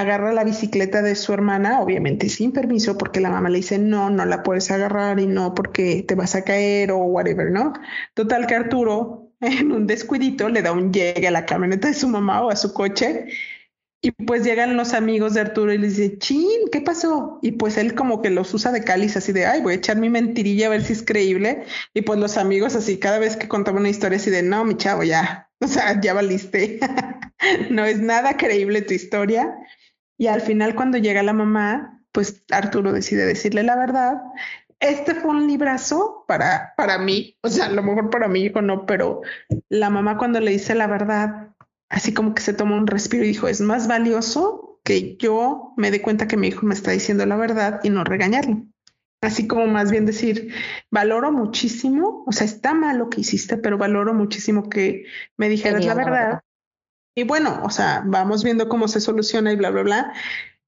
agarra 0.01 0.33
la 0.33 0.45
bicicleta 0.45 1.03
de 1.03 1.15
su 1.15 1.33
hermana, 1.33 1.81
obviamente 1.81 2.29
sin 2.29 2.53
permiso, 2.53 2.99
porque 2.99 3.21
la 3.21 3.31
mamá 3.31 3.49
le 3.49 3.59
dice, 3.59 3.79
no, 3.79 4.11
no 4.11 4.25
la 4.25 4.43
puedes 4.43 4.71
agarrar 4.71 5.21
y 5.21 5.27
no 5.27 5.55
porque 5.55 6.05
te 6.07 6.15
vas 6.15 6.35
a 6.35 6.45
caer 6.45 6.93
o 6.93 6.99
whatever, 6.99 7.51
¿no? 7.51 7.73
Total 8.15 8.47
que 8.47 8.55
Arturo, 8.55 9.33
en 9.41 9.73
un 9.73 9.87
descuidito, 9.87 10.49
le 10.49 10.63
da 10.63 10.73
un 10.73 10.93
llegue 10.93 11.29
a 11.29 11.31
la 11.31 11.47
camioneta 11.47 11.89
de 11.89 11.95
su 11.95 12.09
mamá 12.09 12.43
o 12.43 12.51
a 12.51 12.57
su 12.57 12.73
coche. 12.73 13.27
Y 14.01 14.13
pues 14.13 14.45
llegan 14.45 14.77
los 14.77 14.95
amigos 14.95 15.35
de 15.35 15.41
Arturo 15.41 15.73
y 15.73 15.79
le 15.79 15.89
dice, 15.89 16.19
chin, 16.19 16.69
¿qué 16.71 16.81
pasó? 16.81 17.41
Y 17.43 17.53
pues 17.53 17.77
él 17.77 17.95
como 17.97 18.23
que 18.23 18.31
los 18.31 18.55
usa 18.55 18.71
de 18.71 18.85
cáliz, 18.85 19.17
así 19.17 19.33
de, 19.33 19.45
ay, 19.47 19.61
voy 19.61 19.73
a 19.73 19.77
echar 19.77 19.97
mi 19.97 20.09
mentirilla 20.09 20.69
a 20.69 20.71
ver 20.71 20.85
si 20.85 20.93
es 20.93 21.03
creíble. 21.03 21.65
Y 21.95 22.03
pues 22.03 22.21
los 22.21 22.37
amigos 22.37 22.77
así, 22.77 22.99
cada 22.99 23.19
vez 23.19 23.37
que 23.37 23.49
contaba 23.49 23.81
una 23.81 23.89
historia 23.89 24.19
así 24.19 24.31
de, 24.31 24.43
no, 24.45 24.65
mi 24.65 24.77
chavo, 24.77 25.03
ya, 25.03 25.51
o 25.61 25.67
sea, 25.67 26.01
ya 26.01 26.15
valiste. 26.15 26.79
no 27.71 27.85
es 27.85 27.99
nada 28.01 28.37
creíble 28.37 28.83
tu 28.83 28.95
historia. 28.95 29.53
Y 30.19 30.27
al 30.27 30.41
final, 30.41 30.75
cuando 30.75 30.99
llega 30.99 31.23
la 31.23 31.33
mamá, 31.33 32.03
pues 32.13 32.43
Arturo 32.51 32.93
decide 32.93 33.25
decirle 33.25 33.63
la 33.63 33.77
verdad. 33.77 34.21
Este 34.81 35.15
fue 35.15 35.31
un 35.31 35.47
librazo 35.47 36.25
para, 36.27 36.75
para 36.77 36.99
mí, 36.99 37.37
o 37.43 37.49
sea, 37.49 37.67
a 37.67 37.71
lo 37.71 37.83
mejor 37.83 38.11
para 38.11 38.29
mi 38.29 38.43
hijo 38.43 38.61
no, 38.61 38.87
pero 38.87 39.23
la 39.69 39.91
mamá 39.91 40.19
cuando 40.19 40.41
le 40.41 40.53
dice 40.53 40.75
la 40.75 40.87
verdad, 40.87 41.49
así 41.89 42.13
como 42.15 42.35
que 42.35 42.43
se 42.43 42.53
tomó 42.53 42.77
un 42.77 42.87
respiro 42.87 43.25
y 43.25 43.29
dijo, 43.29 43.49
es 43.49 43.61
más 43.61 43.89
valioso 43.89 44.81
que 44.85 45.17
yo 45.17 45.73
me 45.77 45.91
dé 45.91 46.01
cuenta 46.03 46.29
que 46.29 46.37
mi 46.37 46.49
hijo 46.49 46.67
me 46.67 46.75
está 46.75 46.93
diciendo 46.93 47.27
la 47.27 47.37
verdad 47.37 47.81
y 47.83 47.91
no 47.91 48.05
regañarlo. 48.05 48.67
Así 49.21 49.49
como 49.49 49.67
más 49.67 49.91
bien 49.91 50.07
decir, 50.07 50.55
valoro 50.93 51.33
muchísimo, 51.33 52.23
o 52.25 52.31
sea, 52.31 52.47
está 52.47 52.73
mal 52.73 52.99
lo 52.99 53.11
que 53.11 53.23
hiciste, 53.23 53.57
pero 53.57 53.79
valoro 53.79 54.15
muchísimo 54.15 54.69
que 54.69 55.07
me 55.37 55.49
dijeras 55.49 55.85
la 55.85 55.95
verdad 55.95 56.43
y 57.19 57.25
bueno, 57.25 57.63
o 57.65 57.71
sea, 57.71 58.05
vamos 58.07 58.45
viendo 58.45 58.69
cómo 58.69 58.87
se 58.87 59.01
soluciona 59.01 59.51
y 59.51 59.57
bla, 59.57 59.71
bla, 59.71 59.83
bla. 59.83 60.13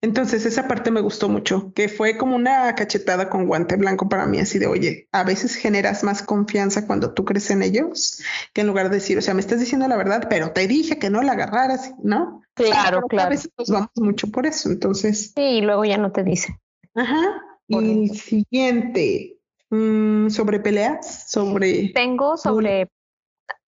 Entonces 0.01 0.44
esa 0.46 0.66
parte 0.66 0.90
me 0.90 1.01
gustó 1.01 1.28
mucho, 1.28 1.72
que 1.74 1.88
fue 1.88 2.18
como 2.18 2.34
una 2.34 2.74
cachetada 2.74 3.30
con 3.30 3.46
guante 3.46 3.76
blanco 3.76 4.09
para 4.09 4.26
mí, 4.26 4.40
así 4.40 4.59
de, 4.59 4.66
oye, 4.66 5.09
a 5.12 5.22
veces 5.22 5.55
generas 5.55 6.03
más 6.03 6.24
confianza 6.24 6.88
cuando 6.88 7.14
tú 7.14 7.24
crees 7.24 7.53
en 7.53 7.62
ellos, 7.62 8.20
que 8.53 8.62
en 8.62 8.66
lugar 8.66 8.88
de 8.88 8.96
decir, 8.96 9.16
o 9.16 9.22
sea, 9.22 9.32
me 9.32 9.40
estás 9.40 9.61
diciendo 9.61 9.86
la 9.86 9.96
verdad, 9.96 10.26
pero 10.28 10.51
te 10.51 10.66
dije 10.66 10.98
que 10.98 11.09
no 11.09 11.22
la 11.22 11.32
agarraras, 11.32 11.94
¿no? 12.03 12.42
Claro, 12.55 13.03
claro. 13.03 13.28
A 13.28 13.30
veces 13.30 13.53
nos 13.57 13.70
vamos 13.70 13.90
mucho 13.94 14.28
por 14.32 14.44
eso, 14.44 14.70
entonces. 14.70 15.32
Sí, 15.36 15.42
y 15.42 15.61
luego 15.61 15.84
ya 15.84 15.98
no 15.98 16.11
te 16.11 16.24
dice. 16.24 16.59
Ajá. 16.96 17.44
y 17.68 17.76
el 17.76 18.11
siguiente, 18.16 19.38
mm, 19.70 20.30
sobre 20.30 20.59
peleas, 20.59 21.30
sobre... 21.30 21.92
Tengo 21.94 22.36
sobre, 22.36 22.90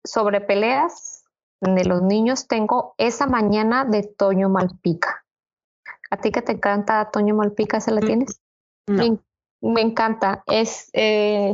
sobre 0.05 0.39
peleas 0.39 1.08
de 1.61 1.85
los 1.85 2.01
niños 2.01 2.47
tengo 2.47 2.95
esa 2.97 3.27
mañana 3.27 3.85
de 3.85 4.03
Toño 4.03 4.49
Malpica. 4.49 5.25
¿A 6.09 6.17
ti 6.17 6.31
que 6.31 6.41
te 6.41 6.53
encanta 6.53 7.09
Toño 7.11 7.35
Malpica, 7.35 7.79
se 7.79 7.91
la 7.91 8.01
mm, 8.01 8.05
tienes? 8.05 8.41
Me, 9.61 9.81
encanta. 9.81 10.43
Es 10.47 10.89
eh, 10.93 11.53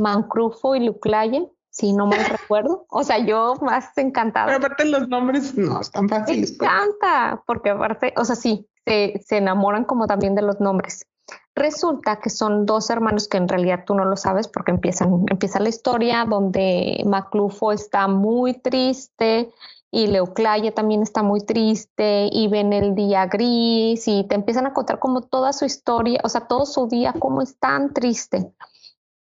Mancrufo 0.00 0.76
y 0.76 0.84
Luclaye, 0.84 1.50
si 1.70 1.92
no 1.92 2.06
mal 2.06 2.24
recuerdo. 2.30 2.86
O 2.88 3.02
sea, 3.02 3.18
yo 3.18 3.54
más 3.62 3.96
encantada. 3.96 4.46
Pero 4.46 4.58
aparte 4.58 4.84
los 4.84 5.08
nombres 5.08 5.56
no 5.56 5.80
están 5.80 6.08
fáciles. 6.08 6.52
Me 6.52 6.58
pues. 6.58 6.70
encanta, 6.70 7.42
porque 7.46 7.70
aparte, 7.70 8.12
o 8.16 8.24
sea, 8.24 8.36
sí, 8.36 8.68
se, 8.84 9.20
se 9.24 9.38
enamoran 9.38 9.84
como 9.84 10.06
también 10.06 10.34
de 10.34 10.42
los 10.42 10.60
nombres. 10.60 11.06
Resulta 11.54 12.18
que 12.18 12.30
son 12.30 12.64
dos 12.64 12.88
hermanos 12.88 13.28
que 13.28 13.36
en 13.36 13.46
realidad 13.46 13.84
tú 13.86 13.94
no 13.94 14.06
lo 14.06 14.16
sabes 14.16 14.48
porque 14.48 14.70
empiezan, 14.70 15.24
empieza 15.28 15.60
la 15.60 15.68
historia 15.68 16.24
donde 16.24 17.02
Maclufo 17.04 17.72
está 17.72 18.08
muy 18.08 18.54
triste 18.54 19.52
y 19.90 20.06
Leoclaya 20.06 20.72
también 20.72 21.02
está 21.02 21.22
muy 21.22 21.40
triste 21.40 22.30
y 22.32 22.48
ven 22.48 22.72
el 22.72 22.94
día 22.94 23.26
gris 23.26 24.08
y 24.08 24.24
te 24.24 24.34
empiezan 24.34 24.66
a 24.66 24.72
contar 24.72 24.98
como 24.98 25.20
toda 25.20 25.52
su 25.52 25.66
historia, 25.66 26.20
o 26.24 26.30
sea, 26.30 26.46
todo 26.46 26.64
su 26.64 26.88
día, 26.88 27.12
cómo 27.18 27.42
es 27.42 27.58
tan 27.58 27.92
triste. 27.92 28.54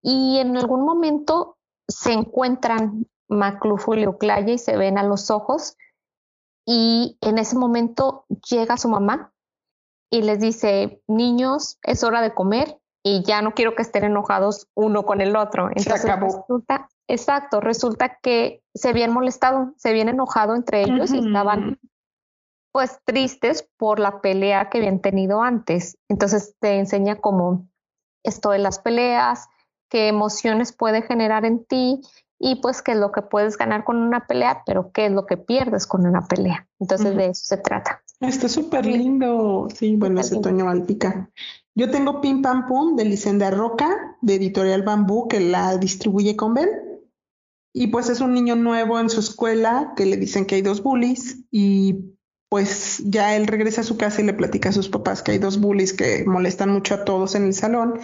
Y 0.00 0.38
en 0.38 0.56
algún 0.56 0.84
momento 0.84 1.58
se 1.88 2.12
encuentran 2.12 3.08
Maclufo 3.28 3.94
y 3.94 4.00
Leoclaya 4.00 4.52
y 4.52 4.58
se 4.58 4.76
ven 4.76 4.98
a 4.98 5.02
los 5.02 5.32
ojos 5.32 5.76
y 6.64 7.18
en 7.22 7.38
ese 7.38 7.56
momento 7.56 8.24
llega 8.48 8.76
su 8.76 8.88
mamá 8.88 9.32
y 10.10 10.22
les 10.22 10.40
dice, 10.40 11.02
niños, 11.06 11.78
es 11.82 12.02
hora 12.02 12.20
de 12.20 12.34
comer 12.34 12.78
y 13.02 13.22
ya 13.22 13.40
no 13.42 13.54
quiero 13.54 13.74
que 13.74 13.82
estén 13.82 14.04
enojados 14.04 14.68
uno 14.74 15.06
con 15.06 15.20
el 15.20 15.36
otro. 15.36 15.68
Entonces 15.74 16.04
resulta, 16.18 16.88
exacto, 17.08 17.60
resulta 17.60 18.18
que 18.20 18.62
se 18.74 18.88
habían 18.88 19.12
molestado, 19.12 19.72
se 19.76 19.88
habían 19.88 20.08
enojado 20.08 20.54
entre 20.54 20.82
ellos 20.82 21.12
y 21.12 21.26
estaban 21.26 21.78
pues 22.72 23.00
tristes 23.04 23.68
por 23.76 23.98
la 23.98 24.20
pelea 24.20 24.68
que 24.68 24.78
habían 24.78 25.00
tenido 25.00 25.42
antes. 25.42 25.96
Entonces 26.08 26.54
te 26.60 26.78
enseña 26.78 27.20
cómo 27.20 27.68
esto 28.22 28.50
de 28.50 28.58
las 28.58 28.78
peleas, 28.78 29.48
qué 29.88 30.08
emociones 30.08 30.72
puede 30.72 31.02
generar 31.02 31.44
en 31.44 31.64
ti 31.64 32.00
y 32.38 32.60
pues 32.60 32.82
qué 32.82 32.92
es 32.92 32.98
lo 32.98 33.12
que 33.12 33.22
puedes 33.22 33.56
ganar 33.56 33.84
con 33.84 33.96
una 33.96 34.26
pelea, 34.26 34.62
pero 34.66 34.92
qué 34.92 35.06
es 35.06 35.12
lo 35.12 35.26
que 35.26 35.36
pierdes 35.36 35.86
con 35.86 36.06
una 36.06 36.26
pelea. 36.26 36.68
Entonces 36.78 37.16
de 37.16 37.26
eso 37.26 37.44
se 37.44 37.56
trata. 37.56 38.02
Está 38.20 38.48
súper 38.48 38.84
lindo. 38.84 39.68
Sí, 39.74 39.96
bueno, 39.96 40.20
ese 40.20 40.38
Toño 40.40 40.66
Malpica. 40.66 41.30
Yo 41.74 41.90
tengo 41.90 42.20
Pim 42.20 42.42
Pam 42.42 42.66
Pum 42.66 42.94
de 42.94 43.06
Licenda 43.06 43.50
Roca, 43.50 44.16
de 44.20 44.34
Editorial 44.34 44.82
Bambú, 44.82 45.26
que 45.26 45.40
la 45.40 45.78
distribuye 45.78 46.36
con 46.36 46.52
Ben. 46.52 46.68
Y 47.72 47.86
pues 47.86 48.10
es 48.10 48.20
un 48.20 48.34
niño 48.34 48.56
nuevo 48.56 48.98
en 49.00 49.08
su 49.08 49.20
escuela 49.20 49.94
que 49.96 50.04
le 50.04 50.16
dicen 50.16 50.44
que 50.44 50.56
hay 50.56 50.62
dos 50.62 50.82
bullies 50.82 51.38
y 51.50 52.16
pues 52.50 53.00
ya 53.06 53.36
él 53.36 53.46
regresa 53.46 53.82
a 53.82 53.84
su 53.84 53.96
casa 53.96 54.20
y 54.20 54.24
le 54.24 54.34
platica 54.34 54.70
a 54.70 54.72
sus 54.72 54.88
papás 54.88 55.22
que 55.22 55.30
hay 55.30 55.38
dos 55.38 55.60
bullies 55.60 55.92
que 55.92 56.24
molestan 56.26 56.70
mucho 56.70 56.94
a 56.94 57.04
todos 57.04 57.36
en 57.36 57.44
el 57.44 57.54
salón. 57.54 58.00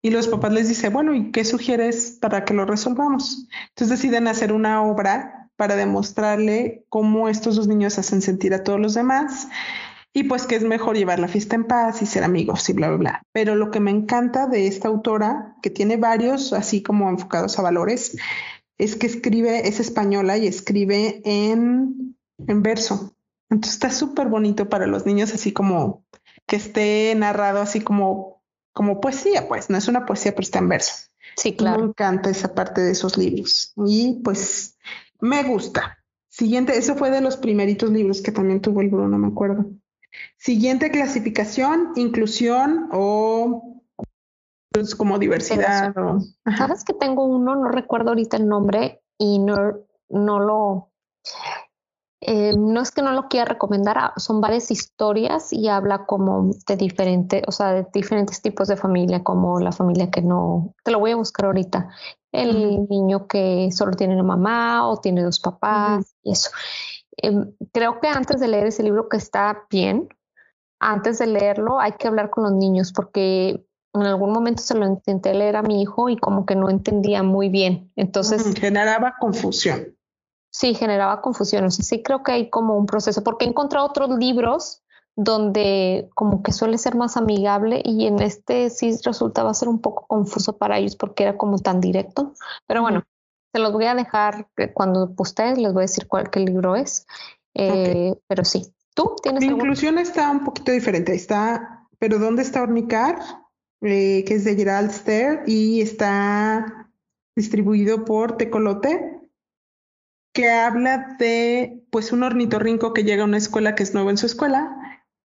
Y 0.00 0.10
los 0.10 0.26
papás 0.26 0.52
les 0.52 0.68
dicen, 0.68 0.92
bueno, 0.92 1.14
¿y 1.14 1.30
qué 1.30 1.44
sugieres 1.44 2.18
para 2.20 2.44
que 2.44 2.54
lo 2.54 2.64
resolvamos? 2.64 3.46
Entonces 3.68 4.00
deciden 4.00 4.26
hacer 4.26 4.52
una 4.52 4.82
obra 4.82 5.41
para 5.62 5.76
demostrarle 5.76 6.84
cómo 6.88 7.28
estos 7.28 7.54
dos 7.54 7.68
niños 7.68 7.96
hacen 7.96 8.20
sentir 8.20 8.52
a 8.52 8.64
todos 8.64 8.80
los 8.80 8.94
demás 8.94 9.46
y 10.12 10.24
pues 10.24 10.44
que 10.44 10.56
es 10.56 10.64
mejor 10.64 10.96
llevar 10.96 11.20
la 11.20 11.28
fiesta 11.28 11.54
en 11.54 11.68
paz 11.68 12.02
y 12.02 12.06
ser 12.06 12.24
amigos 12.24 12.68
y 12.68 12.72
bla, 12.72 12.88
bla, 12.88 12.96
bla. 12.96 13.22
Pero 13.30 13.54
lo 13.54 13.70
que 13.70 13.78
me 13.78 13.92
encanta 13.92 14.48
de 14.48 14.66
esta 14.66 14.88
autora, 14.88 15.54
que 15.62 15.70
tiene 15.70 15.98
varios 15.98 16.52
así 16.52 16.82
como 16.82 17.08
enfocados 17.08 17.60
a 17.60 17.62
valores, 17.62 18.16
es 18.76 18.96
que 18.96 19.06
escribe, 19.06 19.68
es 19.68 19.78
española 19.78 20.36
y 20.36 20.48
escribe 20.48 21.22
en, 21.24 22.16
en 22.44 22.62
verso. 22.64 23.14
Entonces 23.48 23.74
está 23.74 23.92
súper 23.92 24.26
bonito 24.26 24.68
para 24.68 24.88
los 24.88 25.06
niños, 25.06 25.32
así 25.32 25.52
como 25.52 26.04
que 26.44 26.56
esté 26.56 27.14
narrado 27.14 27.60
así 27.60 27.82
como, 27.82 28.42
como 28.72 29.00
poesía, 29.00 29.46
pues 29.46 29.70
no 29.70 29.78
es 29.78 29.86
una 29.86 30.06
poesía, 30.06 30.32
pero 30.32 30.42
está 30.42 30.58
en 30.58 30.70
verso. 30.70 30.92
Sí, 31.36 31.54
claro. 31.54 31.78
Me 31.78 31.86
encanta 31.90 32.30
esa 32.30 32.52
parte 32.52 32.80
de 32.80 32.90
esos 32.90 33.16
libros. 33.16 33.72
Y 33.76 34.20
pues 34.24 34.71
me 35.22 35.44
gusta. 35.44 35.98
Siguiente, 36.28 36.76
eso 36.76 36.96
fue 36.96 37.10
de 37.10 37.20
los 37.20 37.36
primeritos 37.36 37.90
libros 37.90 38.20
que 38.22 38.32
también 38.32 38.60
tuvo 38.60 38.80
el 38.80 38.90
Bruno, 38.90 39.16
me 39.18 39.28
acuerdo. 39.28 39.66
Siguiente 40.36 40.90
clasificación, 40.90 41.92
inclusión 41.94 42.88
o 42.92 43.80
como 44.96 45.18
diversidad. 45.18 45.94
Sabes 46.56 46.84
que 46.84 46.94
tengo 46.94 47.24
uno, 47.24 47.54
no 47.54 47.68
recuerdo 47.68 48.10
ahorita 48.10 48.36
el 48.36 48.48
nombre 48.48 49.02
y 49.18 49.38
no, 49.38 49.54
no 50.08 50.40
lo, 50.40 50.90
eh, 52.20 52.54
no 52.56 52.80
es 52.80 52.90
que 52.90 53.02
no 53.02 53.12
lo 53.12 53.28
quiera 53.28 53.44
recomendar, 53.44 53.98
ah, 53.98 54.12
son 54.16 54.40
varias 54.40 54.70
historias 54.70 55.52
y 55.52 55.68
habla 55.68 56.06
como 56.06 56.50
de 56.66 56.76
diferentes, 56.76 57.42
o 57.46 57.52
sea, 57.52 57.72
de 57.72 57.86
diferentes 57.92 58.40
tipos 58.40 58.68
de 58.68 58.76
familia, 58.76 59.22
como 59.22 59.60
la 59.60 59.72
familia 59.72 60.10
que 60.10 60.22
no, 60.22 60.74
te 60.82 60.90
lo 60.90 60.98
voy 60.98 61.12
a 61.12 61.16
buscar 61.16 61.46
ahorita, 61.46 61.90
el 62.32 62.88
niño 62.88 63.26
que 63.26 63.70
solo 63.72 63.92
tiene 63.92 64.14
una 64.14 64.22
mamá 64.22 64.88
o 64.88 64.98
tiene 65.00 65.22
dos 65.22 65.38
papás 65.38 66.14
y 66.22 66.32
eso. 66.32 66.50
Em, 67.18 67.52
creo 67.72 68.00
que 68.00 68.08
antes 68.08 68.40
de 68.40 68.48
leer 68.48 68.66
ese 68.66 68.82
libro 68.82 69.08
que 69.08 69.18
está 69.18 69.66
bien, 69.70 70.08
antes 70.80 71.18
de 71.18 71.26
leerlo 71.26 71.78
hay 71.78 71.92
que 71.92 72.08
hablar 72.08 72.30
con 72.30 72.44
los 72.44 72.52
niños 72.52 72.92
porque 72.92 73.64
en 73.94 74.02
algún 74.02 74.32
momento 74.32 74.62
se 74.62 74.74
lo 74.74 74.86
intenté 74.86 75.34
leer 75.34 75.56
a 75.56 75.62
mi 75.62 75.82
hijo 75.82 76.08
y 76.08 76.16
como 76.16 76.46
que 76.46 76.56
no 76.56 76.70
entendía 76.70 77.22
muy 77.22 77.50
bien. 77.50 77.92
Entonces... 77.96 78.54
generaba 78.58 79.14
confusión. 79.20 79.94
Sí, 80.50 80.74
generaba 80.74 81.20
confusión. 81.20 81.64
O 81.64 81.70
sea, 81.70 81.84
sí 81.84 82.02
creo 82.02 82.22
que 82.22 82.32
hay 82.32 82.50
como 82.50 82.76
un 82.76 82.86
proceso, 82.86 83.22
porque 83.22 83.44
he 83.44 83.48
encontrado 83.48 83.86
otros 83.86 84.10
libros 84.18 84.82
donde 85.16 86.08
como 86.14 86.42
que 86.42 86.52
suele 86.52 86.78
ser 86.78 86.94
más 86.94 87.16
amigable 87.16 87.82
y 87.84 88.06
en 88.06 88.20
este 88.20 88.70
sí 88.70 88.96
resultaba 89.04 89.52
ser 89.54 89.68
un 89.68 89.80
poco 89.80 90.06
confuso 90.06 90.56
para 90.56 90.78
ellos 90.78 90.96
porque 90.96 91.24
era 91.24 91.36
como 91.36 91.58
tan 91.58 91.80
directo. 91.80 92.32
Pero 92.66 92.82
bueno, 92.82 93.02
se 93.52 93.60
los 93.60 93.72
voy 93.72 93.84
a 93.84 93.94
dejar 93.94 94.48
cuando 94.72 95.12
ustedes 95.18 95.58
les 95.58 95.72
voy 95.72 95.82
a 95.82 95.88
decir 95.88 96.06
cuál 96.06 96.30
qué 96.30 96.40
libro 96.40 96.76
es. 96.76 97.06
Eh, 97.54 98.14
pero 98.26 98.44
sí, 98.44 98.72
tú 98.94 99.14
tienes. 99.22 99.44
Mi 99.44 99.50
inclusión 99.50 99.98
está 99.98 100.30
un 100.30 100.44
poquito 100.44 100.72
diferente. 100.72 101.14
Está, 101.14 101.86
pero 101.98 102.18
¿dónde 102.18 102.42
está 102.42 102.62
Ornicar? 102.62 103.18
Eh, 103.82 104.24
que 104.24 104.34
es 104.34 104.44
de 104.44 104.54
Gerald 104.54 104.92
Ster 104.92 105.42
y 105.46 105.80
está 105.80 106.88
distribuido 107.34 108.04
por 108.04 108.36
Tecolote, 108.36 109.20
que 110.32 110.50
habla 110.50 111.16
de 111.18 111.82
pues 111.90 112.12
un 112.12 112.22
ornitorrinco 112.22 112.92
que 112.92 113.02
llega 113.02 113.22
a 113.24 113.26
una 113.26 113.38
escuela 113.38 113.74
que 113.74 113.82
es 113.82 113.92
nuevo 113.92 114.10
en 114.10 114.18
su 114.18 114.26
escuela 114.26 114.81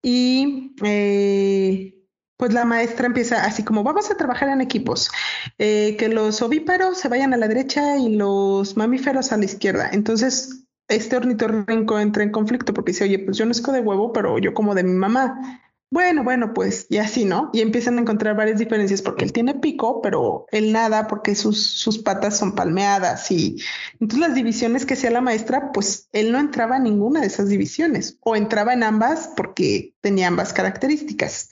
y 0.02 0.76
eh, 0.84 1.95
pues 2.38 2.54
la 2.54 2.66
maestra 2.66 3.06
empieza 3.06 3.45
así 3.45 3.64
como 3.64 3.84
vamos 3.84 4.10
a 4.10 4.18
trabajar 4.18 4.49
en 4.49 4.62
equipos, 4.62 5.12
eh, 5.60 5.95
que 5.97 6.10
los 6.10 6.41
ovíparos 6.41 6.97
se 6.97 7.08
vayan 7.08 7.34
a 7.34 7.38
la 7.38 7.47
derecha 7.47 7.97
y 7.97 8.16
los 8.16 8.76
mamíferos 8.78 9.32
a 9.32 9.38
la 9.38 9.45
izquierda. 9.45 9.89
Entonces, 9.93 10.66
este 10.88 11.16
ornitorrinco 11.16 11.99
entra 11.99 12.24
en 12.24 12.32
conflicto 12.32 12.74
porque 12.74 12.91
dice, 12.91 13.04
oye, 13.04 13.20
pues 13.20 13.38
yo 13.38 13.45
no 13.45 13.52
de 13.72 13.80
huevo, 13.80 14.12
pero 14.12 14.39
yo 14.39 14.54
como 14.54 14.76
de 14.76 14.84
mi 14.84 14.93
mamá. 14.93 15.62
Bueno, 15.94 16.24
bueno, 16.24 16.54
pues 16.54 16.88
y 16.89 17.00
así, 17.00 17.26
¿no? 17.26 17.50
Y 17.52 17.60
empiezan 17.60 17.98
a 17.98 18.02
encontrar 18.02 18.34
varias 18.38 18.58
diferencias 18.58 19.02
porque 19.02 19.26
él 19.26 19.34
tiene 19.34 19.56
pico, 19.56 20.02
pero 20.02 20.46
él 20.50 20.72
nada 20.72 21.06
porque 21.08 21.36
sus, 21.36 21.68
sus 21.68 21.98
patas 21.98 22.38
son 22.38 22.56
palmeadas 22.56 23.30
y 23.30 23.62
entonces 24.00 24.20
las 24.20 24.34
divisiones 24.34 24.86
que 24.86 24.94
hacía 24.94 25.12
la 25.12 25.20
maestra, 25.20 25.74
pues 25.74 26.08
él 26.14 26.32
no 26.32 26.39
entraba 26.39 26.78
en 26.78 26.84
ninguna 26.84 27.20
de 27.20 27.28
esas 27.28 27.50
divisiones 27.50 28.18
o 28.22 28.38
entraba 28.38 28.72
en 28.74 28.84
ambas 28.84 29.32
porque 29.36 29.94
tenía 30.00 30.30
ambas 30.30 30.54
características. 30.54 31.52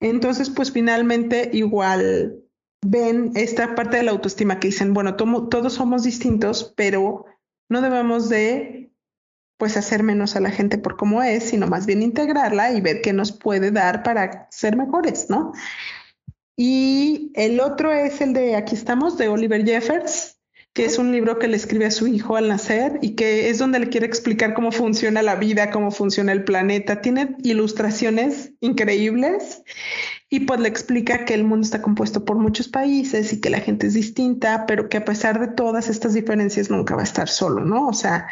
Entonces, 0.00 0.50
pues 0.50 0.72
finalmente 0.72 1.48
igual 1.52 2.42
ven 2.84 3.30
esta 3.36 3.76
parte 3.76 3.98
de 3.98 4.02
la 4.02 4.10
autoestima 4.10 4.58
que 4.58 4.68
dicen, 4.68 4.92
bueno, 4.92 5.14
todos 5.14 5.72
somos 5.72 6.02
distintos, 6.02 6.74
pero 6.76 7.26
no 7.68 7.80
debemos 7.80 8.28
de 8.28 8.91
pues 9.56 9.76
hacer 9.76 10.02
menos 10.02 10.36
a 10.36 10.40
la 10.40 10.50
gente 10.50 10.78
por 10.78 10.96
cómo 10.96 11.22
es, 11.22 11.44
sino 11.44 11.66
más 11.66 11.86
bien 11.86 12.02
integrarla 12.02 12.72
y 12.72 12.80
ver 12.80 13.00
qué 13.00 13.12
nos 13.12 13.32
puede 13.32 13.70
dar 13.70 14.02
para 14.02 14.48
ser 14.50 14.76
mejores, 14.76 15.30
¿no? 15.30 15.52
Y 16.56 17.32
el 17.34 17.60
otro 17.60 17.92
es 17.92 18.20
el 18.20 18.32
de 18.32 18.56
Aquí 18.56 18.74
estamos, 18.74 19.16
de 19.18 19.28
Oliver 19.28 19.64
Jeffers, 19.64 20.38
que 20.74 20.84
es 20.86 20.98
un 20.98 21.12
libro 21.12 21.38
que 21.38 21.48
le 21.48 21.56
escribe 21.56 21.86
a 21.86 21.90
su 21.90 22.06
hijo 22.06 22.36
al 22.36 22.48
nacer 22.48 22.98
y 23.02 23.14
que 23.14 23.50
es 23.50 23.58
donde 23.58 23.78
le 23.78 23.88
quiere 23.88 24.06
explicar 24.06 24.54
cómo 24.54 24.72
funciona 24.72 25.22
la 25.22 25.36
vida, 25.36 25.70
cómo 25.70 25.90
funciona 25.90 26.32
el 26.32 26.44
planeta. 26.44 27.02
Tiene 27.02 27.36
ilustraciones 27.42 28.52
increíbles 28.60 29.62
y 30.30 30.40
pues 30.40 30.60
le 30.60 30.68
explica 30.68 31.26
que 31.26 31.34
el 31.34 31.44
mundo 31.44 31.64
está 31.64 31.82
compuesto 31.82 32.24
por 32.24 32.38
muchos 32.38 32.68
países 32.68 33.34
y 33.34 33.40
que 33.40 33.50
la 33.50 33.60
gente 33.60 33.86
es 33.86 33.94
distinta, 33.94 34.64
pero 34.66 34.88
que 34.88 34.96
a 34.96 35.04
pesar 35.04 35.40
de 35.40 35.48
todas 35.48 35.90
estas 35.90 36.14
diferencias 36.14 36.70
nunca 36.70 36.94
va 36.94 37.02
a 37.02 37.04
estar 37.04 37.28
solo, 37.28 37.64
¿no? 37.64 37.86
O 37.86 37.92
sea, 37.92 38.28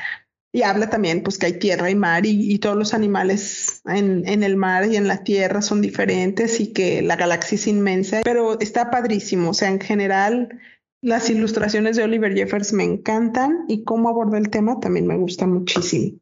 y 0.53 0.62
habla 0.62 0.90
también 0.90 1.22
pues 1.22 1.38
que 1.38 1.46
hay 1.46 1.59
tierra 1.59 1.90
y 1.90 1.94
mar 1.94 2.26
y, 2.26 2.59
todos 2.59 2.76
los 2.76 2.92
animales 2.92 3.82
en, 3.86 4.26
en, 4.26 4.42
el 4.42 4.57
mar 4.57 4.86
y 4.86 4.96
en 4.96 5.07
la 5.07 5.22
tierra 5.22 5.62
son 5.62 5.80
diferentes 5.80 6.61
y 6.61 6.72
que 6.72 7.03
la 7.03 7.16
galaxia 7.16 7.55
es 7.57 7.66
inmensa, 7.66 8.20
pero 8.24 8.59
está 8.59 8.90
padrísimo. 8.90 9.51
O 9.51 9.55
sea, 9.55 9.68
en 9.68 9.80
general 9.80 10.61
las 11.03 11.30
ilustraciones 11.30 11.96
de 11.96 12.03
Oliver 12.03 12.34
Jeffers 12.34 12.72
me 12.72 12.84
encantan 12.84 13.64
y 13.68 13.84
cómo 13.84 14.09
aborda 14.09 14.38
el 14.38 14.51
tema 14.51 14.80
también 14.80 15.07
me 15.07 15.16
gusta 15.16 15.46
muchísimo. 15.46 16.18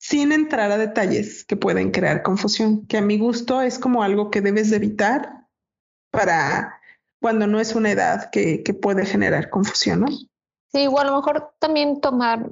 Sin 0.00 0.32
entrar 0.32 0.70
a 0.72 0.78
detalles 0.78 1.44
que 1.44 1.56
pueden 1.56 1.90
crear 1.90 2.22
confusión, 2.22 2.86
que 2.86 2.96
a 2.96 3.02
mi 3.02 3.18
gusto 3.18 3.60
es 3.60 3.78
como 3.78 4.02
algo 4.02 4.30
que 4.30 4.40
debes 4.40 4.70
de 4.70 4.76
evitar 4.76 5.46
para 6.10 6.80
cuando 7.20 7.46
no 7.46 7.60
es 7.60 7.74
una 7.74 7.90
edad 7.90 8.30
que, 8.30 8.62
que 8.62 8.72
puede 8.72 9.04
generar 9.04 9.50
confusión, 9.50 10.00
¿no? 10.00 10.06
Sí, 10.72 10.82
igual 10.82 11.08
a 11.08 11.10
lo 11.10 11.16
mejor 11.16 11.52
también 11.58 12.00
tomar, 12.00 12.48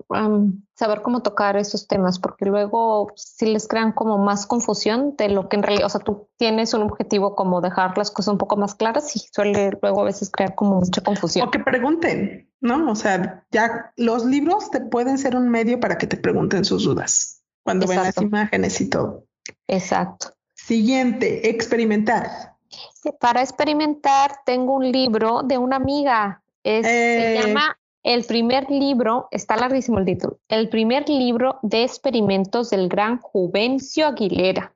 saber 0.74 1.02
cómo 1.02 1.22
tocar 1.22 1.56
esos 1.56 1.86
temas, 1.86 2.18
porque 2.18 2.46
luego 2.46 3.12
si 3.14 3.46
les 3.46 3.68
crean 3.68 3.92
como 3.92 4.18
más 4.18 4.44
confusión 4.44 5.14
de 5.16 5.28
lo 5.28 5.48
que 5.48 5.54
en 5.54 5.62
realidad, 5.62 5.86
o 5.86 5.88
sea, 5.88 6.00
tú 6.00 6.28
tienes 6.36 6.74
un 6.74 6.82
objetivo 6.82 7.36
como 7.36 7.60
dejar 7.60 7.96
las 7.96 8.10
cosas 8.10 8.32
un 8.32 8.38
poco 8.38 8.56
más 8.56 8.74
claras 8.74 9.14
y 9.14 9.20
suele 9.20 9.70
luego 9.80 10.00
a 10.00 10.04
veces 10.04 10.30
crear 10.30 10.56
como 10.56 10.80
mucha 10.80 11.00
confusión. 11.00 11.46
O 11.46 11.50
que 11.52 11.60
pregunten, 11.60 12.50
¿no? 12.60 12.90
O 12.90 12.96
sea, 12.96 13.46
ya 13.52 13.92
los 13.96 14.24
libros 14.24 14.68
te 14.72 14.80
pueden 14.80 15.16
ser 15.18 15.36
un 15.36 15.48
medio 15.48 15.78
para 15.78 15.96
que 15.96 16.08
te 16.08 16.16
pregunten 16.16 16.64
sus 16.64 16.84
dudas 16.84 17.44
cuando 17.62 17.86
ven 17.86 18.02
las 18.02 18.16
imágenes 18.20 18.80
y 18.80 18.90
todo. 18.90 19.26
Exacto. 19.68 20.32
Siguiente, 20.54 21.48
experimentar. 21.50 22.56
Para 23.20 23.42
experimentar 23.42 24.40
tengo 24.44 24.74
un 24.74 24.90
libro 24.90 25.42
de 25.44 25.56
una 25.56 25.76
amiga. 25.76 26.42
Se 26.64 27.36
eh, 27.36 27.40
llama 27.40 27.77
el 28.08 28.24
primer 28.24 28.70
libro, 28.70 29.28
está 29.30 29.54
larguísimo 29.54 29.98
el 29.98 30.06
título, 30.06 30.38
el 30.48 30.70
primer 30.70 31.06
libro 31.10 31.58
de 31.60 31.82
experimentos 31.82 32.70
del 32.70 32.88
gran 32.88 33.18
Juvencio 33.18 34.06
Aguilera. 34.06 34.74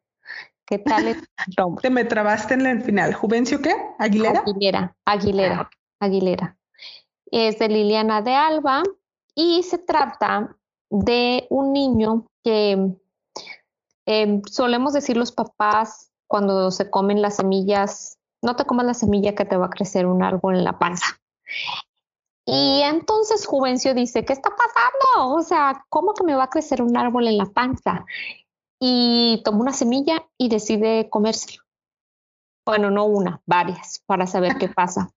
¿Qué 0.66 0.78
tal 0.78 1.08
es 1.08 1.16
Te 1.80 1.88
me 1.88 2.04
trabaste 2.04 2.52
en 2.52 2.66
el 2.66 2.82
final. 2.82 3.14
¿Juvencio 3.14 3.62
qué? 3.62 3.74
¿Aguilera? 3.98 4.40
Aguilera, 4.40 4.96
Aguilera, 5.06 5.60
ah. 5.62 5.70
Aguilera. 6.00 6.58
Es 7.30 7.58
de 7.58 7.68
Liliana 7.68 8.20
de 8.20 8.34
Alba 8.34 8.82
y 9.34 9.62
se 9.62 9.78
trata 9.78 10.54
de 10.90 11.46
un 11.48 11.72
niño 11.72 12.26
que 12.44 12.92
em, 14.04 14.42
solemos 14.44 14.92
decir 14.92 15.16
los 15.16 15.32
papás 15.32 16.12
cuando 16.26 16.70
se 16.70 16.90
comen 16.90 17.22
las 17.22 17.36
semillas, 17.36 18.18
no 18.42 18.56
te 18.56 18.66
comas 18.66 18.84
la 18.84 18.94
semilla 18.94 19.34
que 19.34 19.46
te 19.46 19.56
va 19.56 19.66
a 19.66 19.70
crecer 19.70 20.04
un 20.04 20.22
árbol 20.22 20.56
en 20.56 20.64
la 20.64 20.78
panza. 20.78 21.06
Y 22.44 22.82
entonces 22.82 23.46
Juvencio 23.46 23.94
dice, 23.94 24.24
¿qué 24.24 24.32
está 24.32 24.50
pasando? 24.50 25.36
O 25.36 25.42
sea, 25.42 25.84
¿cómo 25.88 26.12
que 26.12 26.24
me 26.24 26.34
va 26.34 26.44
a 26.44 26.50
crecer 26.50 26.82
un 26.82 26.96
árbol 26.96 27.28
en 27.28 27.38
la 27.38 27.46
panza? 27.46 28.04
y 28.84 29.40
toma 29.44 29.60
una 29.60 29.72
semilla 29.72 30.26
y 30.36 30.48
decide 30.48 31.08
comérselo. 31.08 31.62
Bueno, 32.66 32.90
no 32.90 33.04
una, 33.04 33.40
varias, 33.46 34.02
para 34.06 34.26
saber 34.26 34.58
qué 34.58 34.68
pasa. 34.68 35.12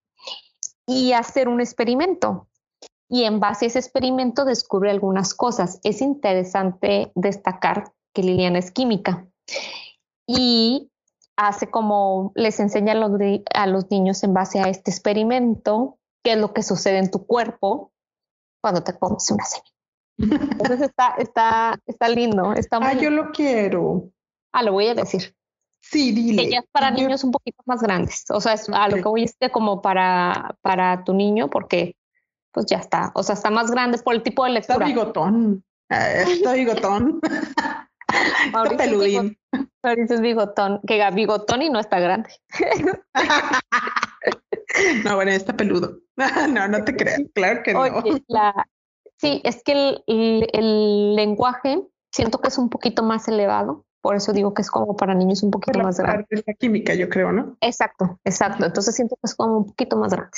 Y 0.86 1.14
hacer 1.14 1.48
un 1.48 1.62
experimento. 1.62 2.48
Y 3.10 3.24
en 3.24 3.40
base 3.40 3.66
a 3.66 3.70
ese 3.70 3.80
experimento 3.80 4.46
descubre 4.46 4.92
algunas 4.92 5.34
cosas. 5.34 5.80
Es 5.84 6.02
interesante 6.02 7.12
destacar 7.16 7.92
que 8.14 8.22
Liliana 8.22 8.60
es 8.60 8.70
química 8.70 9.28
y 10.28 10.92
hace 11.36 11.72
como 11.72 12.34
les 12.36 12.60
enseña 12.60 12.92
a 12.94 12.96
los, 12.96 13.20
a 13.52 13.66
los 13.66 13.90
niños 13.90 14.24
en 14.24 14.36
base 14.36 14.60
a 14.60 14.70
este 14.70 14.92
experimento 14.92 15.98
qué 16.26 16.34
es 16.34 16.40
lo 16.40 16.54
que 16.54 16.64
sucede 16.64 16.98
en 16.98 17.12
tu 17.12 17.26
cuerpo 17.26 17.94
cuando 18.60 18.84
te 18.84 18.98
comes 18.98 19.30
una 19.30 19.46
semilla. 19.46 20.50
Entonces 20.52 20.82
está, 20.90 21.16
está, 21.20 21.80
está 21.86 22.10
lindo. 22.10 22.52
Está 22.54 22.80
ah, 22.82 22.94
yo 22.94 23.12
lo 23.12 23.32
quiero. 23.32 24.10
Ah, 24.52 24.64
lo 24.64 24.74
voy 24.74 24.88
a 24.88 24.96
decir. 24.96 25.36
Sí, 25.80 26.12
dile. 26.12 26.42
Ella 26.44 26.60
es 26.60 26.66
para 26.72 26.90
niños 26.90 27.24
un 27.24 27.32
poquito 27.32 27.62
más 27.68 27.80
grandes. 27.80 28.26
O 28.32 28.42
sea, 28.42 28.54
es 28.54 28.68
a 28.70 28.88
lo 28.88 28.96
que 28.96 29.04
voy 29.04 29.22
a 29.22 29.26
decir 29.26 29.52
como 29.52 29.84
para, 29.84 30.58
para 30.62 31.04
tu 31.04 31.14
niño, 31.14 31.48
porque 31.52 31.96
pues 32.52 32.66
ya 32.66 32.78
está. 32.78 33.12
O 33.14 33.22
sea, 33.22 33.36
está 33.36 33.52
más 33.52 33.70
grande 33.70 34.00
por 34.00 34.16
el 34.16 34.24
tipo 34.24 34.46
de 34.46 34.50
lectura. 34.50 34.78
Está 34.78 34.88
bigotón. 34.88 35.64
Eh, 35.92 36.24
está 36.28 36.54
bigotón. 36.54 37.20
está 38.48 38.78
peludín. 38.78 39.38
Mauricio 39.84 40.16
es 40.16 40.22
bigotón, 40.22 40.82
que 40.88 41.08
bigotón 41.12 41.62
y 41.62 41.70
no 41.70 41.80
está 41.80 42.00
grande. 42.00 42.30
no, 45.04 45.16
bueno, 45.16 45.32
está 45.32 45.56
peludo. 45.56 46.00
no, 46.50 46.68
no 46.68 46.84
te 46.84 46.96
creas, 46.96 47.22
claro 47.34 47.62
que 47.64 47.74
no. 47.74 47.84
sí, 49.18 49.42
es 49.44 49.64
que 49.64 49.98
el, 50.08 51.16
lenguaje 51.16 51.82
siento 52.12 52.40
que 52.40 52.50
es 52.50 52.58
un 52.58 52.70
poquito 52.70 53.04
más 53.04 53.28
elevado, 53.28 53.86
por 54.02 54.16
eso 54.16 54.34
digo 54.34 54.54
que 54.54 54.62
es 54.62 54.70
como 54.70 54.96
para 54.96 55.14
niños 55.14 55.44
un 55.44 55.52
poquito 55.52 55.80
más 55.80 55.98
grande. 55.98 56.26
Es 56.30 56.44
la 56.46 56.54
química, 56.54 56.94
yo 56.94 57.10
creo, 57.10 57.32
¿no? 57.32 57.58
Exacto, 57.62 58.20
exacto. 58.24 58.66
Entonces 58.66 58.96
siento 58.96 59.16
que 59.16 59.22
es 59.26 59.36
como 59.36 59.58
un 59.58 59.66
poquito 59.66 59.98
más 59.98 60.12
grande. 60.12 60.32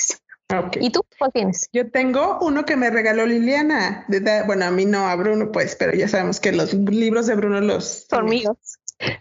¿Y 0.80 0.92
tú 0.92 1.02
cuál 1.20 1.32
tienes? 1.34 1.68
Yo 1.74 1.92
tengo 1.92 2.40
uno 2.40 2.64
que 2.64 2.78
me 2.78 2.90
regaló 2.90 3.26
Liliana. 3.26 4.06
bueno, 4.46 4.66
a 4.66 4.72
mí 4.72 4.86
no, 4.86 5.08
a 5.08 5.16
Bruno, 5.16 5.52
pues, 5.52 5.76
pero 5.76 5.94
ya 5.94 6.08
sabemos 6.08 6.40
que 6.40 6.54
los 6.54 6.74
libros 6.74 7.28
de 7.28 7.36
Bruno 7.36 7.60
los 7.60 8.06
son 8.10 8.26
míos. 8.26 8.58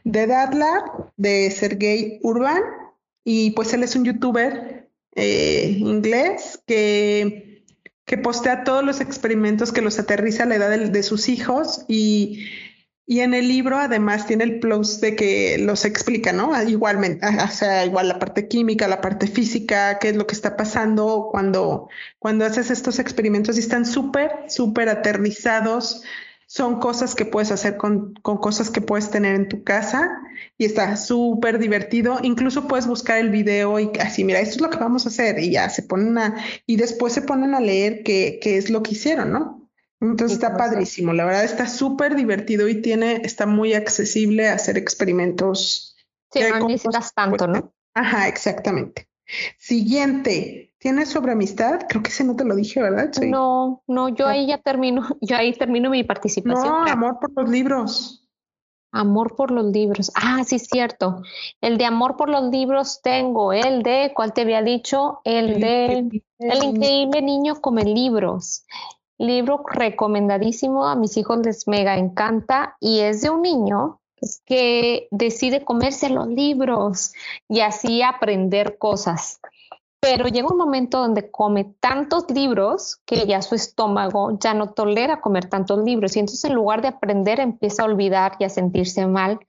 De 0.04 0.26
Dadlab, 0.26 1.12
de 1.16 1.50
Sergey 1.50 2.20
Urban, 2.22 2.62
y 3.28 3.50
pues 3.50 3.74
él 3.74 3.82
es 3.82 3.96
un 3.96 4.04
youtuber 4.04 4.88
eh, 5.16 5.74
inglés 5.80 6.62
que, 6.64 7.64
que 8.04 8.18
postea 8.18 8.62
todos 8.62 8.84
los 8.84 9.00
experimentos 9.00 9.72
que 9.72 9.82
los 9.82 9.98
aterriza 9.98 10.44
a 10.44 10.46
la 10.46 10.54
edad 10.54 10.70
de, 10.78 11.02
sus 11.02 11.28
hijos 11.28 11.84
y, 11.88 12.46
y, 13.04 13.20
en 13.20 13.34
el 13.34 13.48
libro 13.48 13.78
además 13.78 14.28
tiene 14.28 14.44
el 14.44 14.60
plus 14.60 15.00
de 15.00 15.16
que 15.16 15.58
los 15.58 15.84
explica, 15.84 16.32
¿no? 16.32 16.52
Igualmente, 16.62 17.26
o 17.26 17.48
sea, 17.48 17.84
igual 17.84 18.06
la 18.06 18.20
parte 18.20 18.46
química, 18.46 18.86
la 18.86 19.00
parte 19.00 19.26
física, 19.26 19.98
qué 19.98 20.10
es 20.10 20.16
lo 20.16 20.28
que 20.28 20.34
está 20.36 20.56
pasando 20.56 21.26
cuando, 21.32 21.88
cuando 22.20 22.44
haces 22.44 22.70
estos 22.70 23.00
experimentos 23.00 23.56
y 23.56 23.60
están 23.60 23.86
súper, 23.86 24.44
súper 24.46 24.88
aterrizados 24.88 26.04
son 26.46 26.78
cosas 26.78 27.14
que 27.14 27.24
puedes 27.24 27.50
hacer 27.50 27.76
con, 27.76 28.14
con, 28.22 28.38
cosas 28.38 28.70
que 28.70 28.80
puedes 28.80 29.10
tener 29.10 29.34
en 29.34 29.48
tu 29.48 29.64
casa 29.64 30.08
y 30.56 30.64
está 30.64 30.96
súper 30.96 31.58
divertido. 31.58 32.18
Incluso 32.22 32.68
puedes 32.68 32.86
buscar 32.86 33.18
el 33.18 33.30
video 33.30 33.78
y 33.80 33.90
así, 34.00 34.22
mira, 34.24 34.40
esto 34.40 34.56
es 34.56 34.60
lo 34.60 34.70
que 34.70 34.78
vamos 34.78 35.06
a 35.06 35.08
hacer 35.08 35.38
y 35.40 35.50
ya 35.50 35.68
se 35.68 35.82
ponen 35.82 36.16
a, 36.18 36.36
y 36.64 36.76
después 36.76 37.12
se 37.12 37.22
ponen 37.22 37.54
a 37.54 37.60
leer 37.60 38.02
qué, 38.04 38.38
qué 38.40 38.56
es 38.56 38.70
lo 38.70 38.82
que 38.82 38.92
hicieron, 38.92 39.32
¿no? 39.32 39.68
Entonces 40.00 40.36
está 40.36 40.56
padrísimo, 40.56 41.14
la 41.14 41.24
verdad 41.24 41.44
está 41.44 41.66
súper 41.66 42.16
divertido 42.16 42.68
y 42.68 42.82
tiene, 42.82 43.22
está 43.24 43.46
muy 43.46 43.72
accesible 43.72 44.48
a 44.48 44.54
hacer 44.54 44.76
experimentos. 44.76 45.96
Sí, 46.32 46.40
no 46.48 46.68
necesitas 46.68 47.14
tanto, 47.14 47.46
¿no? 47.46 47.72
Ajá, 47.94 48.28
exactamente. 48.28 49.08
Siguiente, 49.58 50.74
¿tienes 50.86 51.08
sobre 51.08 51.32
amistad? 51.32 51.80
Creo 51.88 52.00
que 52.00 52.10
ese 52.10 52.22
no 52.22 52.36
te 52.36 52.44
lo 52.44 52.54
dije, 52.54 52.80
¿verdad? 52.80 53.10
No, 53.20 53.82
no, 53.88 54.08
yo 54.08 54.28
ahí 54.28 54.46
ya 54.46 54.58
termino, 54.58 55.02
yo 55.20 55.36
ahí 55.36 55.52
termino 55.52 55.90
mi 55.90 56.04
participación. 56.04 56.64
No, 56.64 56.86
amor 56.86 57.18
por 57.18 57.32
los 57.34 57.50
libros. 57.50 58.24
Amor 58.92 59.34
por 59.34 59.50
los 59.50 59.64
libros. 59.64 60.12
Ah, 60.14 60.44
sí, 60.46 60.60
cierto. 60.60 61.22
El 61.60 61.76
de 61.76 61.86
amor 61.86 62.16
por 62.16 62.28
los 62.28 62.52
libros 62.52 63.00
tengo, 63.02 63.52
el 63.52 63.82
de, 63.82 64.12
¿cuál 64.14 64.32
te 64.32 64.42
había 64.42 64.62
dicho? 64.62 65.22
El 65.24 65.58
de 65.58 66.22
El 66.38 66.62
increíble 66.62 67.20
niño 67.20 67.56
come 67.60 67.82
libros. 67.82 68.64
Libro 69.18 69.64
recomendadísimo, 69.66 70.86
a 70.86 70.94
mis 70.94 71.16
hijos 71.16 71.40
les 71.44 71.66
mega 71.66 71.98
encanta 71.98 72.76
y 72.78 73.00
es 73.00 73.22
de 73.22 73.30
un 73.30 73.42
niño 73.42 74.00
que 74.44 75.08
decide 75.10 75.64
comerse 75.64 76.10
los 76.10 76.28
libros 76.28 77.12
y 77.48 77.60
así 77.62 78.02
aprender 78.02 78.78
cosas. 78.78 79.40
Pero 80.00 80.28
llega 80.28 80.48
un 80.48 80.58
momento 80.58 80.98
donde 80.98 81.30
come 81.30 81.74
tantos 81.80 82.30
libros 82.30 83.00
que 83.06 83.26
ya 83.26 83.42
su 83.42 83.54
estómago 83.54 84.38
ya 84.38 84.54
no 84.54 84.72
tolera 84.72 85.20
comer 85.20 85.48
tantos 85.48 85.82
libros 85.84 86.16
y 86.16 86.20
entonces 86.20 86.44
en 86.44 86.54
lugar 86.54 86.82
de 86.82 86.88
aprender 86.88 87.40
empieza 87.40 87.82
a 87.82 87.86
olvidar 87.86 88.36
y 88.38 88.44
a 88.44 88.48
sentirse 88.48 89.06
mal 89.06 89.40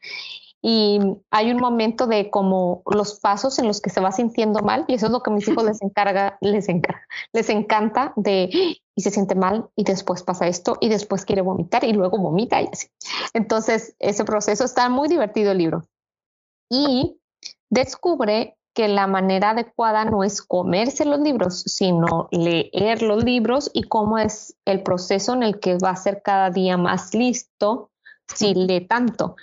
y 0.61 0.99
hay 1.29 1.51
un 1.51 1.57
momento 1.57 2.07
de 2.07 2.29
como 2.29 2.81
los 2.91 3.19
pasos 3.19 3.59
en 3.59 3.67
los 3.67 3.79
que 3.79 3.89
se 3.89 4.01
va 4.01 4.11
sintiendo 4.11 4.61
mal 4.61 4.85
y 4.87 4.95
eso 4.95 5.05
es 5.05 5.11
lo 5.11 5.21
que 5.21 5.29
a 5.29 5.33
mis 5.33 5.47
hijos 5.47 5.63
les 5.63 5.81
encarga, 5.81 6.37
les 6.41 6.67
encarga, 6.67 7.07
les 7.31 7.49
encanta 7.49 8.13
de 8.15 8.49
y 8.95 9.01
se 9.01 9.11
siente 9.11 9.35
mal 9.35 9.69
y 9.75 9.83
después 9.83 10.23
pasa 10.23 10.47
esto 10.47 10.77
y 10.81 10.89
después 10.89 11.23
quiere 11.23 11.41
vomitar 11.41 11.83
y 11.83 11.93
luego 11.93 12.17
vomita 12.17 12.61
y 12.61 12.67
así. 12.71 12.87
Entonces, 13.33 13.95
ese 13.99 14.25
proceso 14.25 14.65
está 14.65 14.89
muy 14.89 15.07
divertido 15.07 15.51
el 15.51 15.59
libro. 15.59 15.87
Y 16.69 17.17
descubre 17.69 18.56
que 18.77 18.87
la 18.87 19.07
manera 19.07 19.49
adecuada 19.49 20.05
no 20.05 20.23
es 20.23 20.39
comerse 20.43 21.03
los 21.03 21.19
libros, 21.19 21.63
sino 21.65 22.29
leer 22.31 23.01
los 23.01 23.23
libros 23.23 23.71
y 23.73 23.85
cómo 23.85 24.19
es 24.19 24.55
el 24.65 24.83
proceso 24.83 25.33
en 25.33 25.41
el 25.41 25.59
que 25.59 25.79
va 25.79 25.89
a 25.89 25.95
ser 25.95 26.21
cada 26.23 26.51
día 26.51 26.77
más 26.77 27.15
listo 27.15 27.89
si 28.27 28.53
lee 28.53 28.81
tanto. 28.81 29.35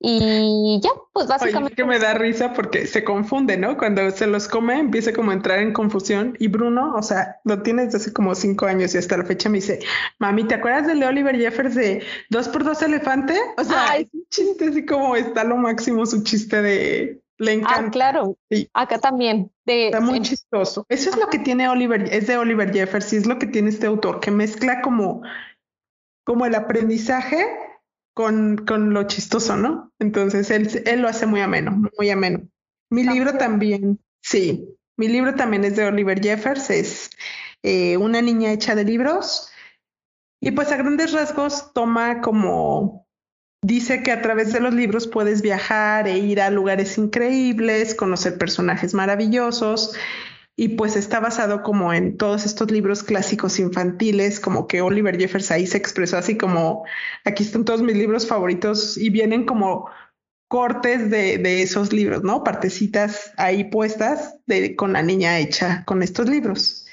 Y 0.00 0.80
ya, 0.82 0.90
pues 1.12 1.28
básicamente. 1.28 1.66
Oye, 1.66 1.76
que 1.76 1.84
me 1.84 2.00
da 2.00 2.14
risa 2.14 2.54
porque 2.54 2.88
se 2.88 3.04
confunde, 3.04 3.56
¿no? 3.56 3.76
Cuando 3.76 4.10
se 4.10 4.26
los 4.26 4.48
come, 4.48 4.80
empieza 4.80 5.12
como 5.12 5.30
a 5.30 5.34
entrar 5.34 5.60
en 5.60 5.72
confusión. 5.72 6.34
Y 6.40 6.48
Bruno, 6.48 6.92
o 6.96 7.02
sea, 7.04 7.36
lo 7.44 7.62
tiene 7.62 7.84
desde 7.84 7.98
hace 7.98 8.12
como 8.12 8.34
cinco 8.34 8.66
años 8.66 8.96
y 8.96 8.98
hasta 8.98 9.16
la 9.16 9.24
fecha 9.24 9.48
me 9.48 9.58
dice, 9.58 9.78
mami, 10.18 10.42
¿te 10.42 10.56
acuerdas 10.56 10.88
de 10.88 11.06
Oliver 11.06 11.38
Jeffers 11.38 11.76
de 11.76 12.02
dos 12.30 12.48
por 12.48 12.64
dos 12.64 12.82
elefante? 12.82 13.38
O 13.56 13.62
sea, 13.62 13.96
es 13.96 14.08
un 14.12 14.26
chiste 14.28 14.70
así 14.70 14.84
como 14.84 15.14
está 15.14 15.44
lo 15.44 15.56
máximo 15.56 16.04
su 16.04 16.24
chiste 16.24 16.60
de 16.60 17.21
le 17.38 17.50
ah, 17.50 17.54
encanta. 17.54 17.86
Ah, 17.86 17.90
claro. 17.90 18.38
Sí. 18.50 18.68
Acá 18.72 18.98
también. 18.98 19.50
Está 19.66 20.00
muy 20.00 20.20
chistoso. 20.22 20.86
Eso 20.88 21.10
es 21.10 21.16
lo 21.16 21.28
que 21.28 21.38
tiene 21.38 21.68
Oliver, 21.68 22.08
es 22.12 22.26
de 22.26 22.36
Oliver 22.36 22.72
Jeffers 22.72 23.12
y 23.12 23.16
es 23.16 23.26
lo 23.26 23.38
que 23.38 23.46
tiene 23.46 23.70
este 23.70 23.86
autor, 23.86 24.20
que 24.20 24.30
mezcla 24.30 24.80
como, 24.82 25.22
como 26.24 26.46
el 26.46 26.54
aprendizaje 26.54 27.46
con, 28.14 28.58
con 28.66 28.92
lo 28.92 29.04
chistoso, 29.04 29.56
¿no? 29.56 29.92
Entonces 29.98 30.50
él, 30.50 30.68
él 30.84 31.00
lo 31.00 31.08
hace 31.08 31.26
muy 31.26 31.40
ameno, 31.40 31.82
muy 31.98 32.10
ameno. 32.10 32.48
Mi 32.90 33.04
libro 33.04 33.38
también, 33.38 34.00
sí, 34.20 34.68
mi 34.96 35.08
libro 35.08 35.34
también 35.34 35.64
es 35.64 35.76
de 35.76 35.84
Oliver 35.84 36.20
Jeffers, 36.22 36.70
es 36.70 37.10
eh, 37.62 37.96
Una 37.96 38.20
niña 38.20 38.52
hecha 38.52 38.74
de 38.74 38.84
libros. 38.84 39.50
Y 40.40 40.50
pues 40.50 40.72
a 40.72 40.76
grandes 40.76 41.12
rasgos 41.12 41.72
toma 41.72 42.20
como, 42.20 43.01
dice 43.62 44.02
que 44.02 44.10
a 44.10 44.20
través 44.20 44.52
de 44.52 44.60
los 44.60 44.74
libros 44.74 45.06
puedes 45.06 45.40
viajar 45.40 46.08
e 46.08 46.18
ir 46.18 46.40
a 46.40 46.50
lugares 46.50 46.98
increíbles, 46.98 47.94
conocer 47.94 48.36
personajes 48.36 48.92
maravillosos 48.92 49.94
y 50.56 50.70
pues 50.70 50.96
está 50.96 51.20
basado 51.20 51.62
como 51.62 51.94
en 51.94 52.16
todos 52.16 52.44
estos 52.44 52.70
libros 52.70 53.02
clásicos 53.02 53.58
infantiles, 53.58 54.38
como 54.38 54.66
que 54.66 54.82
Oliver 54.82 55.18
Jeffers 55.18 55.50
ahí 55.50 55.66
se 55.66 55.78
expresó 55.78 56.18
así 56.18 56.36
como, 56.36 56.84
aquí 57.24 57.42
están 57.42 57.64
todos 57.64 57.82
mis 57.82 57.96
libros 57.96 58.26
favoritos 58.26 58.98
y 58.98 59.08
vienen 59.08 59.46
como 59.46 59.88
cortes 60.48 61.10
de, 61.10 61.38
de 61.38 61.62
esos 61.62 61.94
libros, 61.94 62.22
¿no? 62.22 62.44
Partecitas 62.44 63.32
ahí 63.38 63.64
puestas 63.64 64.36
de, 64.46 64.76
con 64.76 64.92
la 64.92 65.02
niña 65.02 65.38
hecha 65.38 65.82
con 65.86 66.02
estos 66.02 66.28
libros. 66.28 66.86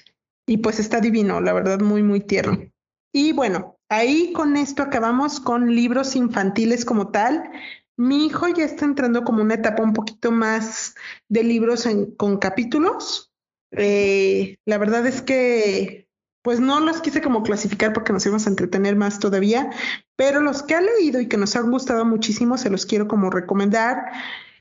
Y 0.48 0.58
pues 0.58 0.80
está 0.80 1.02
divino, 1.02 1.42
la 1.42 1.52
verdad, 1.52 1.82
muy, 1.82 2.02
muy 2.02 2.22
tierno. 2.22 2.72
Y 3.14 3.34
bueno, 3.34 3.79
ahí 3.90 4.32
con 4.34 4.56
esto 4.56 4.84
acabamos 4.84 5.40
con 5.40 5.76
libros 5.76 6.16
infantiles 6.16 6.86
como 6.86 7.10
tal. 7.10 7.50
Mi 7.98 8.26
hijo 8.26 8.48
ya 8.48 8.64
está 8.64 8.86
entrando 8.86 9.24
como 9.24 9.42
una 9.42 9.56
etapa 9.56 9.84
un 9.84 9.94
poquito 9.94 10.32
más 10.32 10.96
de 11.28 11.44
libros 11.44 11.88
con 12.18 12.38
capítulos, 12.38 13.30
eh, 13.72 14.58
la 14.66 14.78
verdad 14.78 15.06
es 15.06 15.22
que, 15.22 16.08
pues 16.42 16.60
no 16.60 16.80
los 16.80 17.02
quise 17.02 17.22
como 17.22 17.44
clasificar 17.44 17.94
porque 17.94 18.14
nos 18.14 18.26
íbamos 18.26 18.48
a 18.48 18.50
entretener 18.50 18.96
más 18.96 19.20
todavía, 19.20 19.70
pero 20.16 20.42
los 20.42 20.64
que 20.64 20.76
ha 20.76 20.82
leído 20.82 21.20
y 21.20 21.28
que 21.28 21.38
nos 21.38 21.56
han 21.56 21.70
gustado 21.70 22.06
muchísimo, 22.06 22.58
se 22.58 22.70
los 22.70 22.86
quiero 22.86 23.08
como 23.08 23.30
recomendar. 23.30 24.12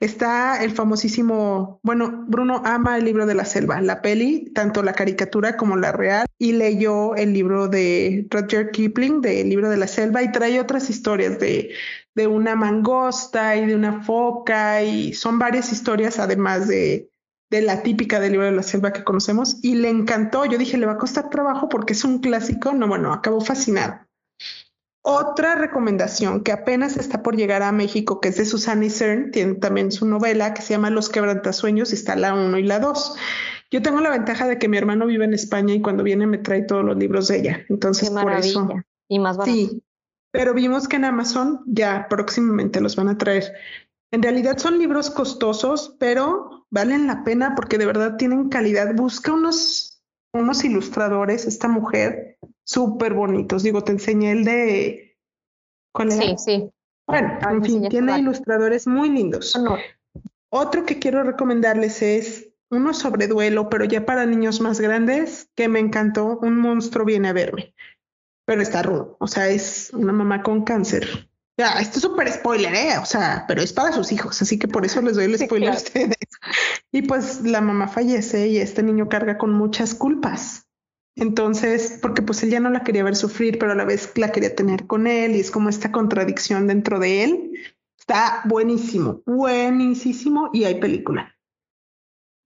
Está 0.00 0.62
el 0.62 0.70
famosísimo, 0.70 1.80
bueno, 1.82 2.24
Bruno 2.28 2.62
ama 2.64 2.96
el 2.98 3.04
libro 3.04 3.26
de 3.26 3.34
la 3.34 3.44
selva, 3.44 3.80
la 3.80 4.00
peli, 4.00 4.50
tanto 4.54 4.82
la 4.82 4.92
caricatura 4.92 5.56
como 5.56 5.76
la 5.76 5.92
real, 5.92 6.26
y 6.38 6.52
leyó 6.52 7.16
el 7.16 7.32
libro 7.32 7.68
de 7.68 8.26
Roger 8.30 8.70
Kipling, 8.70 9.20
del 9.20 9.48
libro 9.48 9.68
de 9.70 9.76
la 9.76 9.88
selva, 9.88 10.22
y 10.22 10.30
trae 10.30 10.60
otras 10.60 10.88
historias 10.88 11.38
de, 11.38 11.70
de 12.14 12.26
una 12.26 12.54
mangosta 12.54 13.56
y 13.56 13.66
de 13.66 13.74
una 13.74 14.02
foca, 14.02 14.82
y 14.82 15.14
son 15.14 15.38
varias 15.38 15.72
historias 15.72 16.18
además 16.18 16.68
de, 16.68 17.10
de 17.50 17.62
la 17.62 17.82
típica 17.82 18.20
del 18.20 18.32
libro 18.32 18.46
de 18.46 18.52
la 18.52 18.62
selva 18.62 18.92
que 18.92 19.04
conocemos, 19.04 19.58
y 19.62 19.74
le 19.74 19.88
encantó. 19.88 20.44
Yo 20.44 20.58
dije, 20.58 20.78
le 20.78 20.86
va 20.86 20.92
a 20.92 20.98
costar 20.98 21.30
trabajo 21.30 21.68
porque 21.68 21.94
es 21.94 22.04
un 22.04 22.20
clásico. 22.20 22.72
No, 22.72 22.86
bueno, 22.86 23.12
acabó 23.12 23.40
fascinado. 23.40 24.07
Otra 25.02 25.54
recomendación 25.54 26.42
que 26.42 26.52
apenas 26.52 26.96
está 26.96 27.22
por 27.22 27.36
llegar 27.36 27.62
a 27.62 27.72
México, 27.72 28.20
que 28.20 28.28
es 28.28 28.36
de 28.36 28.44
Susana 28.44 28.84
Isern, 28.84 29.30
tiene 29.30 29.54
también 29.54 29.92
su 29.92 30.06
novela 30.06 30.54
que 30.54 30.62
se 30.62 30.74
llama 30.74 30.90
Los 30.90 31.08
quebrantasueños, 31.08 31.92
está 31.92 32.16
la 32.16 32.34
1 32.34 32.58
y 32.58 32.64
la 32.64 32.78
2. 32.80 33.16
Yo 33.70 33.82
tengo 33.82 34.00
la 34.00 34.10
ventaja 34.10 34.46
de 34.46 34.58
que 34.58 34.68
mi 34.68 34.76
hermano 34.76 35.06
vive 35.06 35.24
en 35.24 35.34
España 35.34 35.74
y 35.74 35.80
cuando 35.80 36.02
viene 36.02 36.26
me 36.26 36.38
trae 36.38 36.62
todos 36.62 36.84
los 36.84 36.96
libros 36.96 37.28
de 37.28 37.38
ella. 37.38 37.66
Entonces, 37.68 38.10
por 38.10 38.32
eso. 38.32 38.68
Y 39.08 39.18
más 39.18 39.36
barato. 39.36 39.54
Sí, 39.54 39.82
pero 40.30 40.54
vimos 40.54 40.88
que 40.88 40.96
en 40.96 41.04
Amazon 41.04 41.62
ya 41.66 42.06
próximamente 42.08 42.80
los 42.80 42.96
van 42.96 43.08
a 43.08 43.18
traer. 43.18 43.52
En 44.10 44.22
realidad 44.22 44.58
son 44.58 44.78
libros 44.78 45.10
costosos, 45.10 45.96
pero 45.98 46.66
valen 46.70 47.06
la 47.06 47.24
pena 47.24 47.54
porque 47.54 47.78
de 47.78 47.86
verdad 47.86 48.16
tienen 48.16 48.48
calidad. 48.48 48.94
Busca 48.94 49.32
unos, 49.32 50.02
unos 50.32 50.64
ilustradores, 50.64 51.46
esta 51.46 51.68
mujer, 51.68 52.38
súper 52.68 53.14
bonitos. 53.14 53.62
Digo, 53.62 53.82
te 53.82 53.92
enseñé 53.92 54.32
el 54.32 54.44
de... 54.44 55.18
¿Cuál 55.92 56.12
Sí, 56.12 56.34
sí. 56.36 56.70
Bueno, 57.06 57.38
en 57.50 57.64
fin, 57.64 57.88
tiene 57.88 58.18
ilustradores 58.18 58.86
muy 58.86 59.08
lindos. 59.08 59.58
Otro 60.50 60.84
que 60.84 60.98
quiero 60.98 61.22
recomendarles 61.22 62.02
es 62.02 62.50
uno 62.70 62.92
sobre 62.92 63.26
duelo, 63.26 63.70
pero 63.70 63.86
ya 63.86 64.04
para 64.04 64.26
niños 64.26 64.60
más 64.60 64.78
grandes, 64.80 65.48
que 65.54 65.68
me 65.68 65.78
encantó, 65.78 66.38
Un 66.42 66.58
monstruo 66.58 67.06
viene 67.06 67.28
a 67.28 67.32
verme. 67.32 67.74
Pero 68.46 68.60
está 68.60 68.82
rudo, 68.82 69.16
o 69.20 69.26
sea, 69.26 69.48
es 69.48 69.90
una 69.94 70.12
mamá 70.12 70.42
con 70.42 70.64
cáncer. 70.64 71.30
Ya, 71.58 71.80
esto 71.80 71.98
es 71.98 72.02
súper 72.02 72.30
spoiler, 72.30 72.74
¿eh? 72.74 72.98
O 72.98 73.04
sea, 73.04 73.44
pero 73.48 73.62
es 73.62 73.72
para 73.72 73.92
sus 73.92 74.12
hijos, 74.12 74.40
así 74.40 74.58
que 74.58 74.68
por 74.68 74.84
eso 74.86 75.02
les 75.02 75.16
doy 75.16 75.24
el 75.24 75.38
spoiler 75.38 75.70
a 75.70 75.76
ustedes. 75.76 76.16
Y 76.92 77.02
pues 77.02 77.42
la 77.42 77.60
mamá 77.60 77.88
fallece 77.88 78.48
y 78.48 78.58
este 78.58 78.82
niño 78.82 79.08
carga 79.08 79.38
con 79.38 79.52
muchas 79.52 79.94
culpas. 79.94 80.67
Entonces, 81.20 81.98
porque 82.00 82.22
pues 82.22 82.42
él 82.44 82.50
ya 82.50 82.60
no 82.60 82.70
la 82.70 82.84
quería 82.84 83.02
ver 83.02 83.16
sufrir, 83.16 83.58
pero 83.58 83.72
a 83.72 83.74
la 83.74 83.84
vez 83.84 84.12
la 84.16 84.30
quería 84.30 84.54
tener 84.54 84.86
con 84.86 85.08
él 85.08 85.34
y 85.34 85.40
es 85.40 85.50
como 85.50 85.68
esta 85.68 85.90
contradicción 85.90 86.68
dentro 86.68 87.00
de 87.00 87.24
él. 87.24 87.52
Está 87.98 88.42
buenísimo, 88.44 89.22
buenísimo 89.26 90.50
y 90.52 90.64
hay 90.64 90.78
película. 90.80 91.36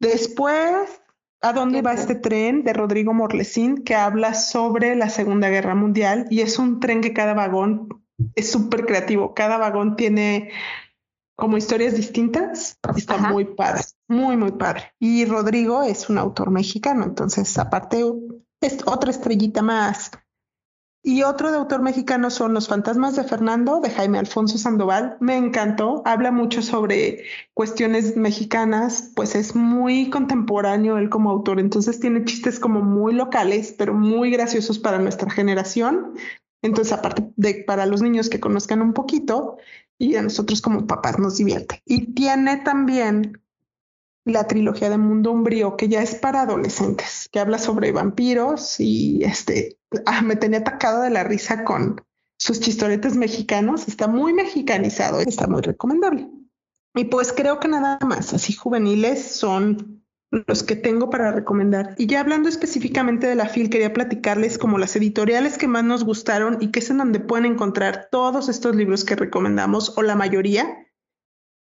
Después, 0.00 1.02
¿a 1.42 1.52
dónde 1.52 1.82
va 1.82 1.92
este 1.92 2.14
tren? 2.14 2.64
De 2.64 2.72
Rodrigo 2.72 3.12
Morlesín, 3.12 3.84
que 3.84 3.94
habla 3.94 4.32
sobre 4.32 4.96
la 4.96 5.10
Segunda 5.10 5.50
Guerra 5.50 5.74
Mundial 5.74 6.26
y 6.30 6.40
es 6.40 6.58
un 6.58 6.80
tren 6.80 7.02
que 7.02 7.12
cada 7.12 7.34
vagón 7.34 8.02
es 8.34 8.50
súper 8.50 8.86
creativo. 8.86 9.34
Cada 9.34 9.58
vagón 9.58 9.96
tiene 9.96 10.50
como 11.36 11.58
historias 11.58 11.94
distintas. 11.94 12.78
Está 12.96 13.18
muy 13.18 13.44
padre, 13.44 13.82
muy, 14.08 14.38
muy 14.38 14.52
padre. 14.52 14.94
Y 14.98 15.26
Rodrigo 15.26 15.82
es 15.82 16.08
un 16.08 16.16
autor 16.16 16.50
mexicano, 16.50 17.04
entonces 17.04 17.58
aparte 17.58 18.02
es 18.62 18.78
otra 18.86 19.10
estrellita 19.10 19.62
más. 19.62 20.10
Y 21.04 21.24
otro 21.24 21.50
de 21.50 21.56
autor 21.56 21.82
mexicano 21.82 22.30
son 22.30 22.54
Los 22.54 22.68
fantasmas 22.68 23.16
de 23.16 23.24
Fernando, 23.24 23.80
de 23.80 23.90
Jaime 23.90 24.20
Alfonso 24.20 24.56
Sandoval. 24.56 25.16
Me 25.18 25.36
encantó, 25.36 26.00
habla 26.04 26.30
mucho 26.30 26.62
sobre 26.62 27.24
cuestiones 27.54 28.16
mexicanas, 28.16 29.10
pues 29.16 29.34
es 29.34 29.56
muy 29.56 30.10
contemporáneo 30.10 30.98
él 30.98 31.10
como 31.10 31.30
autor, 31.30 31.58
entonces 31.58 31.98
tiene 31.98 32.24
chistes 32.24 32.60
como 32.60 32.82
muy 32.82 33.14
locales, 33.14 33.74
pero 33.76 33.94
muy 33.94 34.30
graciosos 34.30 34.78
para 34.78 35.00
nuestra 35.00 35.28
generación. 35.28 36.14
Entonces, 36.62 36.92
aparte 36.92 37.32
de 37.34 37.64
para 37.66 37.86
los 37.86 38.00
niños 38.00 38.28
que 38.28 38.38
conozcan 38.38 38.80
un 38.80 38.92
poquito 38.92 39.56
y 39.98 40.14
a 40.14 40.22
nosotros 40.22 40.62
como 40.62 40.86
papás 40.86 41.18
nos 41.18 41.36
divierte. 41.36 41.82
Y 41.84 42.14
tiene 42.14 42.58
también 42.58 43.41
la 44.24 44.46
trilogía 44.46 44.88
de 44.90 44.98
Mundo 44.98 45.32
Umbrío, 45.32 45.76
que 45.76 45.88
ya 45.88 46.02
es 46.02 46.14
para 46.14 46.42
adolescentes, 46.42 47.28
que 47.30 47.40
habla 47.40 47.58
sobre 47.58 47.92
vampiros 47.92 48.78
y 48.78 49.24
este, 49.24 49.78
ah, 50.06 50.22
me 50.22 50.36
tenía 50.36 50.60
atacado 50.60 51.02
de 51.02 51.10
la 51.10 51.24
risa 51.24 51.64
con 51.64 52.00
sus 52.38 52.60
chistoretes 52.60 53.16
mexicanos. 53.16 53.88
Está 53.88 54.06
muy 54.06 54.32
mexicanizado, 54.32 55.20
está 55.20 55.46
muy 55.46 55.62
recomendable. 55.62 56.28
Y 56.94 57.04
pues 57.04 57.32
creo 57.32 57.58
que 57.58 57.68
nada 57.68 57.98
más, 58.06 58.34
así 58.34 58.52
juveniles 58.52 59.22
son 59.22 60.02
los 60.30 60.62
que 60.62 60.76
tengo 60.76 61.10
para 61.10 61.32
recomendar. 61.32 61.94
Y 61.98 62.06
ya 62.06 62.20
hablando 62.20 62.48
específicamente 62.48 63.26
de 63.26 63.34
la 63.34 63.48
FIL, 63.48 63.70
quería 63.70 63.92
platicarles 63.92 64.56
como 64.56 64.78
las 64.78 64.96
editoriales 64.96 65.58
que 65.58 65.68
más 65.68 65.84
nos 65.84 66.04
gustaron 66.04 66.58
y 66.60 66.70
que 66.70 66.80
es 66.80 66.90
en 66.90 66.98
donde 66.98 67.20
pueden 67.20 67.46
encontrar 67.46 68.08
todos 68.10 68.48
estos 68.48 68.74
libros 68.74 69.04
que 69.04 69.16
recomendamos 69.16 69.96
o 69.96 70.02
la 70.02 70.14
mayoría 70.14 70.81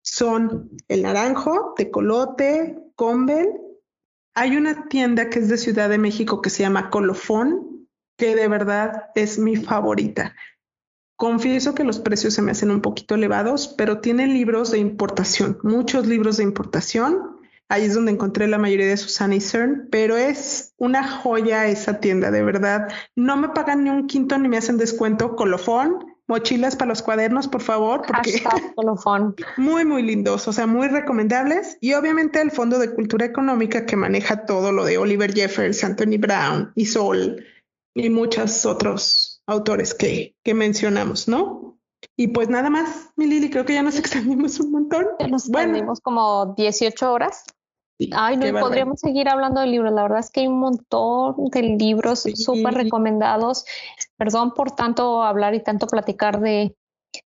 son 0.01 0.69
El 0.87 1.03
Naranjo, 1.03 1.73
Tecolote, 1.75 2.77
Combel. 2.95 3.49
Hay 4.35 4.55
una 4.57 4.87
tienda 4.87 5.29
que 5.29 5.39
es 5.39 5.49
de 5.49 5.57
Ciudad 5.57 5.89
de 5.89 5.97
México 5.97 6.41
que 6.41 6.49
se 6.49 6.63
llama 6.63 6.89
Colofón, 6.89 7.87
que 8.17 8.35
de 8.35 8.47
verdad 8.47 9.05
es 9.15 9.39
mi 9.39 9.55
favorita. 9.55 10.35
Confieso 11.15 11.75
que 11.75 11.83
los 11.83 11.99
precios 11.99 12.33
se 12.33 12.41
me 12.41 12.51
hacen 12.51 12.71
un 12.71 12.81
poquito 12.81 13.15
elevados, 13.15 13.67
pero 13.77 13.99
tiene 13.99 14.25
libros 14.27 14.71
de 14.71 14.77
importación, 14.77 15.59
muchos 15.63 16.07
libros 16.07 16.37
de 16.37 16.43
importación. 16.43 17.37
Ahí 17.67 17.83
es 17.83 17.93
donde 17.93 18.13
encontré 18.13 18.47
la 18.47 18.57
mayoría 18.57 18.87
de 18.87 18.97
Susana 18.97 19.35
y 19.35 19.41
CERN, 19.41 19.89
pero 19.91 20.17
es 20.17 20.73
una 20.77 21.05
joya 21.05 21.67
esa 21.67 21.99
tienda, 21.99 22.31
de 22.31 22.41
verdad. 22.41 22.87
No 23.15 23.35
me 23.35 23.49
pagan 23.49 23.83
ni 23.83 23.89
un 23.89 24.07
quinto 24.07 24.37
ni 24.37 24.47
me 24.47 24.57
hacen 24.57 24.77
descuento. 24.77 25.35
Colofón, 25.35 26.05
mochilas 26.29 26.75
para 26.75 26.89
los 26.89 27.01
cuadernos, 27.01 27.47
por 27.47 27.61
favor, 27.61 28.03
porque 28.07 28.41
muy, 29.57 29.83
muy 29.83 30.03
lindos, 30.03 30.47
o 30.47 30.53
sea, 30.53 30.67
muy 30.67 30.87
recomendables. 30.87 31.77
Y 31.81 31.93
obviamente 31.93 32.39
el 32.39 32.51
Fondo 32.51 32.77
de 32.77 32.93
Cultura 32.93 33.25
Económica 33.25 33.85
que 33.85 33.95
maneja 33.95 34.45
todo 34.45 34.71
lo 34.71 34.85
de 34.85 34.97
Oliver 34.99 35.33
Jeffers, 35.33 35.83
Anthony 35.83 36.17
Brown, 36.19 36.71
y 36.75 36.85
Sol 36.85 37.43
y 37.95 38.09
muchos 38.09 38.65
otros 38.65 39.41
autores 39.47 39.93
que, 39.93 40.35
que 40.43 40.53
mencionamos, 40.53 41.27
¿no? 41.27 41.79
Y 42.15 42.27
pues 42.27 42.47
nada 42.47 42.69
más, 42.69 43.09
mi 43.15 43.25
Lili, 43.25 43.49
creo 43.49 43.65
que 43.65 43.73
ya 43.73 43.83
nos 43.83 43.97
extendimos 43.99 44.59
un 44.59 44.71
montón. 44.71 45.07
Ya 45.19 45.27
nos 45.27 45.49
extendimos 45.49 45.99
como 45.99 46.53
18 46.55 47.11
horas. 47.11 47.43
Ay, 48.13 48.37
no, 48.37 48.59
podríamos 48.59 49.01
seguir 49.01 49.27
hablando 49.27 49.59
de 49.59 49.67
libros. 49.67 49.91
La 49.91 50.03
verdad 50.03 50.19
es 50.19 50.31
que 50.31 50.41
hay 50.41 50.47
un 50.47 50.59
montón 50.59 51.35
de 51.51 51.61
libros 51.61 52.25
súper 52.35 52.75
recomendados. 52.75 53.65
Perdón 54.19 54.53
por 54.53 54.71
tanto 54.71 55.23
hablar 55.23 55.55
y 55.55 55.63
tanto 55.63 55.87
platicar 55.87 56.41
de, 56.41 56.75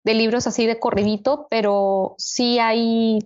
de 0.03 0.13
libros 0.13 0.45
así 0.47 0.67
de 0.67 0.79
corridito, 0.79 1.47
pero 1.49 2.13
sí 2.19 2.59
hay 2.59 3.19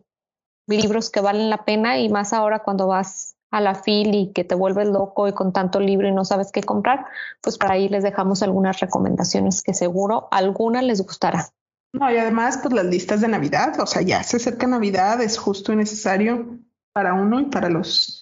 libros 0.67 1.11
que 1.11 1.19
valen 1.19 1.49
la 1.49 1.65
pena 1.65 1.99
y 1.99 2.07
más 2.07 2.31
ahora 2.31 2.59
cuando 2.63 2.87
vas 2.87 3.35
a 3.51 3.59
la 3.59 3.75
fil 3.75 4.15
y 4.15 4.31
que 4.31 4.45
te 4.45 4.55
vuelves 4.55 4.87
loco 4.87 5.27
y 5.27 5.33
con 5.33 5.51
tanto 5.51 5.81
libro 5.81 6.07
y 6.07 6.13
no 6.13 6.23
sabes 6.23 6.51
qué 6.51 6.63
comprar, 6.63 7.05
pues 7.41 7.57
para 7.57 7.73
ahí 7.73 7.89
les 7.89 8.03
dejamos 8.03 8.41
algunas 8.41 8.79
recomendaciones 8.79 9.61
que 9.61 9.73
seguro 9.73 10.29
alguna 10.31 10.81
les 10.81 11.01
gustará. 11.01 11.49
No, 11.93 12.09
y 12.09 12.17
además, 12.17 12.59
pues 12.61 12.73
las 12.73 12.85
listas 12.85 13.21
de 13.21 13.27
Navidad, 13.27 13.79
o 13.81 13.85
sea, 13.85 14.01
ya 14.01 14.23
se 14.23 14.37
acerca 14.37 14.65
Navidad, 14.67 15.21
es 15.21 15.37
justo 15.37 15.73
y 15.73 15.75
necesario 15.75 16.59
para 16.93 17.13
uno 17.13 17.41
y 17.41 17.45
para 17.45 17.69
los 17.69 18.16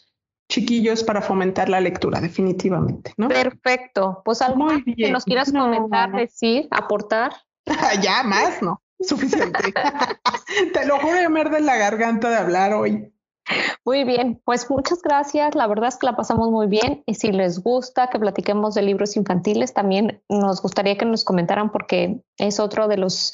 chiquillos 0.49 1.03
para 1.03 1.21
fomentar 1.21 1.69
la 1.69 1.79
lectura, 1.79 2.21
definitivamente, 2.21 3.13
¿no? 3.17 3.27
Perfecto. 3.27 4.21
Pues 4.23 4.41
algo 4.41 4.67
que 4.97 5.11
nos 5.11 5.25
quieras 5.25 5.51
comentar, 5.51 6.11
decir, 6.11 6.67
aportar. 6.71 7.33
ya, 8.01 8.23
más, 8.23 8.61
¿no? 8.61 8.81
Suficiente. 8.99 9.73
Te 10.73 10.85
lo 10.85 10.99
juro, 10.99 11.29
me 11.29 11.43
de 11.43 11.61
la 11.61 11.75
garganta 11.75 12.29
de 12.29 12.37
hablar 12.37 12.73
hoy. 12.73 13.11
Muy 13.85 14.03
bien, 14.03 14.41
pues 14.43 14.69
muchas 14.69 15.01
gracias. 15.01 15.53
La 15.53 15.67
verdad 15.67 15.89
es 15.89 15.97
que 15.97 16.07
la 16.07 16.15
pasamos 16.15 16.49
muy 16.49 16.67
bien 16.67 17.03
y 17.05 17.15
si 17.15 17.31
les 17.31 17.61
gusta 17.61 18.09
que 18.09 18.17
platiquemos 18.17 18.73
de 18.73 18.81
libros 18.81 19.15
infantiles, 19.15 19.73
también 19.73 20.23
nos 20.29 20.61
gustaría 20.61 20.97
que 20.97 21.05
nos 21.05 21.23
comentaran 21.23 21.71
porque 21.71 22.21
es 22.37 22.59
otro 22.59 22.87
de 22.87 22.97
los 22.97 23.33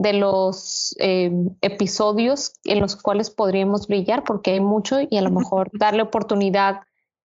de 0.00 0.14
los 0.14 0.96
eh, 0.98 1.30
episodios 1.60 2.54
en 2.64 2.80
los 2.80 2.96
cuales 2.96 3.28
podríamos 3.28 3.86
brillar, 3.86 4.24
porque 4.24 4.52
hay 4.52 4.60
mucho 4.60 4.96
y 5.10 5.18
a 5.18 5.20
lo 5.20 5.30
mejor 5.30 5.68
darle 5.74 6.00
oportunidad 6.00 6.80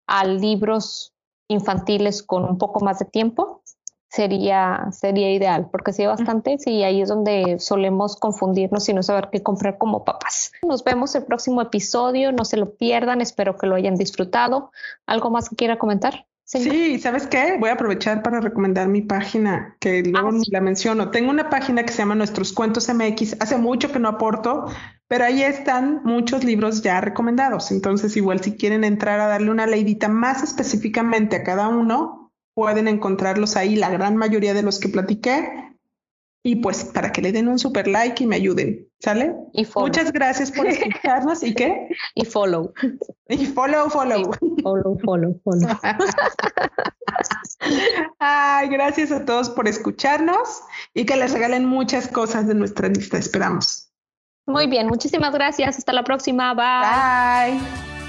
a 0.07 0.25
libros 0.25 1.13
infantiles 1.47 2.23
con 2.23 2.43
un 2.45 2.57
poco 2.57 2.83
más 2.83 2.97
de 2.97 3.05
tiempo 3.05 3.61
sería, 4.09 4.87
sería 4.91 5.31
ideal, 5.31 5.69
porque 5.71 5.93
sí 5.93 6.01
hay 6.01 6.07
bastantes 6.07 6.65
y 6.65 6.83
ahí 6.83 7.01
es 7.01 7.09
donde 7.09 7.59
solemos 7.59 8.15
confundirnos 8.15 8.89
y 8.89 8.93
no 8.93 9.03
saber 9.03 9.29
qué 9.31 9.43
comprar 9.43 9.77
como 9.77 10.03
papás. 10.03 10.51
Nos 10.67 10.83
vemos 10.83 11.13
el 11.13 11.25
próximo 11.25 11.61
episodio, 11.61 12.31
no 12.31 12.43
se 12.43 12.57
lo 12.57 12.73
pierdan, 12.73 13.21
espero 13.21 13.55
que 13.55 13.67
lo 13.67 13.75
hayan 13.75 13.95
disfrutado. 13.95 14.71
¿Algo 15.05 15.29
más 15.29 15.47
que 15.47 15.55
quiera 15.55 15.77
comentar? 15.77 16.25
Sí, 16.45 16.99
¿sabes 16.99 17.25
qué? 17.27 17.55
Voy 17.57 17.69
a 17.69 17.73
aprovechar 17.73 18.21
para 18.21 18.41
recomendar 18.41 18.87
mi 18.87 19.01
página, 19.01 19.77
que 19.79 20.03
luego 20.03 20.29
ah, 20.29 20.41
la 20.51 20.61
menciono. 20.61 21.09
Tengo 21.09 21.31
una 21.31 21.49
página 21.49 21.83
que 21.83 21.93
se 21.93 21.99
llama 21.99 22.15
Nuestros 22.15 22.51
Cuentos 22.51 22.89
MX. 22.93 23.37
Hace 23.39 23.57
mucho 23.57 23.91
que 23.91 23.99
no 23.99 24.09
aporto, 24.09 24.65
pero 25.07 25.23
ahí 25.23 25.41
están 25.41 26.01
muchos 26.03 26.43
libros 26.43 26.81
ya 26.81 26.99
recomendados. 26.99 27.71
Entonces, 27.71 28.17
igual 28.17 28.41
si 28.41 28.57
quieren 28.57 28.83
entrar 28.83 29.21
a 29.21 29.27
darle 29.27 29.51
una 29.51 29.67
leidita 29.67 30.09
más 30.09 30.43
específicamente 30.43 31.37
a 31.37 31.43
cada 31.43 31.69
uno, 31.69 32.33
pueden 32.53 32.89
encontrarlos 32.89 33.55
ahí, 33.55 33.75
la 33.77 33.89
gran 33.89 34.17
mayoría 34.17 34.53
de 34.53 34.63
los 34.63 34.79
que 34.79 34.89
platiqué. 34.89 35.77
Y 36.43 36.57
pues 36.57 36.83
para 36.83 37.13
que 37.13 37.21
le 37.21 37.31
den 37.31 37.47
un 37.47 37.57
super 37.57 37.87
like 37.87 38.21
y 38.21 38.27
me 38.27 38.35
ayuden, 38.35 38.89
¿sale? 39.03 39.35
Y 39.51 39.67
Muchas 39.75 40.13
gracias 40.13 40.51
por 40.51 40.65
escucharnos. 40.65 41.43
¿Y 41.43 41.53
qué? 41.53 41.89
Y 42.15 42.25
follow. 42.25 42.73
Y 43.27 43.45
follow, 43.47 43.89
follow. 43.89 44.31
follow, 44.63 44.97
follow, 45.03 45.41
follow. 45.43 45.69
Ay, 48.19 48.69
gracias 48.69 49.11
a 49.11 49.25
todos 49.25 49.49
por 49.49 49.67
escucharnos 49.67 50.61
y 50.93 51.05
que 51.05 51.17
les 51.17 51.33
regalen 51.33 51.65
muchas 51.65 52.07
cosas 52.07 52.47
de 52.47 52.55
nuestra 52.55 52.87
lista. 52.87 53.17
Esperamos. 53.17 53.91
Muy 54.45 54.67
bien, 54.67 54.87
muchísimas 54.87 55.33
gracias. 55.33 55.77
Hasta 55.77 55.93
la 55.93 56.03
próxima. 56.03 56.53
Bye. 56.53 57.59
Bye. 57.59 58.02